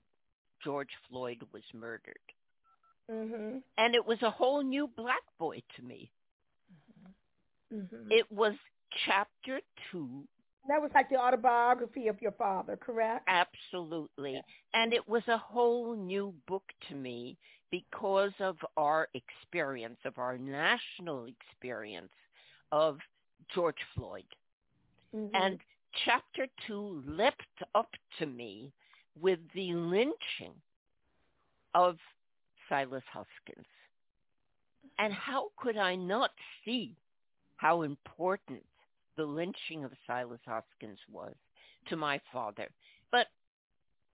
[0.63, 2.19] George Floyd was murdered.
[3.11, 3.57] Mm-hmm.
[3.77, 6.11] And it was a whole new Black Boy to me.
[7.73, 8.11] Mm-hmm.
[8.11, 8.53] It was
[9.05, 9.59] chapter
[9.91, 10.25] two
[10.67, 13.27] That was like the autobiography of your father, correct?
[13.27, 14.41] Absolutely.
[14.73, 17.37] And it was a whole new book to me
[17.71, 22.11] because of our experience, of our national experience
[22.71, 22.99] of
[23.53, 24.25] George Floyd.
[25.13, 25.29] Mhm.
[25.33, 25.59] And
[26.05, 27.89] chapter two leapt up
[28.19, 28.71] to me
[29.15, 30.53] with the lynching
[31.73, 31.97] of
[32.71, 33.67] Silas Hoskins.
[34.97, 36.31] And how could I not
[36.63, 36.95] see
[37.57, 38.63] how important
[39.17, 41.35] the lynching of Silas Hoskins was
[41.89, 42.69] to my father?
[43.11, 43.27] But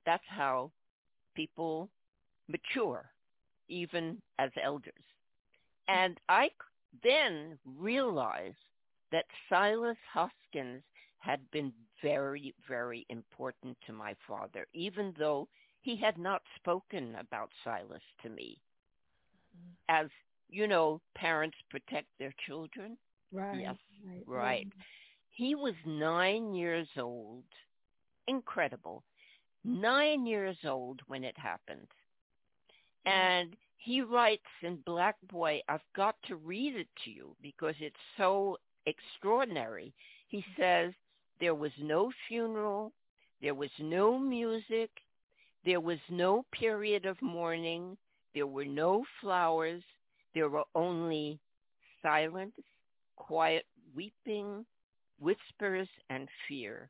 [0.06, 0.72] that's how
[1.36, 1.90] people
[2.48, 3.06] mature,
[3.70, 4.94] even as elders.
[5.88, 6.50] And I
[7.04, 8.56] then realized
[9.12, 10.82] that Silas Hoskins
[11.20, 11.72] had been
[12.02, 15.48] very, very important to my father, even though
[15.88, 18.60] he had not spoken about Silas to me.
[19.56, 20.04] Mm-hmm.
[20.04, 20.10] As,
[20.50, 22.98] you know, parents protect their children.
[23.32, 23.62] Right.
[23.62, 24.24] Yes, Right.
[24.28, 24.68] right.
[25.30, 27.46] He was nine years old.
[28.28, 29.02] Incredible.
[29.64, 31.88] Nine years old when it happened.
[33.06, 37.96] And he writes in Black Boy, I've got to read it to you because it's
[38.18, 38.58] so
[38.88, 39.94] extraordinary.
[40.28, 40.62] He mm-hmm.
[40.62, 40.94] says,
[41.40, 42.92] there was no funeral,
[43.42, 44.90] there was no music,
[45.68, 47.98] there was no period of mourning,
[48.34, 49.84] there were no flowers,
[50.34, 51.38] there were only
[52.02, 52.54] silence,
[53.18, 54.66] quiet weeping,
[55.20, 56.90] whispers, and fear.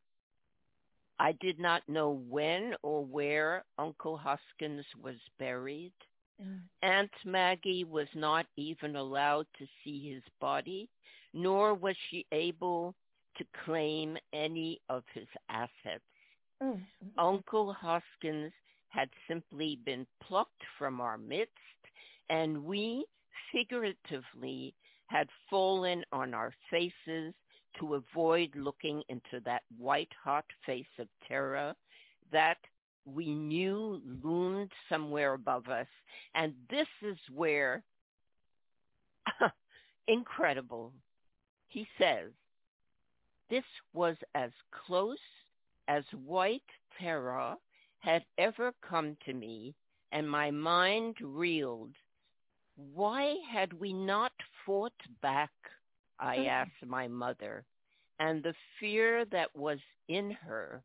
[1.20, 5.94] I did not know when or where Uncle Hoskins was buried.
[6.84, 10.88] Aunt Maggie was not even allowed to see his body,
[11.34, 12.94] nor was she able
[13.40, 16.04] to claim any of his assets.
[16.62, 16.82] Mm.
[17.18, 18.54] Uncle Hoskins
[18.90, 21.52] had simply been plucked from our midst,
[22.30, 23.06] and we
[23.52, 24.74] figuratively
[25.08, 27.34] had fallen on our faces
[27.80, 31.74] to avoid looking into that white hot face of terror
[32.32, 32.58] that
[33.06, 35.88] we knew loomed somewhere above us.
[36.36, 37.84] And this is where,
[40.08, 40.92] incredible,
[41.70, 42.32] he says,
[43.50, 44.52] this was as
[44.86, 45.18] close
[45.88, 46.62] as white
[47.00, 47.56] terror
[48.00, 49.76] had ever come to me,
[50.12, 51.96] and my mind reeled.
[52.76, 54.34] Why had we not
[54.66, 55.52] fought back?
[56.20, 56.46] I Mhm.
[56.46, 57.66] asked my mother,
[58.20, 60.84] and the fear that was in her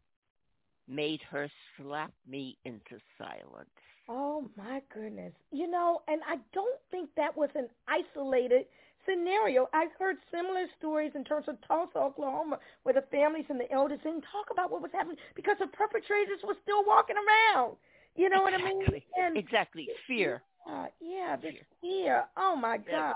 [0.89, 3.70] made her slap me into silence.
[4.08, 5.32] Oh my goodness.
[5.52, 8.66] You know, and I don't think that was an isolated
[9.06, 9.68] scenario.
[9.72, 14.00] I've heard similar stories in terms of Tulsa, Oklahoma, where the families and the elders
[14.02, 17.76] didn't talk about what was happening because the perpetrators were still walking around.
[18.16, 18.86] You know what I mean?
[18.86, 19.05] Exactly.
[19.16, 19.90] And Exactly.
[20.06, 20.42] Fear.
[20.68, 22.24] uh, yeah, this fear.
[22.36, 22.86] Oh my Yes.
[22.90, 23.14] gosh.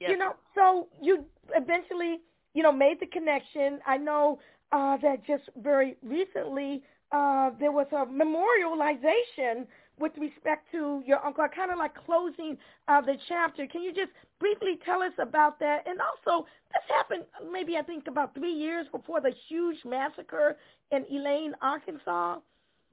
[0.00, 0.06] Yes.
[0.06, 1.24] You know, so you
[1.54, 2.20] eventually,
[2.54, 3.80] you know, made the connection.
[3.86, 4.38] I know
[4.72, 6.82] uh, that just very recently
[7.12, 9.66] uh, there was a memorialization
[9.98, 12.56] with respect to your uncle, kind of like closing
[12.88, 13.66] uh, the chapter.
[13.66, 15.86] Can you just briefly tell us about that?
[15.86, 20.56] And also, this happened maybe I think about three years before the huge massacre
[20.90, 22.38] in Elaine, Arkansas.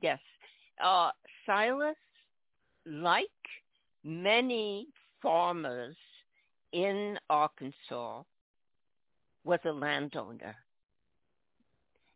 [0.02, 0.20] Yes.
[0.84, 1.12] Uh,
[1.46, 1.96] Silas,
[2.86, 3.28] like
[4.04, 4.88] many
[5.22, 5.96] farmers
[6.72, 8.24] in Arkansas,
[9.44, 10.56] was a landowner.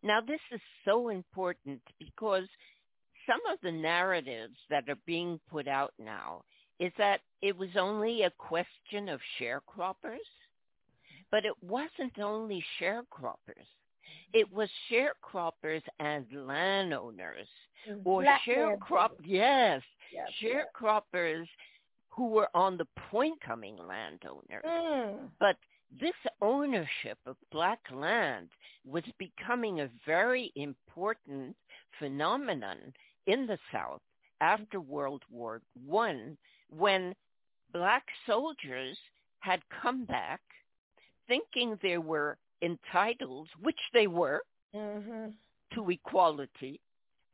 [0.04, 2.48] Now, this is so important because
[3.28, 6.44] some of the narratives that are being put out now
[6.80, 10.26] is that it was only a question of sharecroppers,
[11.32, 13.66] but it wasn't only sharecroppers.
[14.34, 17.48] It was sharecroppers as landowners
[18.04, 19.82] or Black sharecrop yes,
[20.14, 21.48] Yes, sharecroppers
[22.10, 24.64] who were on the point coming landowners.
[24.66, 25.30] Mm.
[25.40, 25.58] But
[26.00, 28.50] this ownership of black land
[28.86, 31.56] was becoming a very important
[32.00, 32.94] phenomenon
[33.28, 34.02] in the South
[34.42, 36.38] after World War One,
[36.70, 37.14] when
[37.72, 38.98] black soldiers
[39.40, 40.42] had come back
[41.28, 44.42] thinking they were entitled, which they were,
[44.76, 45.30] Mm-hmm.
[45.74, 46.80] to equality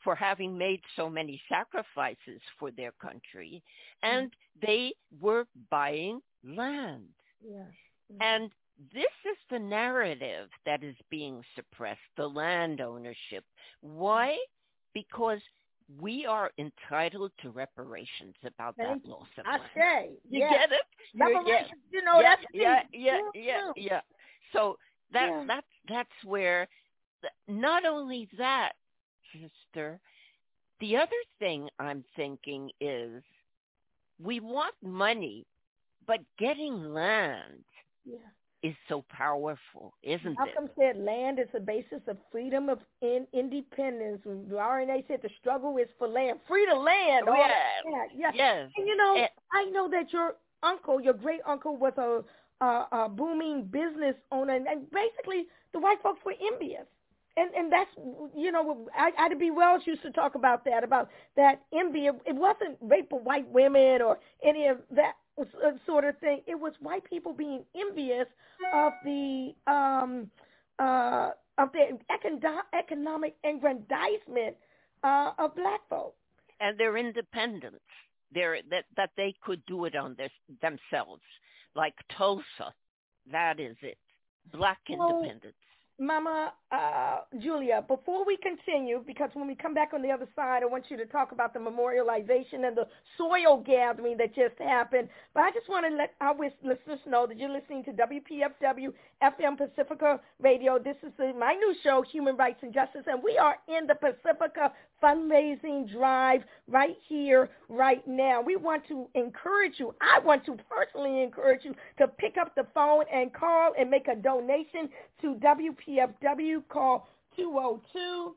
[0.03, 3.61] for having made so many sacrifices for their country,
[4.03, 4.31] and
[4.61, 7.07] they were buying land.
[7.43, 7.71] Yes.
[8.21, 8.51] And
[8.93, 13.43] this is the narrative that is being suppressed, the land ownership.
[13.81, 14.37] Why?
[14.93, 15.39] Because
[15.99, 19.69] we are entitled to reparations about Thank that loss of I land.
[19.75, 20.53] say, You yes.
[20.53, 20.81] get it?
[21.13, 24.01] You- Reparations, you know, yeah, that's the yeah, yeah, yeah, yeah.
[24.51, 24.77] So
[25.13, 25.43] that Yeah.
[25.47, 26.67] that's that's where
[27.47, 28.73] not only that,
[29.33, 29.99] sister,
[30.79, 33.23] the other thing I'm thinking is
[34.21, 35.45] we want money,
[36.07, 37.63] but getting land
[38.05, 38.17] Yeah.
[38.63, 40.55] Is so powerful, isn't Malcolm it?
[40.55, 44.21] Malcolm said land is the basis of freedom of in, independence.
[44.25, 47.27] RNA said the struggle is for land, free to land.
[47.27, 47.51] Yeah.
[47.85, 48.31] yeah, yeah.
[48.33, 48.69] Yes.
[48.77, 49.27] And you know, Eh.
[49.51, 54.55] I know that your uncle, your great uncle, was a, a, a booming business owner,
[54.55, 56.85] and, and basically the white folks were envious.
[57.35, 57.89] And and that's
[58.35, 59.49] you know I, Ida B.
[59.51, 62.05] Wells used to talk about that about that envy.
[62.05, 65.13] It, wasn't rape of white women or any of that
[65.85, 66.41] sort of thing.
[66.47, 68.27] It was white people being envious
[68.73, 70.29] of the um
[70.79, 74.55] uh of the econ- economic aggrandizement
[75.03, 76.15] uh, of black folk.
[76.59, 77.79] and their independence.
[78.33, 80.31] Their that that they could do it on this
[80.61, 81.21] themselves,
[81.75, 82.73] like Tulsa.
[83.31, 83.97] That is it.
[84.51, 85.55] Black Well, independence.
[85.99, 90.63] Mama uh, Julia, before we continue, because when we come back on the other side,
[90.63, 95.07] I want you to talk about the memorialization and the soil gathering that just happened.
[95.35, 98.91] But I just want to let our listeners know that you're listening to WPFW
[99.21, 100.79] FM Pacifica Radio.
[100.79, 104.71] This is my new show, Human Rights and Justice, and we are in the Pacifica
[105.01, 108.41] fundraising drive right here, right now.
[108.41, 109.93] We want to encourage you.
[110.01, 114.07] I want to personally encourage you to pick up the phone and call and make
[114.07, 114.87] a donation
[115.21, 116.63] to WPFW.
[116.69, 118.35] Call 202.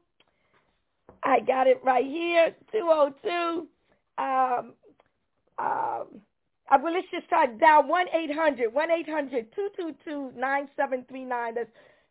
[1.23, 3.67] I got it right here, 202.
[4.19, 4.73] Um,
[5.59, 6.07] um,
[6.69, 11.55] uh, well, let's just try dial 1-800, 1-800-222-9739.
[11.55, 11.71] That's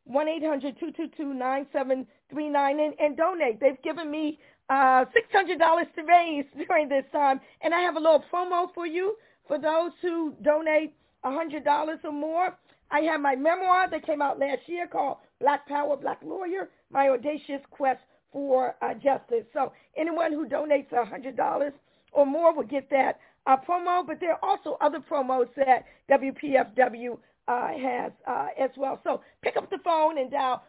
[0.10, 3.60] 1-800-222-9739 and, and donate.
[3.60, 7.40] They've given me uh, $600 to raise during this time.
[7.62, 9.16] And I have a little promo for you
[9.48, 12.58] for those who donate $100 or more.
[12.92, 17.10] I have my memoir that came out last year called Black Power, Black Lawyer, My
[17.10, 18.00] Audacious Quest
[18.32, 19.46] for uh, Justice.
[19.54, 21.72] So anyone who donates $100
[22.12, 27.18] or more will get that uh, promo, but there are also other promos that WPFW
[27.48, 29.00] uh, has uh, as well.
[29.04, 30.64] So pick up the phone and dial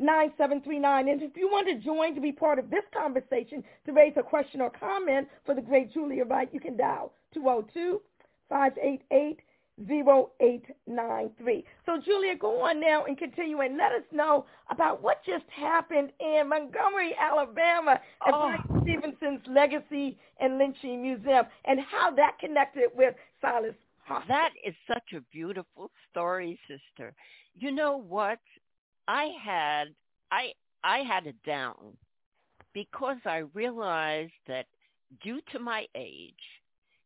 [0.00, 1.10] 1-800-222-9739.
[1.10, 4.22] And if you want to join to be part of this conversation, to raise a
[4.22, 9.38] question or comment for the great Julia Wright, you can dial 202-588
[9.88, 11.64] 0893.
[11.86, 16.12] So Julia, go on now and continue and let us know about what just happened
[16.20, 18.50] in Montgomery, Alabama at Oh.
[18.50, 24.28] Frank Stevenson's Legacy and Lynching Museum and how that connected with Silas Hoskins.
[24.28, 27.14] That is such a beautiful story, sister.
[27.54, 28.38] You know what?
[29.12, 29.88] I had
[30.30, 31.98] I I had it down
[32.72, 34.64] because I realized that
[35.22, 36.46] due to my age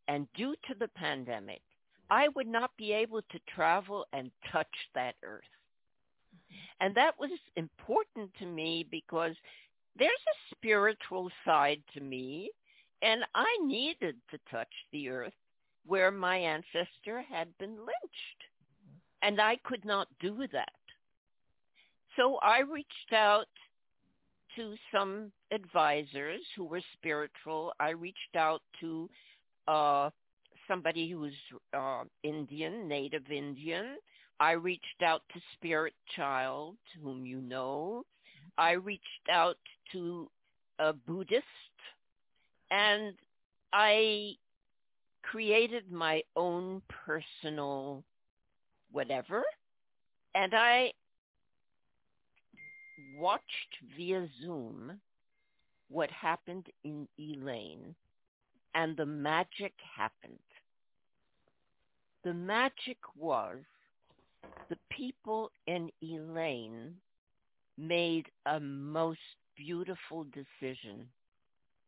[0.06, 1.62] and due to the pandemic,
[2.08, 5.42] I would not be able to travel and touch that earth.
[6.80, 9.34] And that was important to me because
[9.98, 12.52] there's a spiritual side to me,
[13.02, 15.34] and I needed to touch the earth
[15.84, 18.40] where my ancestor had been lynched.
[19.22, 20.85] And I could not do that.
[22.16, 23.46] So I reached out
[24.56, 27.72] to some advisors who were spiritual.
[27.78, 29.08] I reached out to
[29.68, 30.10] uh,
[30.66, 31.32] somebody who was
[31.74, 33.96] uh, Indian, native Indian.
[34.40, 38.04] I reached out to Spirit Child, whom you know.
[38.58, 39.58] I reached out
[39.92, 40.30] to
[40.78, 41.44] a Buddhist,
[42.70, 43.14] and
[43.72, 44.32] I
[45.22, 48.04] created my own personal
[48.92, 49.42] whatever,
[50.34, 50.92] and I
[53.16, 55.00] watched via Zoom
[55.88, 57.94] what happened in Elaine,
[58.74, 60.38] and the magic happened.
[62.24, 63.58] The magic was
[64.68, 66.94] the people in Elaine
[67.78, 69.20] made a most
[69.56, 71.06] beautiful decision.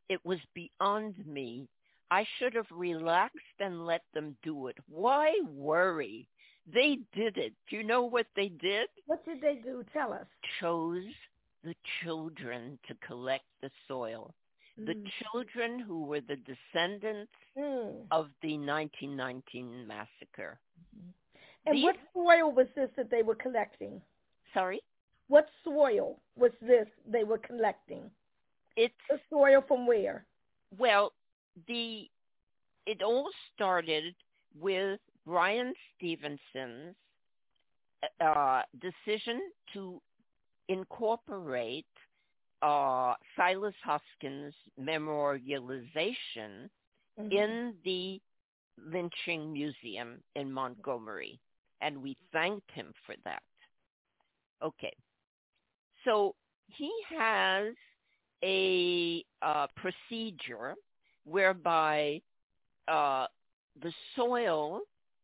[0.09, 1.69] It was beyond me.
[2.11, 4.77] I should have relaxed and let them do it.
[4.89, 6.29] Why worry?
[6.73, 7.53] They did it.
[7.69, 8.89] Do you know what they did?
[9.07, 9.85] What did they do?
[9.93, 10.27] Tell us.
[10.61, 11.05] Chose
[11.65, 14.35] the children to collect the soil.
[14.77, 15.11] The Mm.
[15.33, 18.07] children who were the descendants Mm.
[18.11, 20.61] of the 1919 massacre.
[21.67, 24.01] And These- what soil was this that they were collecting?
[24.55, 24.81] Sorry?
[25.27, 28.11] What soil was this they were collecting?
[28.77, 30.27] It's the soil from where?
[30.77, 31.13] Well,
[31.67, 32.09] the
[32.87, 34.15] it all started
[34.55, 36.97] with Bryan Stevenson's
[38.21, 39.41] uh, decision
[39.75, 40.01] to
[40.69, 41.85] incorporate
[42.63, 46.71] uh, Silas Hoskins' memorialization
[47.19, 47.33] Mhm.
[47.33, 48.21] in the
[48.79, 51.39] lynching museum in Montgomery,
[51.83, 53.43] and we thanked him for that.
[54.63, 54.97] Okay,
[56.05, 56.35] so
[56.69, 57.75] he has
[58.43, 60.75] a uh, procedure
[61.25, 62.23] whereby
[62.89, 63.27] uh,
[63.83, 64.81] the soil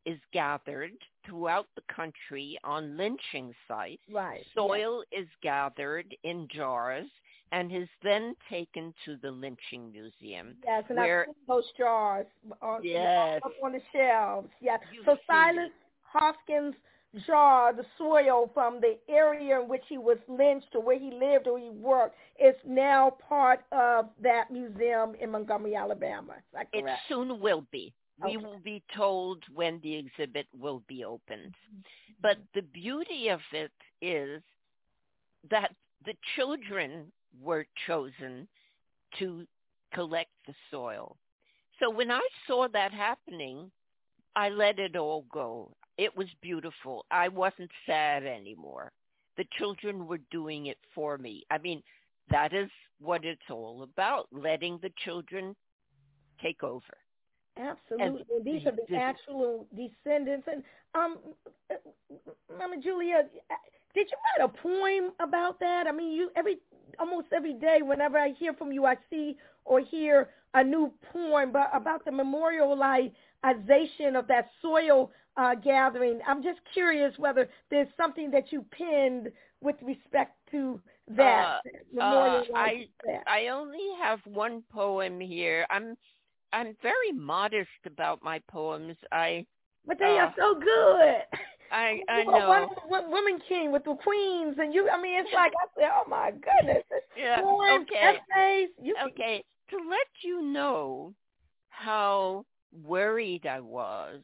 [0.06, 0.92] is gathered
[1.26, 4.02] throughout the country on lynching sites.
[4.12, 4.44] Right.
[4.54, 7.06] Soil is gathered in jars
[7.52, 10.56] and is then taken to the lynching museum.
[10.64, 13.40] Yes, and where I've those jars uh, uh, on, Yes.
[13.44, 14.48] up on the shelves.
[14.60, 14.80] Yes.
[14.92, 15.70] You've so Silas
[16.02, 16.74] Hoskins'
[17.26, 21.46] jar, the soil from the area in which he was lynched or where he lived
[21.46, 26.34] or he worked, is now part of that museum in Montgomery, Alabama.
[26.72, 27.94] It soon will be.
[28.22, 28.46] We Okay.
[28.46, 31.54] will be told when the exhibit will be opened.
[31.54, 31.80] Mm-hmm.
[32.20, 32.46] But mm-hmm.
[32.54, 34.42] the beauty of it is
[35.50, 38.48] that the children were chosen
[39.18, 39.46] to
[39.92, 41.16] collect the soil.
[41.80, 43.70] So when I saw that happening,
[44.36, 45.76] I let it all go.
[45.96, 47.06] It was beautiful.
[47.10, 48.92] I wasn't sad anymore.
[49.36, 51.44] The children were doing it for me.
[51.50, 51.82] I mean,
[52.30, 52.70] that is
[53.00, 55.54] what it's all about, letting the children
[56.42, 56.96] take over.
[57.56, 58.24] Absolutely.
[58.36, 60.46] And These are the this- actual descendants.
[60.50, 60.62] And
[60.94, 61.18] um,
[62.58, 63.28] Mama Julia,
[63.94, 65.86] did you write a poem about that?
[65.86, 66.58] I mean, you every
[66.98, 71.52] almost every day, whenever I hear from you, I see or hear a new poem
[71.52, 73.10] but about the memorialization
[74.18, 76.20] of that soil uh, gathering.
[76.26, 80.80] I'm just curious whether there's something that you penned with respect to
[81.16, 81.60] that.
[81.98, 83.24] Uh, uh, I that.
[83.26, 85.66] I only have one poem here.
[85.70, 85.96] I'm
[86.54, 88.96] I'm very modest about my poems.
[89.10, 89.44] I
[89.86, 91.38] But they uh, are so good.
[91.72, 92.68] I I know.
[92.86, 94.88] One, women king with the queens, and you.
[94.88, 96.84] I mean, it's like I said, oh my goodness.
[97.16, 98.18] Yeah, poems, okay.
[98.36, 98.70] essays.
[98.82, 101.14] You okay, to let you know
[101.70, 102.44] how
[102.84, 104.20] worried I was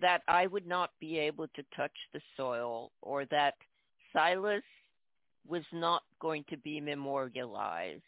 [0.00, 3.54] that I would not be able to touch the soil or that
[4.12, 4.62] Silas
[5.46, 8.02] was not going to be memorialized.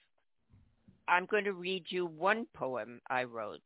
[1.09, 3.61] I'm going to read you one poem I wrote.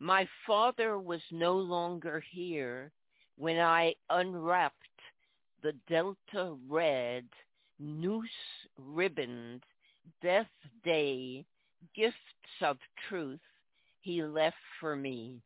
[0.00, 2.90] My father was no longer here
[3.36, 4.74] when I unwrapped
[5.62, 7.28] the Delta Red
[7.78, 8.28] noose
[8.76, 9.62] ribboned
[10.20, 10.50] death
[10.82, 11.46] day
[11.94, 12.16] gifts
[12.62, 12.78] of
[13.08, 13.40] truth
[14.00, 15.42] he left for me.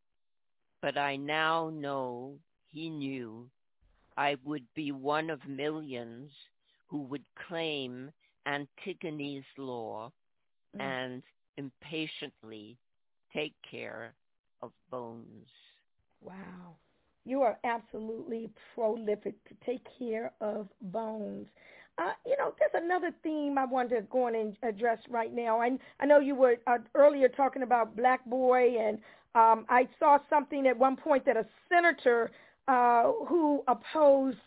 [0.81, 2.39] But I now know
[2.69, 3.49] he knew
[4.17, 6.31] I would be one of millions
[6.89, 8.13] who would claim
[8.47, 10.13] Antigone's law
[10.75, 10.81] Mm.
[10.81, 11.23] and
[11.57, 12.79] impatiently
[13.33, 14.15] take care
[14.63, 15.49] of bones.
[16.21, 16.77] Wow.
[17.25, 21.49] You are absolutely prolific to take care of bones.
[21.97, 25.61] Uh, you know, there's another theme I wanted to go on and address right now.
[25.61, 28.99] I, I know you were uh, earlier talking about Black Boy, and
[29.37, 32.33] um, I saw something at one point that a senator
[32.67, 34.39] uh, who opposed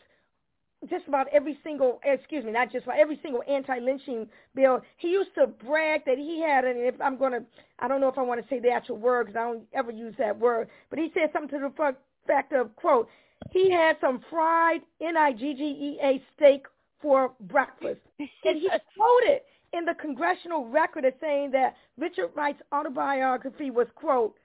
[0.90, 5.34] just about every single, excuse me, not just about every single anti-lynching bill, he used
[5.36, 7.44] to brag that he had, and if I'm going to,
[7.80, 9.92] I don't know if I want to say the actual word because I don't ever
[9.92, 11.96] use that word, but he said something to the
[12.28, 13.08] fact of, quote,
[13.52, 16.66] he had some fried N-I-G-G-E-A steak
[17.02, 18.02] for breakfast.
[18.20, 19.42] and he quoted
[19.74, 24.36] in the congressional record as saying that Richard Wright's autobiography was, quote,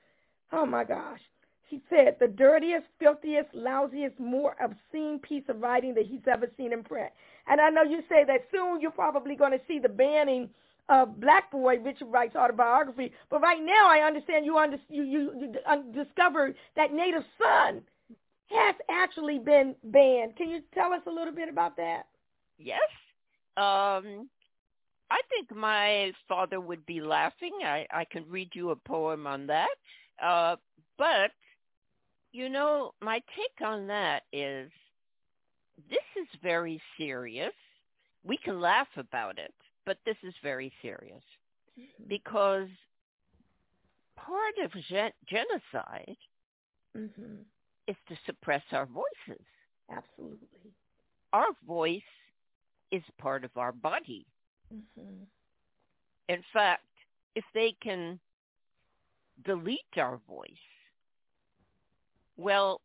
[0.53, 1.21] oh my gosh,
[1.69, 6.73] he said, the dirtiest, filthiest, lousiest, more obscene piece of writing that he's ever seen
[6.73, 7.11] in print.
[7.47, 10.51] And I know you say that soon you're probably going to see the banning
[10.91, 13.13] of Black Boy, Richard Wright's autobiography.
[13.31, 17.81] But right now, I understand you, under, you, you, you discovered that Native Son
[18.51, 20.37] has actually been banned.
[20.37, 22.07] Can you tell us a little bit about that?
[22.63, 22.91] Yes.
[23.57, 24.31] Um,
[25.11, 27.53] I think my father would be laughing.
[27.65, 29.69] I, I can read you a poem on that.
[30.23, 30.57] Uh,
[30.99, 31.31] but,
[32.33, 34.71] you know, my take on that is
[35.89, 37.53] this is very serious.
[38.25, 41.23] We can laugh about it, but this is very serious
[42.09, 42.69] because
[44.17, 46.17] part of gen- genocide
[46.97, 47.43] Mm-hmm.
[47.89, 49.45] is to suppress our voices.
[49.91, 50.75] Absolutely.
[51.33, 52.03] Our voice
[52.93, 54.25] is part of our body.
[54.73, 55.25] Mm-hmm.
[56.29, 56.85] In fact,
[57.35, 58.21] if they can
[59.45, 60.51] delete our voice,
[62.37, 62.81] well,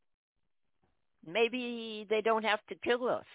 [1.26, 3.26] maybe they don't have to kill us.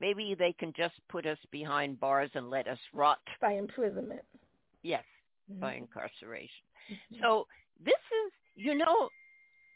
[0.00, 3.18] Maybe they can just put us behind bars and let us rot.
[3.40, 4.22] By imprisonment.
[4.82, 5.04] Yes,
[5.48, 5.78] by Mhm.
[5.78, 6.64] incarceration.
[6.88, 7.20] Mhm.
[7.20, 7.48] So
[7.80, 9.10] this is, you know,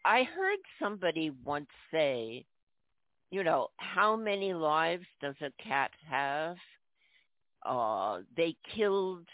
[0.05, 2.44] I heard somebody once say,
[3.33, 6.57] you know, how many lives does a cat have?
[7.65, 9.27] Uh, they killed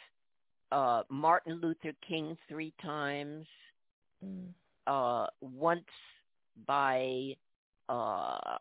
[0.71, 3.45] uh, Martin Luther King three times.
[4.25, 4.47] Mm.
[4.87, 5.85] Uh, once
[6.67, 7.35] by
[7.89, 8.57] uh,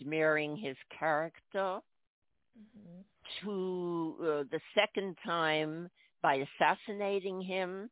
[0.00, 1.80] smearing his character.
[2.58, 3.04] Mhm.
[3.42, 5.88] To uh, the second time
[6.22, 7.90] by assassinating him,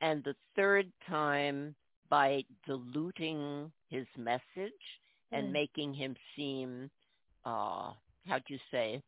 [0.00, 1.74] and the third time
[2.08, 5.00] by diluting his message
[5.32, 5.52] and Mm.
[5.52, 6.90] making him seem,
[7.44, 7.92] uh,
[8.26, 9.02] how'd you say,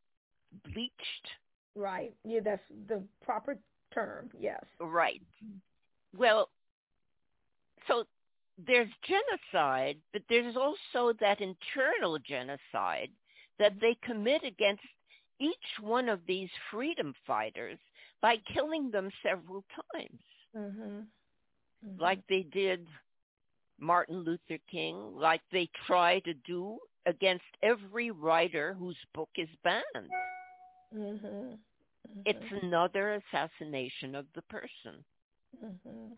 [0.64, 1.38] bleached.
[1.74, 2.14] Right.
[2.24, 3.58] Yeah, that's the proper
[3.92, 4.30] term.
[4.38, 4.64] Yes.
[4.80, 5.22] Right.
[6.16, 6.50] Well,
[7.88, 8.04] so
[8.58, 13.10] there's genocide, but there's also that internal genocide
[13.58, 14.82] that they commit against
[15.40, 17.78] each one of these freedom fighters
[18.20, 20.20] by killing them several times,
[20.54, 21.06] Mhm.
[21.84, 22.00] Mhm.
[22.00, 22.86] like they did
[23.82, 30.10] Martin Luther King, like they try to do against every writer whose book is banned.
[30.94, 31.58] Mhm.
[32.24, 35.04] It's another assassination of the person.
[35.62, 36.16] Mhm.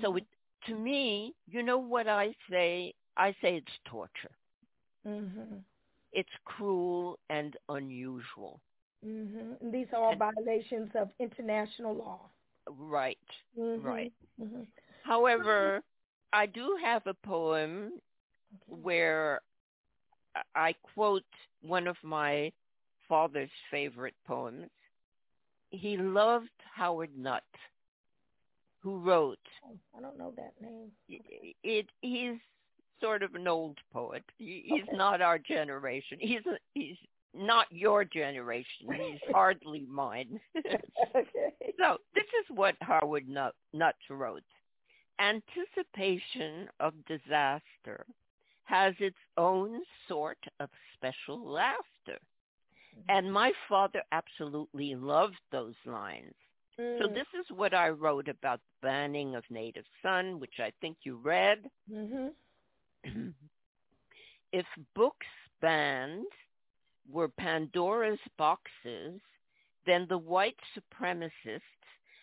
[0.00, 0.26] So it,
[0.66, 2.94] to me, you know what I say?
[3.16, 4.36] I say it's torture.
[5.04, 5.64] Mhm.
[6.12, 8.60] It's cruel and unusual.
[9.02, 12.30] And these are all violations of international law.
[12.68, 13.18] Right,
[13.56, 14.12] right.
[15.04, 15.82] However,
[16.32, 17.92] I do have a poem
[18.66, 19.40] where
[20.54, 21.24] I quote
[21.62, 22.52] one of my
[23.08, 24.68] father's favorite poems.
[25.70, 27.42] He loved Howard Nutt,
[28.80, 30.90] who wrote Oh, I don't know that name.
[31.62, 32.36] it he's
[33.00, 34.24] sort of an old poet.
[34.38, 34.96] He's Okay.
[34.96, 36.18] not our generation.
[36.20, 36.96] He's a, he's
[37.34, 38.88] not your generation.
[38.92, 40.40] He's hardly mine.
[40.56, 41.52] okay.
[41.78, 44.42] So this is what Howard Nut, Nutt wrote.
[45.18, 48.06] Anticipation of disaster
[48.64, 52.18] has its own sort of special laughter.
[53.08, 56.34] And my father absolutely loved those lines.
[56.76, 57.14] So Mm.
[57.14, 61.16] this is what I wrote about the banning of native son, which I think you
[61.16, 61.70] read.
[61.90, 62.34] Mhm.
[64.52, 65.26] if books
[65.60, 66.26] banned
[67.10, 69.20] were Pandora's boxes,
[69.86, 71.62] then the white supremacists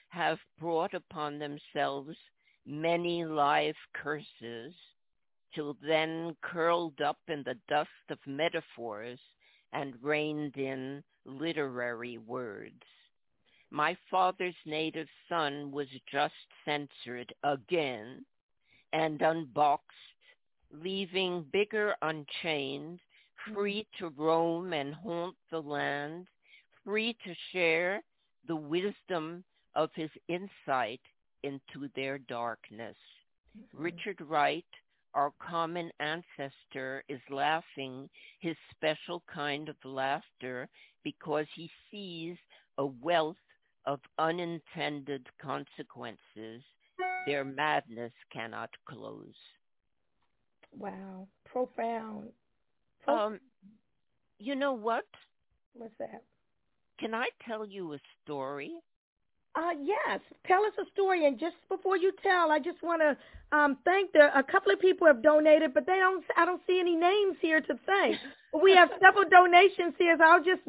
[0.09, 2.17] have brought upon themselves
[2.65, 4.73] many live curses,
[5.53, 9.19] till then curled up in the dust of metaphors
[9.73, 12.83] and reined in literary words.
[13.71, 16.33] My father's native son was just
[16.65, 18.25] censored again
[18.93, 19.91] and unboxed
[20.71, 22.99] leaving bigger unchained,
[23.53, 24.05] free mm-hmm.
[24.05, 26.27] to roam and haunt the land,
[26.83, 28.01] free to share
[28.47, 29.43] the wisdom
[29.75, 31.01] of his insight
[31.45, 32.95] into their darkness.
[33.73, 34.65] Richard Wright,
[35.13, 38.09] our common ancestor, is laughing
[38.39, 40.67] his special kind of laughter
[41.03, 42.35] because he sees
[42.77, 43.37] a wealth
[43.85, 46.63] of unintended consequences
[47.25, 49.33] their madness cannot close.
[50.77, 52.29] Wow, profound.
[53.07, 53.39] Um,
[54.39, 55.05] you know what?
[55.73, 56.23] What's that?
[56.99, 58.71] Can I tell you a story?
[59.55, 60.19] Uh, yes.
[60.45, 64.11] Tell us a story, and just before you tell, I just want to um, thank
[64.11, 66.23] the a couple of people have donated, but they don't.
[66.35, 68.17] I don't see any names here to thank.
[68.61, 70.61] we have several donations here, so I'll just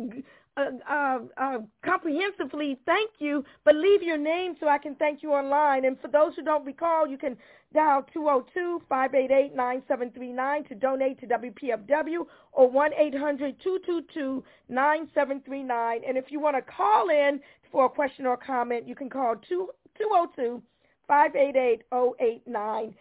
[0.56, 5.32] uh, uh, uh, comprehensively thank you, but leave your name so I can thank you
[5.32, 5.84] online.
[5.84, 7.36] And for those who don't recall, you can
[7.74, 8.06] dial
[8.90, 12.70] 202-588-9739 to donate to WPFW or
[14.70, 16.08] 1-800-222-9739.
[16.08, 17.38] And if you want to call in
[17.76, 20.62] for a question or comment, you can call 202
[21.10, 22.94] 588-0893.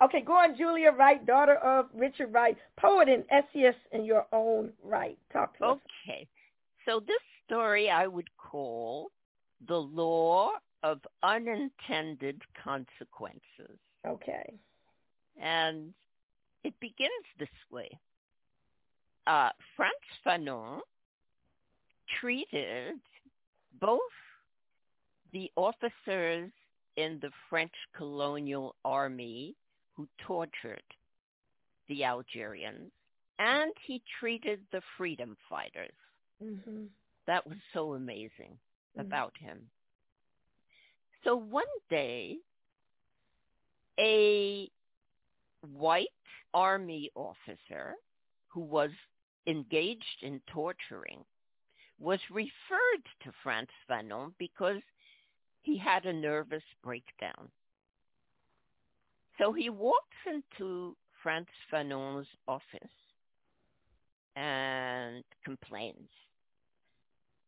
[0.00, 4.70] Okay, go on, Julia Wright, daughter of Richard Wright, poet and essayist in your own
[4.84, 5.18] right.
[5.32, 5.80] Talk to us.
[6.08, 6.28] Okay.
[6.86, 9.10] So this story I would call
[9.66, 10.52] the law
[10.84, 13.80] of unintended consequences.
[14.06, 14.54] Okay.
[15.42, 15.92] And
[16.62, 17.10] it begins
[17.40, 17.90] this way.
[19.26, 20.78] Uh, Frantz Fanon
[22.20, 23.00] treated
[23.80, 24.00] both
[25.32, 26.50] the officers
[26.96, 29.54] in the French colonial army
[29.94, 30.82] who tortured
[31.88, 32.90] the Algerians,
[33.38, 35.94] and he treated the freedom fighters.
[36.42, 36.84] Mm-hmm.
[37.26, 38.58] That was so amazing
[38.96, 39.06] Mhm.
[39.06, 39.70] about him.
[41.24, 42.38] So one day,
[43.98, 44.70] a
[45.60, 46.08] white
[46.54, 47.96] army officer
[48.48, 48.90] who was
[49.46, 51.24] engaged in torturing
[51.98, 54.82] was referred to Frantz Fanon because
[55.62, 57.48] he had a nervous breakdown.
[59.38, 62.64] So he walks into Frantz Fanon's office
[64.36, 66.08] and complains.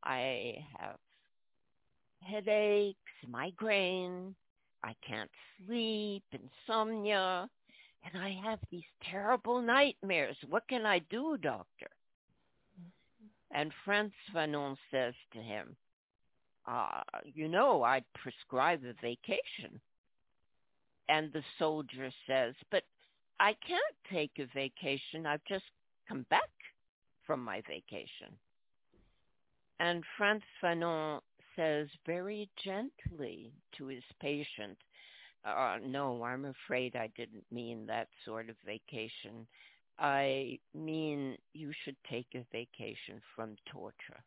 [0.03, 0.97] I have
[2.23, 2.97] headaches,
[3.29, 4.35] migraine,
[4.83, 5.31] I can't
[5.67, 7.49] sleep, insomnia,
[8.05, 10.37] and I have these terrible nightmares.
[10.49, 11.89] What can I do, doctor?
[13.53, 15.77] And Frantz Fanon says to him,
[16.67, 19.81] uh, you know, I'd prescribe a vacation.
[21.09, 22.85] And the soldier says, but
[23.41, 25.27] I can't take a vacation.
[25.27, 25.65] I've just
[26.09, 26.51] come back
[27.27, 28.37] from my vacation.
[29.81, 31.21] And Frantz Fanon
[31.57, 34.77] says very gently to his patient,
[35.45, 39.47] uh, no, I'm afraid I didn't mean that sort of vacation.
[40.01, 44.23] I mean you should take a vacation from torture.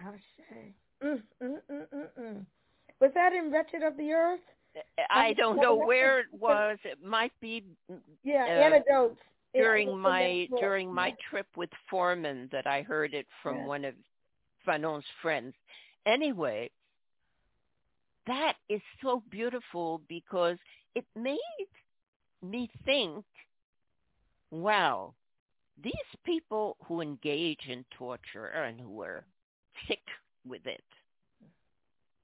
[0.00, 0.74] I say.
[1.02, 2.46] Mm, mm, mm, mm, mm.
[3.00, 4.40] Was that in Wretched of the Earth?
[5.10, 6.78] I don't know where it was.
[6.84, 7.64] It might be
[8.22, 9.20] Yeah, uh, antidotes.
[9.54, 13.66] During my during my trip with Foreman that I heard it from Yeah.
[13.66, 13.94] one of
[14.66, 15.54] Fanon's friends.
[16.06, 16.70] Anyway,
[18.26, 20.58] that is so beautiful because
[20.94, 21.38] it made
[22.42, 23.24] me think,
[24.50, 25.14] wow,
[25.82, 25.92] these
[26.24, 29.24] people who engage in torture and who are
[29.88, 30.02] sick
[30.46, 30.84] with it,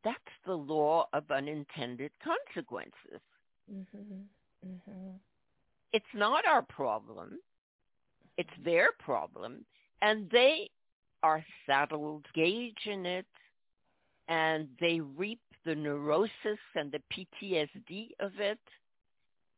[0.05, 3.21] that's the law of unintended consequences.
[3.71, 4.29] Mhm.
[4.65, 5.21] Mhm.
[5.93, 7.41] It's not our problem.
[8.37, 9.65] It's their problem.
[10.03, 10.71] And they
[11.23, 13.27] are saddled, engage in it,
[14.29, 18.61] and they reap the neurosis and the PTSD of it,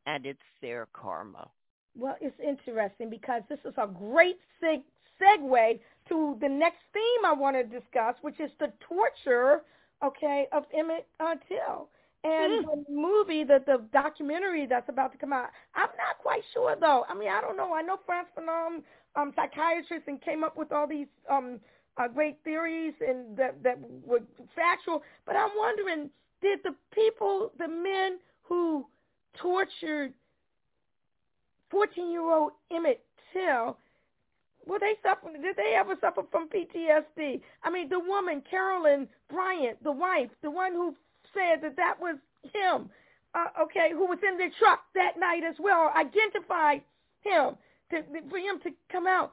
[0.05, 1.51] and it's their karma.
[1.97, 4.83] Well, it's interesting because this is a great seg-
[5.21, 9.61] segue to the next theme I want to discuss, which is the torture,
[10.03, 11.89] okay, of Emmett uh, Till.
[12.23, 16.75] And the movie, the, the documentary that's about to come out, I'm not quite sure
[16.79, 17.05] though.
[17.07, 17.73] I mean, I don't know.
[17.73, 18.81] I know Frantz Fanon,
[19.15, 21.61] um, psychiatrist, and came up with all these um,
[21.95, 24.19] uh, great theories and that that were
[24.53, 25.01] factual.
[25.25, 26.09] But I'm wondering,
[26.41, 28.85] did the people, the men who
[29.37, 30.13] tortured
[31.73, 33.01] 14-year-old Emmett
[33.33, 33.77] Till,
[34.65, 35.41] were they suffering?
[35.41, 37.41] Did they ever suffer from PTSD?
[37.63, 40.95] I mean, the woman Carolyn Bryant, the wife, the one who
[41.33, 42.17] said that that was
[42.53, 42.89] him,
[43.35, 46.81] uh, okay, who was in the truck that night as well, identified
[47.21, 47.55] him
[47.91, 49.31] to for him to come out.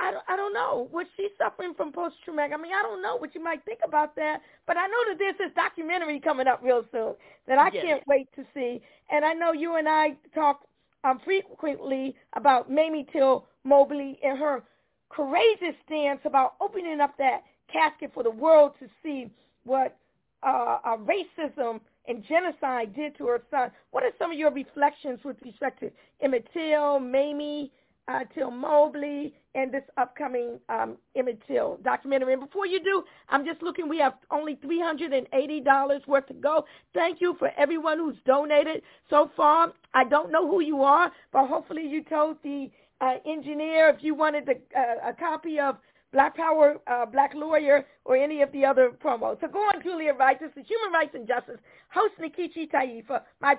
[0.00, 0.88] I don't, I don't know.
[0.92, 2.52] Was she suffering from post-traumatic?
[2.54, 5.18] I mean, I don't know what you might think about that, but I know that
[5.18, 7.14] there's this documentary coming up real soon
[7.48, 7.80] that I Yes.
[7.80, 8.80] can't wait to see.
[9.10, 10.62] And I know you and I talk
[11.04, 14.62] um, frequently about Mamie Till Mobley and her
[15.10, 19.30] courageous stance about opening up that casket for the world to see
[19.64, 19.96] what
[20.42, 23.70] uh, uh, racism and genocide did to her son.
[23.90, 25.90] What are some of your reflections with respect to
[26.22, 27.70] Emmett Till, Mamie
[28.08, 32.32] uh, Till Mobley, and this upcoming um, Emmett Till documentary?
[32.32, 33.88] And before you do, I'm just looking.
[33.88, 36.64] We have only $380 worth to go.
[36.94, 39.72] Thank you for everyone who's donated so far.
[39.94, 42.70] I don't know who you are, but hopefully you told the
[43.00, 45.76] uh, engineer if you wanted the, uh, a copy of
[46.12, 49.40] Black Power, uh, Black Lawyer, or any of the other promos.
[49.40, 50.38] So go on, Julia Wright.
[50.40, 51.58] This is Human Rights and Justice.
[51.90, 53.22] Host Nkechi Taifa.
[53.40, 53.56] My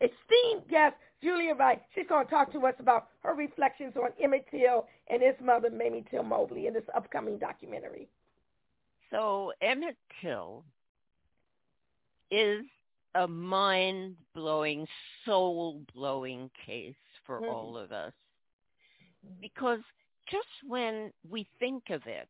[0.00, 1.82] esteemed guest, Julia Wright.
[1.94, 5.70] She's going to talk to us about her reflections on Emmett Till and his mother,
[5.70, 8.08] Mamie Till Mobley, in this upcoming documentary.
[9.10, 10.64] So Emmett Till
[12.30, 12.64] is
[13.14, 14.86] a mind-blowing,
[15.24, 16.94] soul-blowing case
[17.24, 17.48] for Mhm.
[17.48, 18.12] all of us.
[19.40, 19.80] Because
[20.26, 22.28] just when we think of it,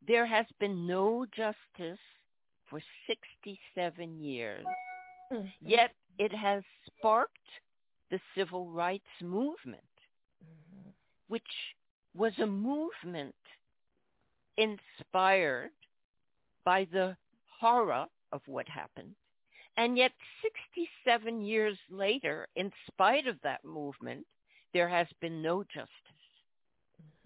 [0.00, 2.00] there has been no justice
[2.66, 4.64] for 67 years.
[5.32, 5.46] Mm-hmm.
[5.60, 7.36] Yet it has sparked
[8.10, 9.82] the civil rights movement,
[10.44, 10.90] mm-hmm.
[11.28, 11.42] which
[12.14, 13.34] was a movement
[14.56, 15.70] inspired
[16.64, 17.16] by the
[17.58, 19.14] horror of what happened.
[19.76, 20.12] And yet
[20.74, 24.26] 67 years later, in spite of that movement,
[24.74, 25.88] there has been no justice.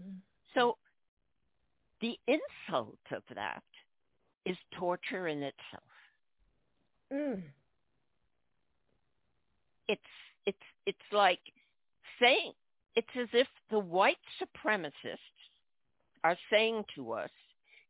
[0.02, 0.16] Mm-hmm.
[0.54, 0.76] So
[2.00, 3.62] the insult of that
[4.44, 5.82] is torture in itself.
[7.12, 7.42] Mm.
[9.88, 10.00] It's
[10.46, 11.40] it's it's like
[12.20, 12.52] saying
[12.96, 15.18] it's as if the white supremacists
[16.22, 17.30] are saying to us,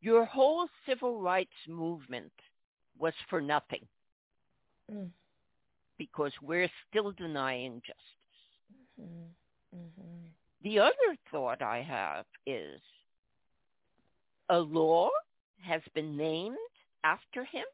[0.01, 2.33] your whole civil rights movement
[2.99, 3.87] was for nothing
[4.93, 5.09] Mm.
[5.97, 9.01] because we're still denying justice.
[9.01, 9.79] Mm-hmm.
[9.79, 10.27] Mm-hmm.
[10.63, 12.83] The other thought I have is
[14.51, 15.09] a law
[15.63, 16.57] has been named
[17.03, 17.65] after him.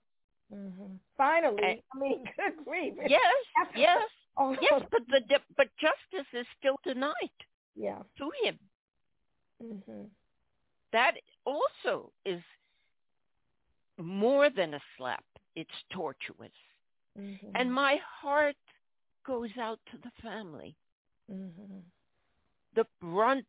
[0.53, 0.95] Mm-hmm.
[1.17, 2.95] Finally, And- I mean, good grief.
[3.09, 3.21] Yes,
[3.77, 4.03] yes,
[4.37, 5.21] Oh, yes, but the
[5.57, 7.13] but justice is still denied
[7.77, 7.99] yeah.
[8.19, 8.59] to him.
[9.63, 10.03] Mm-hmm.
[10.93, 11.15] That
[11.45, 12.41] also is
[13.99, 15.25] more than a slap.
[15.57, 16.51] It's tortuous.
[17.19, 17.49] Mm-hmm.
[17.55, 18.57] And my heart
[19.27, 20.75] goes out to the family.
[21.31, 21.81] Mm-hmm.
[22.77, 23.45] The brunt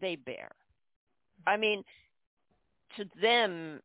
[0.00, 0.50] they bear.
[1.46, 1.84] I mean,
[2.96, 3.80] to them,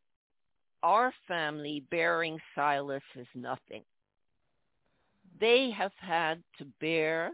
[0.88, 3.83] our family bearing Silas is nothing.
[5.38, 7.32] They have had to bear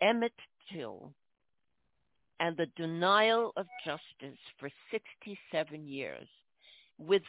[0.00, 0.32] Emmett
[0.72, 1.12] Till
[2.38, 6.28] and the denial of justice for 67 years
[6.96, 7.22] with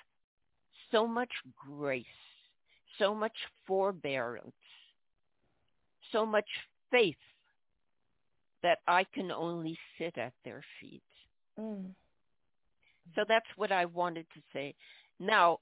[0.92, 1.32] so much
[1.68, 2.06] grace,
[3.00, 3.36] so much
[3.66, 4.54] forbearance,
[6.12, 6.46] so much
[6.92, 7.16] faith
[8.62, 11.02] that I can only sit at their feet.
[11.60, 11.88] Mm.
[13.16, 14.76] So that's what I wanted to say.
[15.20, 15.60] Now,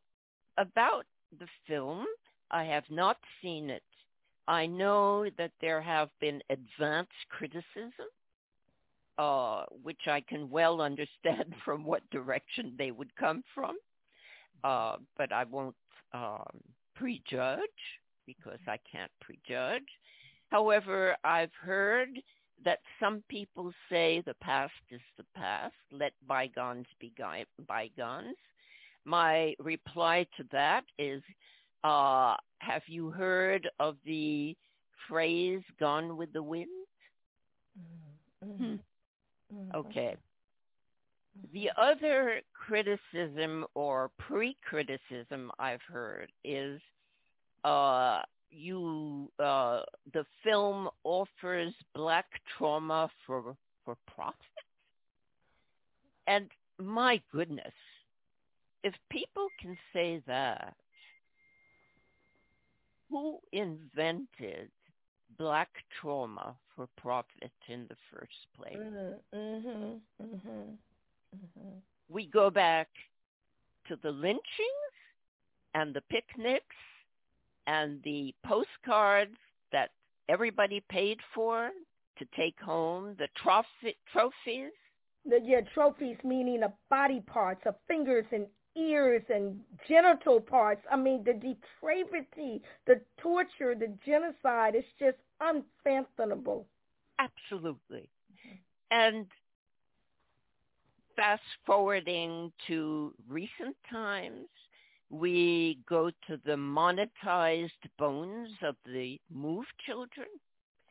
[0.58, 1.06] about
[1.40, 2.06] the film,
[2.52, 3.84] I have not seen it.
[4.48, 8.08] I know that there have been advance criticism,
[9.18, 13.78] uh, which I can well understand from what direction they would come from,
[14.64, 15.76] uh, but I won't
[16.14, 16.60] um,
[16.96, 17.60] prejudge
[18.26, 19.88] because I can't prejudge.
[20.50, 22.10] However, I've heard
[22.64, 27.12] that some people say the past is the past, let bygones be
[27.68, 28.36] bygones.
[29.06, 31.22] My reply to that is,
[31.84, 34.56] uh, have you heard of the
[35.08, 36.70] phrase "gone with the wind"?
[38.46, 38.76] Mm-hmm.
[39.76, 40.16] Okay.
[41.52, 46.80] The other criticism or pre-criticism I've heard is
[47.64, 49.82] uh, you uh,
[50.14, 52.26] the film offers black
[52.58, 54.36] trauma for for profit.
[56.28, 56.50] And
[56.80, 57.74] my goodness,
[58.84, 60.76] if people can say that,
[63.10, 64.70] who invented
[65.38, 68.78] black trauma for profit in the first place?
[68.78, 69.38] Mm-hmm.
[69.38, 70.24] Mm-hmm.
[70.24, 71.70] Mm-hmm.
[72.10, 72.88] we go back
[73.88, 74.94] to the lynchings
[75.74, 76.76] and the picnics
[77.68, 79.36] and the postcards
[79.72, 79.92] that
[80.30, 81.72] everybody paid for
[82.20, 84.72] to take home, the trophy, trophies.
[85.26, 88.46] The, yeah, trophies meaning the body parts, of fingers and
[88.76, 90.82] ears and genital parts.
[90.92, 96.68] I mean, the depravity, the torture, the genocide is just unfathomable.
[97.20, 98.10] Absolutely.
[98.92, 99.28] And
[101.16, 104.48] fast forwarding to recent times,
[105.10, 110.28] we go to the monetized bones of the MOVE children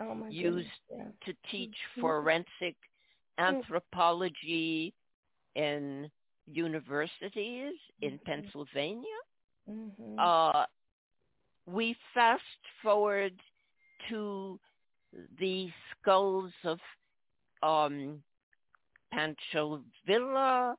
[0.01, 0.69] Oh my used
[1.25, 2.01] to teach Mhm.
[2.01, 2.77] forensic
[3.39, 4.95] anthropology
[5.55, 6.11] in
[6.47, 9.21] universities in Pennsylvania.
[9.69, 10.19] Mhm.
[10.19, 10.67] Uh,
[11.67, 12.43] we fast
[12.83, 13.35] forward
[14.09, 14.59] to
[15.39, 16.79] the skulls of
[17.63, 18.23] um,
[19.13, 20.77] Pancho Villa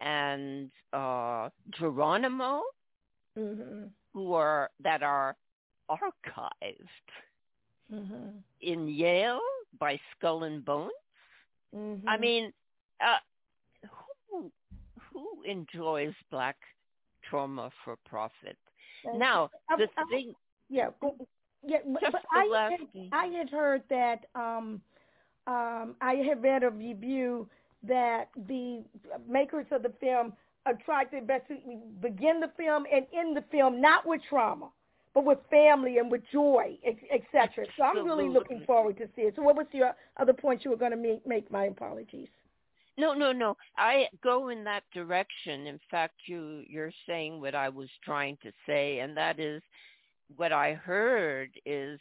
[0.00, 1.48] and uh,
[1.78, 2.62] Geronimo,
[3.36, 3.90] Mhm.
[4.12, 5.34] who are that are
[5.90, 7.08] archived
[7.90, 8.42] Mhm.
[8.60, 9.40] in Yale
[9.78, 10.92] by Skull and Bones.
[12.06, 12.52] I mean,
[13.00, 13.18] uh,
[15.22, 16.56] who enjoys black
[17.28, 18.56] trauma for profit?
[19.14, 20.34] Now, the I- I- thing,
[20.68, 21.16] Yeah, go-
[21.62, 23.08] yeah, but, but I had.
[23.12, 24.80] I had heard that um,
[25.46, 27.48] um, I had read a review
[27.82, 28.84] that the
[29.28, 30.32] makers of the film
[30.64, 31.56] their best to
[32.00, 34.70] begin the film and end the film not with trauma,
[35.14, 37.66] but with family and with joy, etc.
[37.76, 39.34] So I'm really looking forward to see it.
[39.36, 41.26] So what was your other point you were going to make?
[41.26, 42.28] Make my apologies.
[42.98, 43.56] No, no, no.
[43.76, 45.66] I go in that direction.
[45.66, 49.62] In fact, you you're saying what I was trying to say, and that is
[50.36, 51.98] what I heard is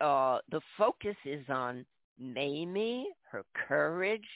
[0.00, 1.84] uh, the focus is on
[2.18, 4.26] Mamie, her courage,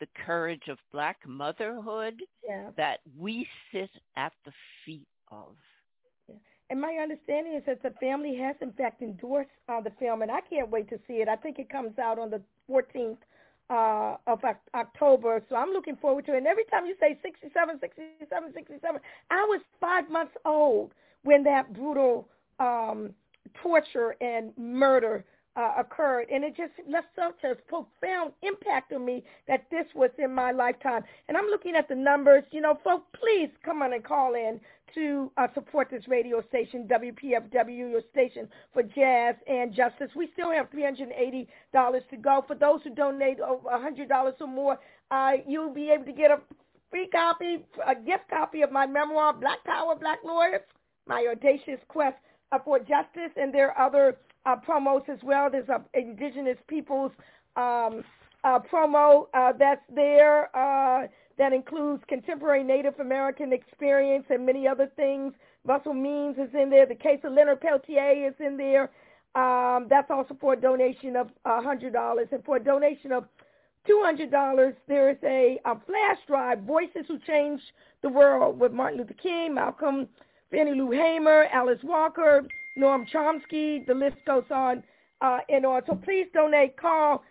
[0.00, 2.14] the courage of black motherhood
[2.46, 2.70] Yeah.
[2.76, 4.52] that we sit at the
[4.84, 5.54] feet of.
[6.70, 10.30] And my understanding is that the family has, in fact, endorsed uh, the film, and
[10.30, 11.28] I can't wait to see it.
[11.28, 12.40] I think it comes out on the
[12.70, 13.18] 14th
[13.72, 14.40] uh, of
[14.74, 16.38] October, so I'm looking forward to it.
[16.38, 20.92] And every time you say 67, 67, 67, I was five months old
[21.22, 22.28] when that brutal
[22.60, 23.14] um,
[23.62, 25.24] torture and murder
[25.56, 30.10] uh, occurred, and it just left such a profound impact on me that this was
[30.18, 31.02] in my lifetime.
[31.28, 32.44] And I'm looking at the numbers.
[32.50, 34.60] You know, folks, please come on and call in
[34.94, 40.10] to uh, support this radio station, WPFW, your station for jazz and justice.
[40.14, 41.46] We still have $380
[42.10, 42.44] to go.
[42.46, 44.78] For those who donate over $100 or more,
[45.10, 46.40] uh, you'll be able to get a
[46.90, 50.60] free copy, a gift copy of my memoir, Black Power, Black Lawyers,
[51.06, 52.16] My Audacious Quest
[52.52, 54.16] uh, for Justice, and there are other
[54.46, 55.50] uh, promos as well.
[55.50, 57.12] There's a Indigenous Peoples
[57.56, 58.04] um,
[58.44, 61.06] uh, promo uh, that's there uh,
[61.38, 65.32] that includes contemporary Native American experience and many other things.
[65.64, 66.86] Russell Means is in there.
[66.86, 68.90] The case of Leonard Peltier is in there.
[69.34, 72.32] Um, that's also for a donation of $100.
[72.32, 73.24] And for a donation of
[73.88, 77.64] $200, there is a, a flash drive, Voices Who Changed
[78.02, 80.08] the World, with Martin Luther King, Malcolm,
[80.52, 82.44] Fannie Lou Hamer, Alice Walker,
[82.78, 83.86] Noam Chomsky.
[83.86, 84.82] The list goes on
[85.22, 85.80] uh, and on.
[85.86, 86.76] So please donate.
[86.76, 87.24] Call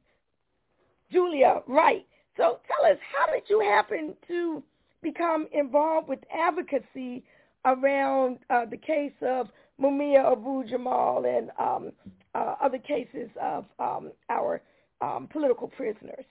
[1.12, 2.06] Julia Wright.
[2.38, 4.62] So tell us, how did you happen to
[5.02, 7.24] become involved with advocacy
[7.66, 9.50] around uh, the case of
[9.82, 11.92] Mumia Abu-Jamal and um,
[12.36, 14.62] uh, other cases of um, our
[15.04, 16.26] um, political prisoners?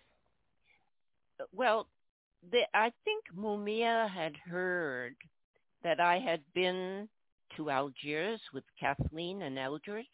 [1.55, 1.86] Well,
[2.51, 5.15] the, I think Mumia had heard
[5.84, 7.09] that I had been
[7.57, 10.07] to Algiers with Kathleen and Eldridge,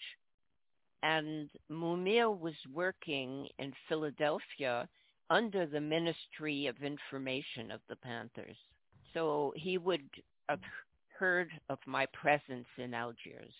[1.03, 4.89] and Mumia was working in Philadelphia
[5.31, 8.57] under the Ministry of Information of the Panthers.
[9.15, 10.03] So he would
[10.49, 10.61] have
[11.19, 13.53] heard of my presence in Algiers.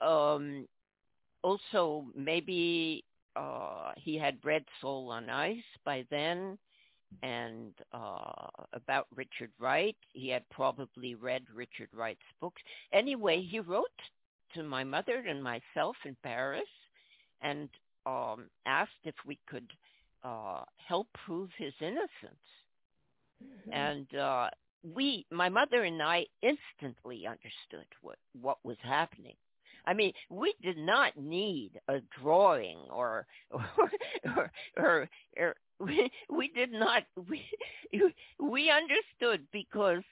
[0.00, 0.66] Um,
[1.42, 3.04] also, maybe
[3.36, 6.58] uh, he had read Soul on Ice by then,
[7.22, 9.96] and uh, about Richard Wright.
[10.12, 12.62] He had probably read Richard Wright's books.
[12.92, 13.88] Anyway, he wrote
[14.54, 16.62] to my mother and myself in Paris
[17.40, 17.68] and
[18.06, 19.70] um, asked if we could
[20.24, 22.08] uh, help prove his innocence.
[23.42, 23.72] Mm-hmm.
[23.72, 24.48] And uh,
[24.82, 29.36] we, my mother and I, instantly understood what what was happening.
[29.86, 33.64] I mean, we did not need a drawing or or
[34.36, 37.44] or, or, or we, we did not we
[38.38, 40.02] we understood because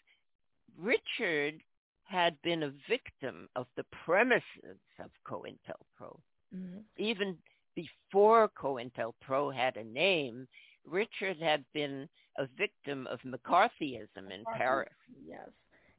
[0.79, 1.63] Richard
[2.05, 6.19] had been a victim of the premises of COINTELPRO.
[6.57, 6.79] Mm-hmm.
[6.97, 7.37] Even
[7.75, 10.49] before COINTELPRO had a name,
[10.87, 14.89] Richard had been a victim of McCarthyism in Paris.
[15.27, 15.51] Yes.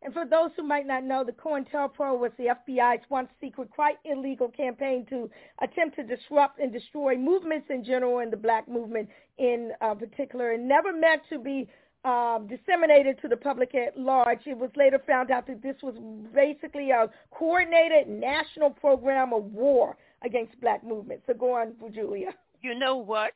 [0.02, 3.98] And for those who might not know, the COINTELPRO was the FBI's once secret, quite
[4.06, 5.30] illegal campaign to
[5.62, 10.52] attempt to disrupt and destroy movements in general and the black movement in uh, particular,
[10.52, 11.68] and never meant to be
[12.06, 14.40] um, disseminated to the public at large.
[14.46, 15.96] It was later found out that this was
[16.34, 21.24] basically a coordinated national program of war against black movements.
[21.28, 22.34] So go on, Julia.
[22.62, 23.34] You know what?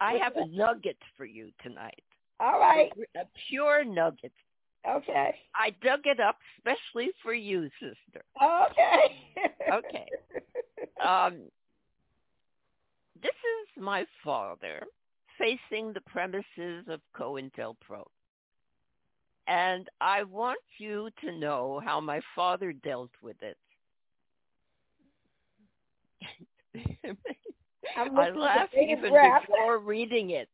[0.00, 2.04] I have a nugget for you tonight.
[2.40, 2.92] All right.
[3.16, 4.32] A, a pure nugget.
[4.88, 5.34] Okay.
[5.54, 8.24] I dug it up especially for you, sister.
[8.42, 9.22] Okay.
[9.72, 10.08] okay.
[11.04, 11.50] Um,
[13.22, 14.82] this is my father
[15.38, 18.04] facing the premises of COINTELPRO.
[19.46, 23.58] And I want you to know how my father dealt with it.
[27.96, 30.48] I laughed even before reading it.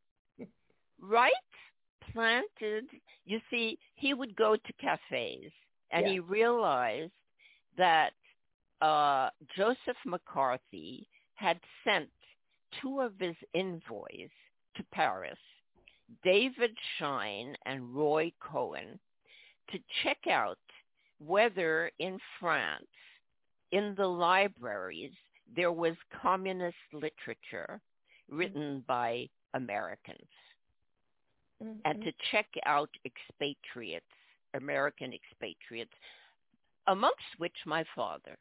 [1.00, 1.32] Wright
[2.12, 2.84] planted,
[3.24, 5.52] you see, he would go to cafes
[5.90, 6.12] and Yeah.
[6.12, 7.12] he realized
[7.76, 8.12] that
[8.80, 12.10] uh, Joseph McCarthy had sent
[12.80, 14.30] two of his envoys
[14.76, 15.38] to Paris,
[16.22, 18.98] David Schine and Roy Cohn,
[19.70, 20.58] to check out
[21.18, 22.86] whether in France,
[23.72, 25.12] in the libraries,
[25.54, 27.80] there was communist literature
[28.28, 30.28] written by Americans
[31.84, 34.04] and to check out expatriates,
[34.54, 35.92] American expatriates,
[36.86, 38.36] amongst which my father.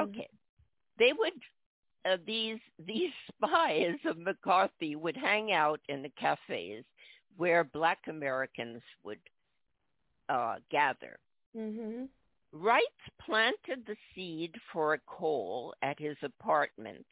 [0.00, 0.28] Okay,
[0.98, 1.32] they would
[2.04, 3.10] uh, these these
[3.44, 6.84] spies of McCarthy would hang out in the cafes
[7.36, 9.18] where Black Americans would
[10.28, 11.18] uh, gather.
[11.56, 12.04] Mm-hmm.
[12.52, 12.82] Wright
[13.24, 17.06] planted the seed for a coal at his apartment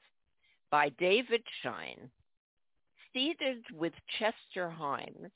[0.71, 2.11] by David Schine,
[3.19, 5.31] seated with Chester Himes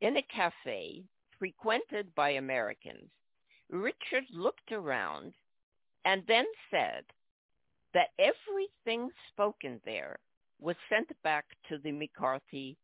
[0.00, 1.04] in a cafe
[1.38, 3.10] frequented by Americans.
[3.70, 5.32] Richard looked around
[6.04, 7.04] and then said
[7.94, 10.18] that everything spoken there
[10.60, 12.76] was sent back to the McCarthy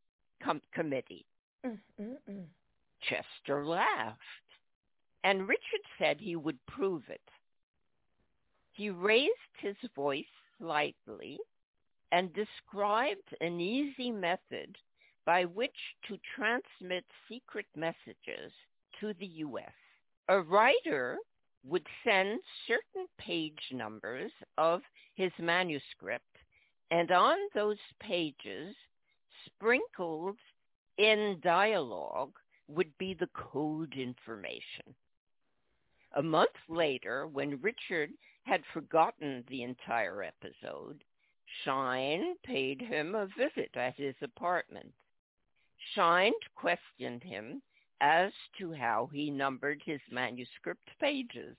[0.42, 1.24] com- committee.
[1.66, 2.44] Mm-mm-mm.
[3.00, 4.18] Chester laughed,
[5.24, 7.20] and Richard said he would prove it.
[8.72, 10.24] He raised his voice
[10.60, 11.38] slightly
[12.12, 14.76] and described an easy method
[15.26, 15.76] by which
[16.08, 18.52] to transmit secret messages
[19.00, 19.72] to the U.S.
[20.28, 21.18] A writer
[21.66, 24.80] would send certain page numbers of
[25.14, 26.24] his manuscript,
[26.90, 28.74] and on those pages,
[29.44, 30.36] sprinkled
[30.96, 32.32] in dialogue,
[32.68, 34.94] would be the code information.
[36.16, 38.10] A month later, when Richard
[38.44, 41.04] had forgotten the entire episode,
[41.64, 44.92] Schine paid him a visit at his apartment.
[45.94, 47.62] Schine questioned him
[48.00, 51.56] as to how he numbered his manuscript pages.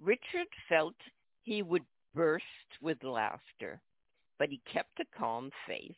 [0.00, 0.94] Richard felt
[1.42, 2.44] he would burst
[2.80, 3.80] with laughter,
[4.38, 5.94] but he kept a calm face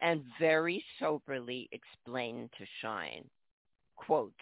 [0.00, 3.28] and very soberly explained to Schine,
[3.96, 4.32] quote,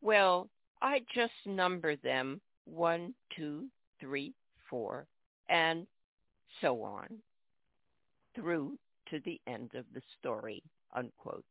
[0.00, 0.48] well,
[0.82, 3.66] I just number them one, two,
[4.00, 4.34] three,
[4.68, 5.06] four,
[5.48, 5.86] and
[6.60, 7.08] so on
[8.34, 8.78] through
[9.10, 10.62] to the end of the story,
[10.94, 11.44] unquote.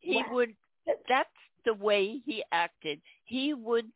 [0.00, 0.54] He would,
[1.08, 1.28] that's
[1.64, 3.00] the way he acted.
[3.24, 3.86] He would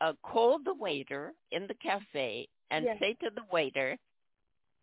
[0.00, 2.96] uh, call the waiter in the cafe and Yes.
[3.00, 3.96] say to the waiter,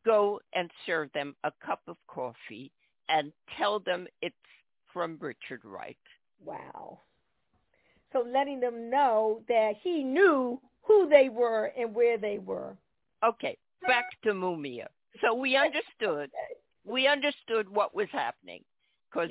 [0.06, 2.72] go and serve them a cup of coffee
[3.10, 4.35] and tell them it's
[4.92, 5.98] from Richard Wright.
[6.45, 7.00] Wow.
[8.11, 12.76] So letting them know that he knew who they were and where they were.
[13.24, 14.88] Okay, back to Mumia.
[15.22, 16.32] So we understood,
[16.86, 18.64] we understood what was happening
[19.12, 19.30] because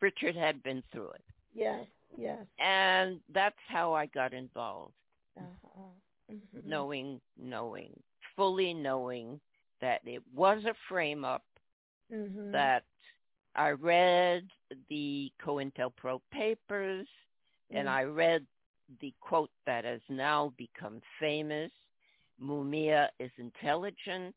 [0.00, 1.24] Richard had been through it.
[1.54, 1.86] Yes,
[2.16, 2.46] yes.
[2.58, 4.94] And that's how I got involved,
[5.36, 5.90] Uh-huh.
[6.30, 6.64] Mhm.
[6.66, 8.02] knowing, knowing,
[8.36, 9.40] fully knowing
[9.80, 11.44] that it was a frame up,
[12.10, 12.52] Mhm.
[12.52, 12.84] that
[13.54, 14.48] I read
[14.88, 17.08] the COINTELPRO papers,
[17.70, 17.92] and Mm.
[17.92, 18.46] I read
[19.00, 21.72] the quote that has now become famous.
[22.40, 24.34] Mumia is intelligent,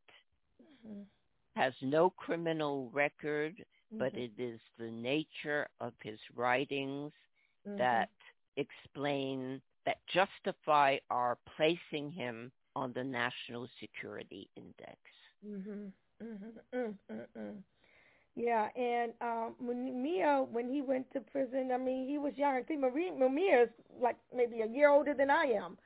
[0.60, 1.06] Mhm.
[1.56, 3.66] has no criminal record,
[3.98, 4.18] but Mhm.
[4.18, 7.12] it is the nature of his writings
[7.66, 7.78] Mhm.
[7.78, 8.10] that
[8.58, 15.00] explain, that justify our placing him on the National Security Index.
[15.46, 15.92] Mhm.
[16.22, 16.60] Mhm.
[16.74, 17.64] Mm, mm, mm.
[18.36, 20.04] Yeah, and um when
[20.52, 22.56] when he went to prison, I mean he was young.
[22.56, 23.70] I think Maria Mia is
[24.00, 25.78] like maybe a year older than I am.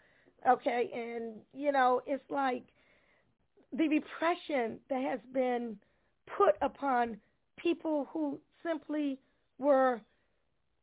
[0.50, 2.64] Okay, and you know, it's like
[3.74, 5.78] the repression that has been
[6.38, 7.18] put upon
[7.58, 9.20] people who simply
[9.60, 10.02] were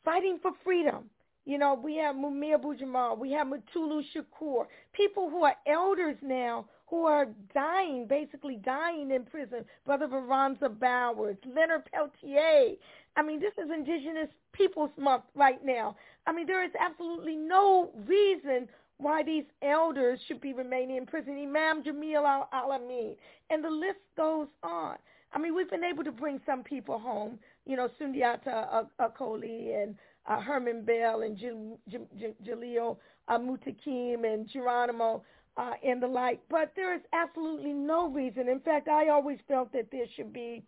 [0.04, 1.10] fighting for freedom.
[1.44, 6.66] You know, we have Mumia Abu-Jamal, we have Mutulu Shakur, people who are elders now
[6.90, 9.64] who are dying, basically dying in prison.
[9.84, 12.76] Brother Veronza Bowers, Leonard Peltier.
[13.16, 15.96] I mean, this is Indigenous Peoples Month right now.
[16.26, 21.38] I mean, there is absolutely no reason why these elders should be remaining in prison.
[21.40, 23.14] Imam Jamil Al-Amin.
[23.50, 24.96] And the list goes on.
[25.32, 29.94] I mean, we've been able to bring some people home, you know, Sundiata Acoli and
[30.26, 32.96] uh, Herman Bell and Jalil
[33.28, 35.22] uh, Muntaqim and Geronimo
[35.56, 36.40] uh, and the like.
[36.50, 38.48] But there is absolutely no reason.
[38.48, 40.62] In fact, I always felt that there should be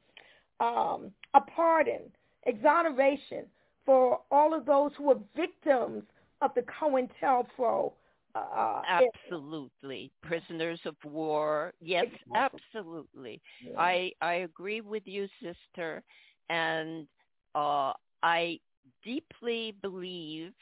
[0.61, 2.03] um, a pardon,
[2.47, 3.47] exoneration
[3.87, 6.05] for all of those who were victims
[6.43, 7.93] of the COINTELPRO.
[8.35, 11.73] Uh, absolutely, prisoners of war.
[11.81, 13.41] Yes, absolutely.
[13.61, 13.75] Yeah.
[13.77, 16.03] I I agree with you, sister,
[16.49, 17.07] and
[17.55, 17.93] uh,
[18.23, 18.59] I
[19.05, 20.53] deeply believe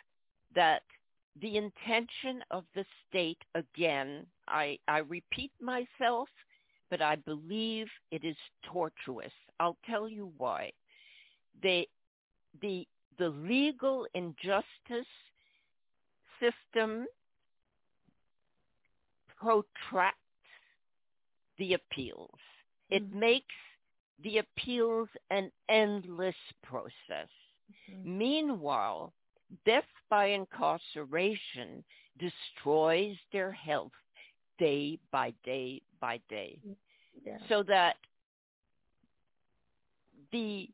[0.55, 0.83] that
[1.41, 6.29] the intention of the state, again, I, I repeat myself,
[6.91, 9.33] but I believe it is tortuous.
[9.61, 10.73] I'll tell you why.
[11.63, 11.89] They,
[12.61, 12.87] the,
[13.19, 15.07] the legal injustice
[16.41, 17.07] system
[19.41, 20.19] protracts
[21.59, 22.39] the appeals.
[22.91, 23.19] It Mm-hmm.
[23.21, 23.55] makes
[24.23, 27.29] the appeals an endless process.
[27.91, 28.19] Mm-hmm.
[28.19, 29.13] Meanwhile,
[29.65, 31.85] death by incarceration
[32.19, 33.93] destroys their health
[34.59, 36.59] day by day by day.
[37.25, 37.39] Yeah.
[37.49, 37.97] So that
[40.33, 40.69] the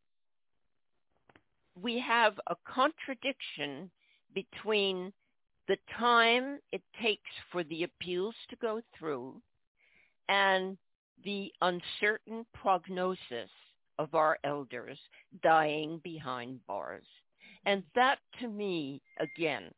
[1.83, 3.91] we have a contradiction
[4.35, 5.13] between
[5.69, 9.41] the time it takes for the appeals to go through
[10.29, 10.77] and
[11.25, 13.51] the uncertain prognosis
[13.99, 14.99] of our elders
[15.43, 17.05] dying behind bars.
[17.67, 19.71] And that to me, again,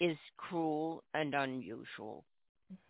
[0.00, 2.24] is cruel and unusual.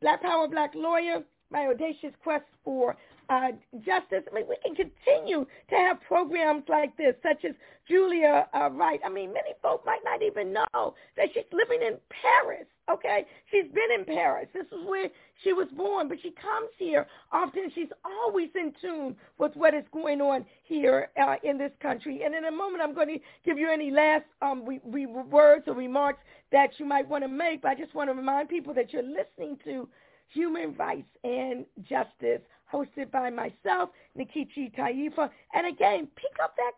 [0.00, 2.96] Black Power, Black Lawyer, my audacious quest for
[3.28, 3.48] uh,
[3.84, 4.22] justice.
[4.30, 7.54] I mean, we can continue to have programs like this, such as
[7.88, 9.00] Julia uh, Wright.
[9.04, 12.66] I mean, many folks might not even know that she's living in Paris.
[12.90, 14.48] Okay, she's been in Paris.
[14.54, 15.08] This is where
[15.44, 17.70] she was born, but she comes here often.
[17.74, 22.22] She's always in tune with what is going on here uh, in this country.
[22.24, 25.74] And in a moment, I'm going to give you any last um, re- words or
[25.74, 27.60] remarks that you might want to make.
[27.60, 29.86] But I just want to remind people that you're listening to
[30.32, 32.40] Human Rights and Justice,
[32.72, 35.28] hosted by myself, Nkechi Taifa.
[35.52, 36.72] And again, pick up that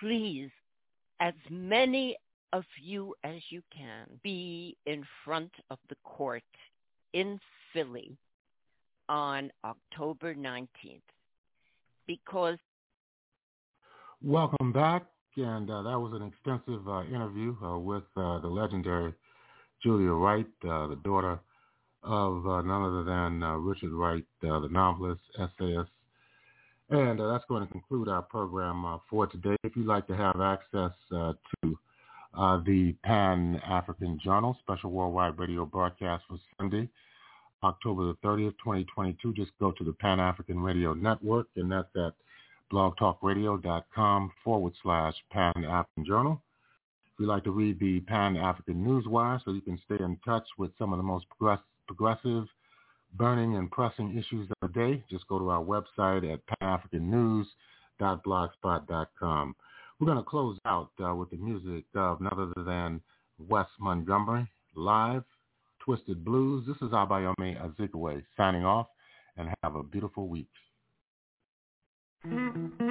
[0.00, 0.50] please,
[1.20, 2.16] as many
[2.54, 6.42] of you as you can, be in front of the court
[7.12, 7.40] in
[7.72, 8.16] Philly
[9.08, 11.00] on October 19th
[12.06, 12.58] because
[14.22, 15.02] Welcome back,
[15.36, 19.12] and uh, that was an extensive uh, interview uh, with uh, the legendary
[19.82, 21.40] Julia Wright, uh, the daughter
[22.04, 25.90] of uh, none other than Richard Wright, the novelist, essayist.
[26.88, 29.56] And that's going to conclude our program for today.
[29.62, 31.36] If you'd like to have access to
[32.36, 36.88] uh, the Pan-African Journal, special worldwide radio broadcast for Sunday,
[37.62, 42.14] October the 30th, 2022, just go to the Pan-African Radio Network, and that's at
[42.72, 46.42] blogtalkradio.com forward slash Pan-African Journal.
[47.14, 50.72] If you'd like to read the Pan-African Newswire so you can stay in touch with
[50.78, 52.48] some of the most progress- progressive,
[53.14, 59.56] burning, and pressing issues of the day, just go to our website at panafricannews.blogspot.com.
[60.04, 63.00] We're going to close out uh, with the music of none other than
[63.38, 65.24] Wes Montgomery, live,
[65.82, 66.66] Twisted Blues.
[66.66, 68.86] This is Abayomi Azikiwe signing off,
[69.38, 70.50] and have a beautiful week.
[72.26, 72.83] Mm-hmm.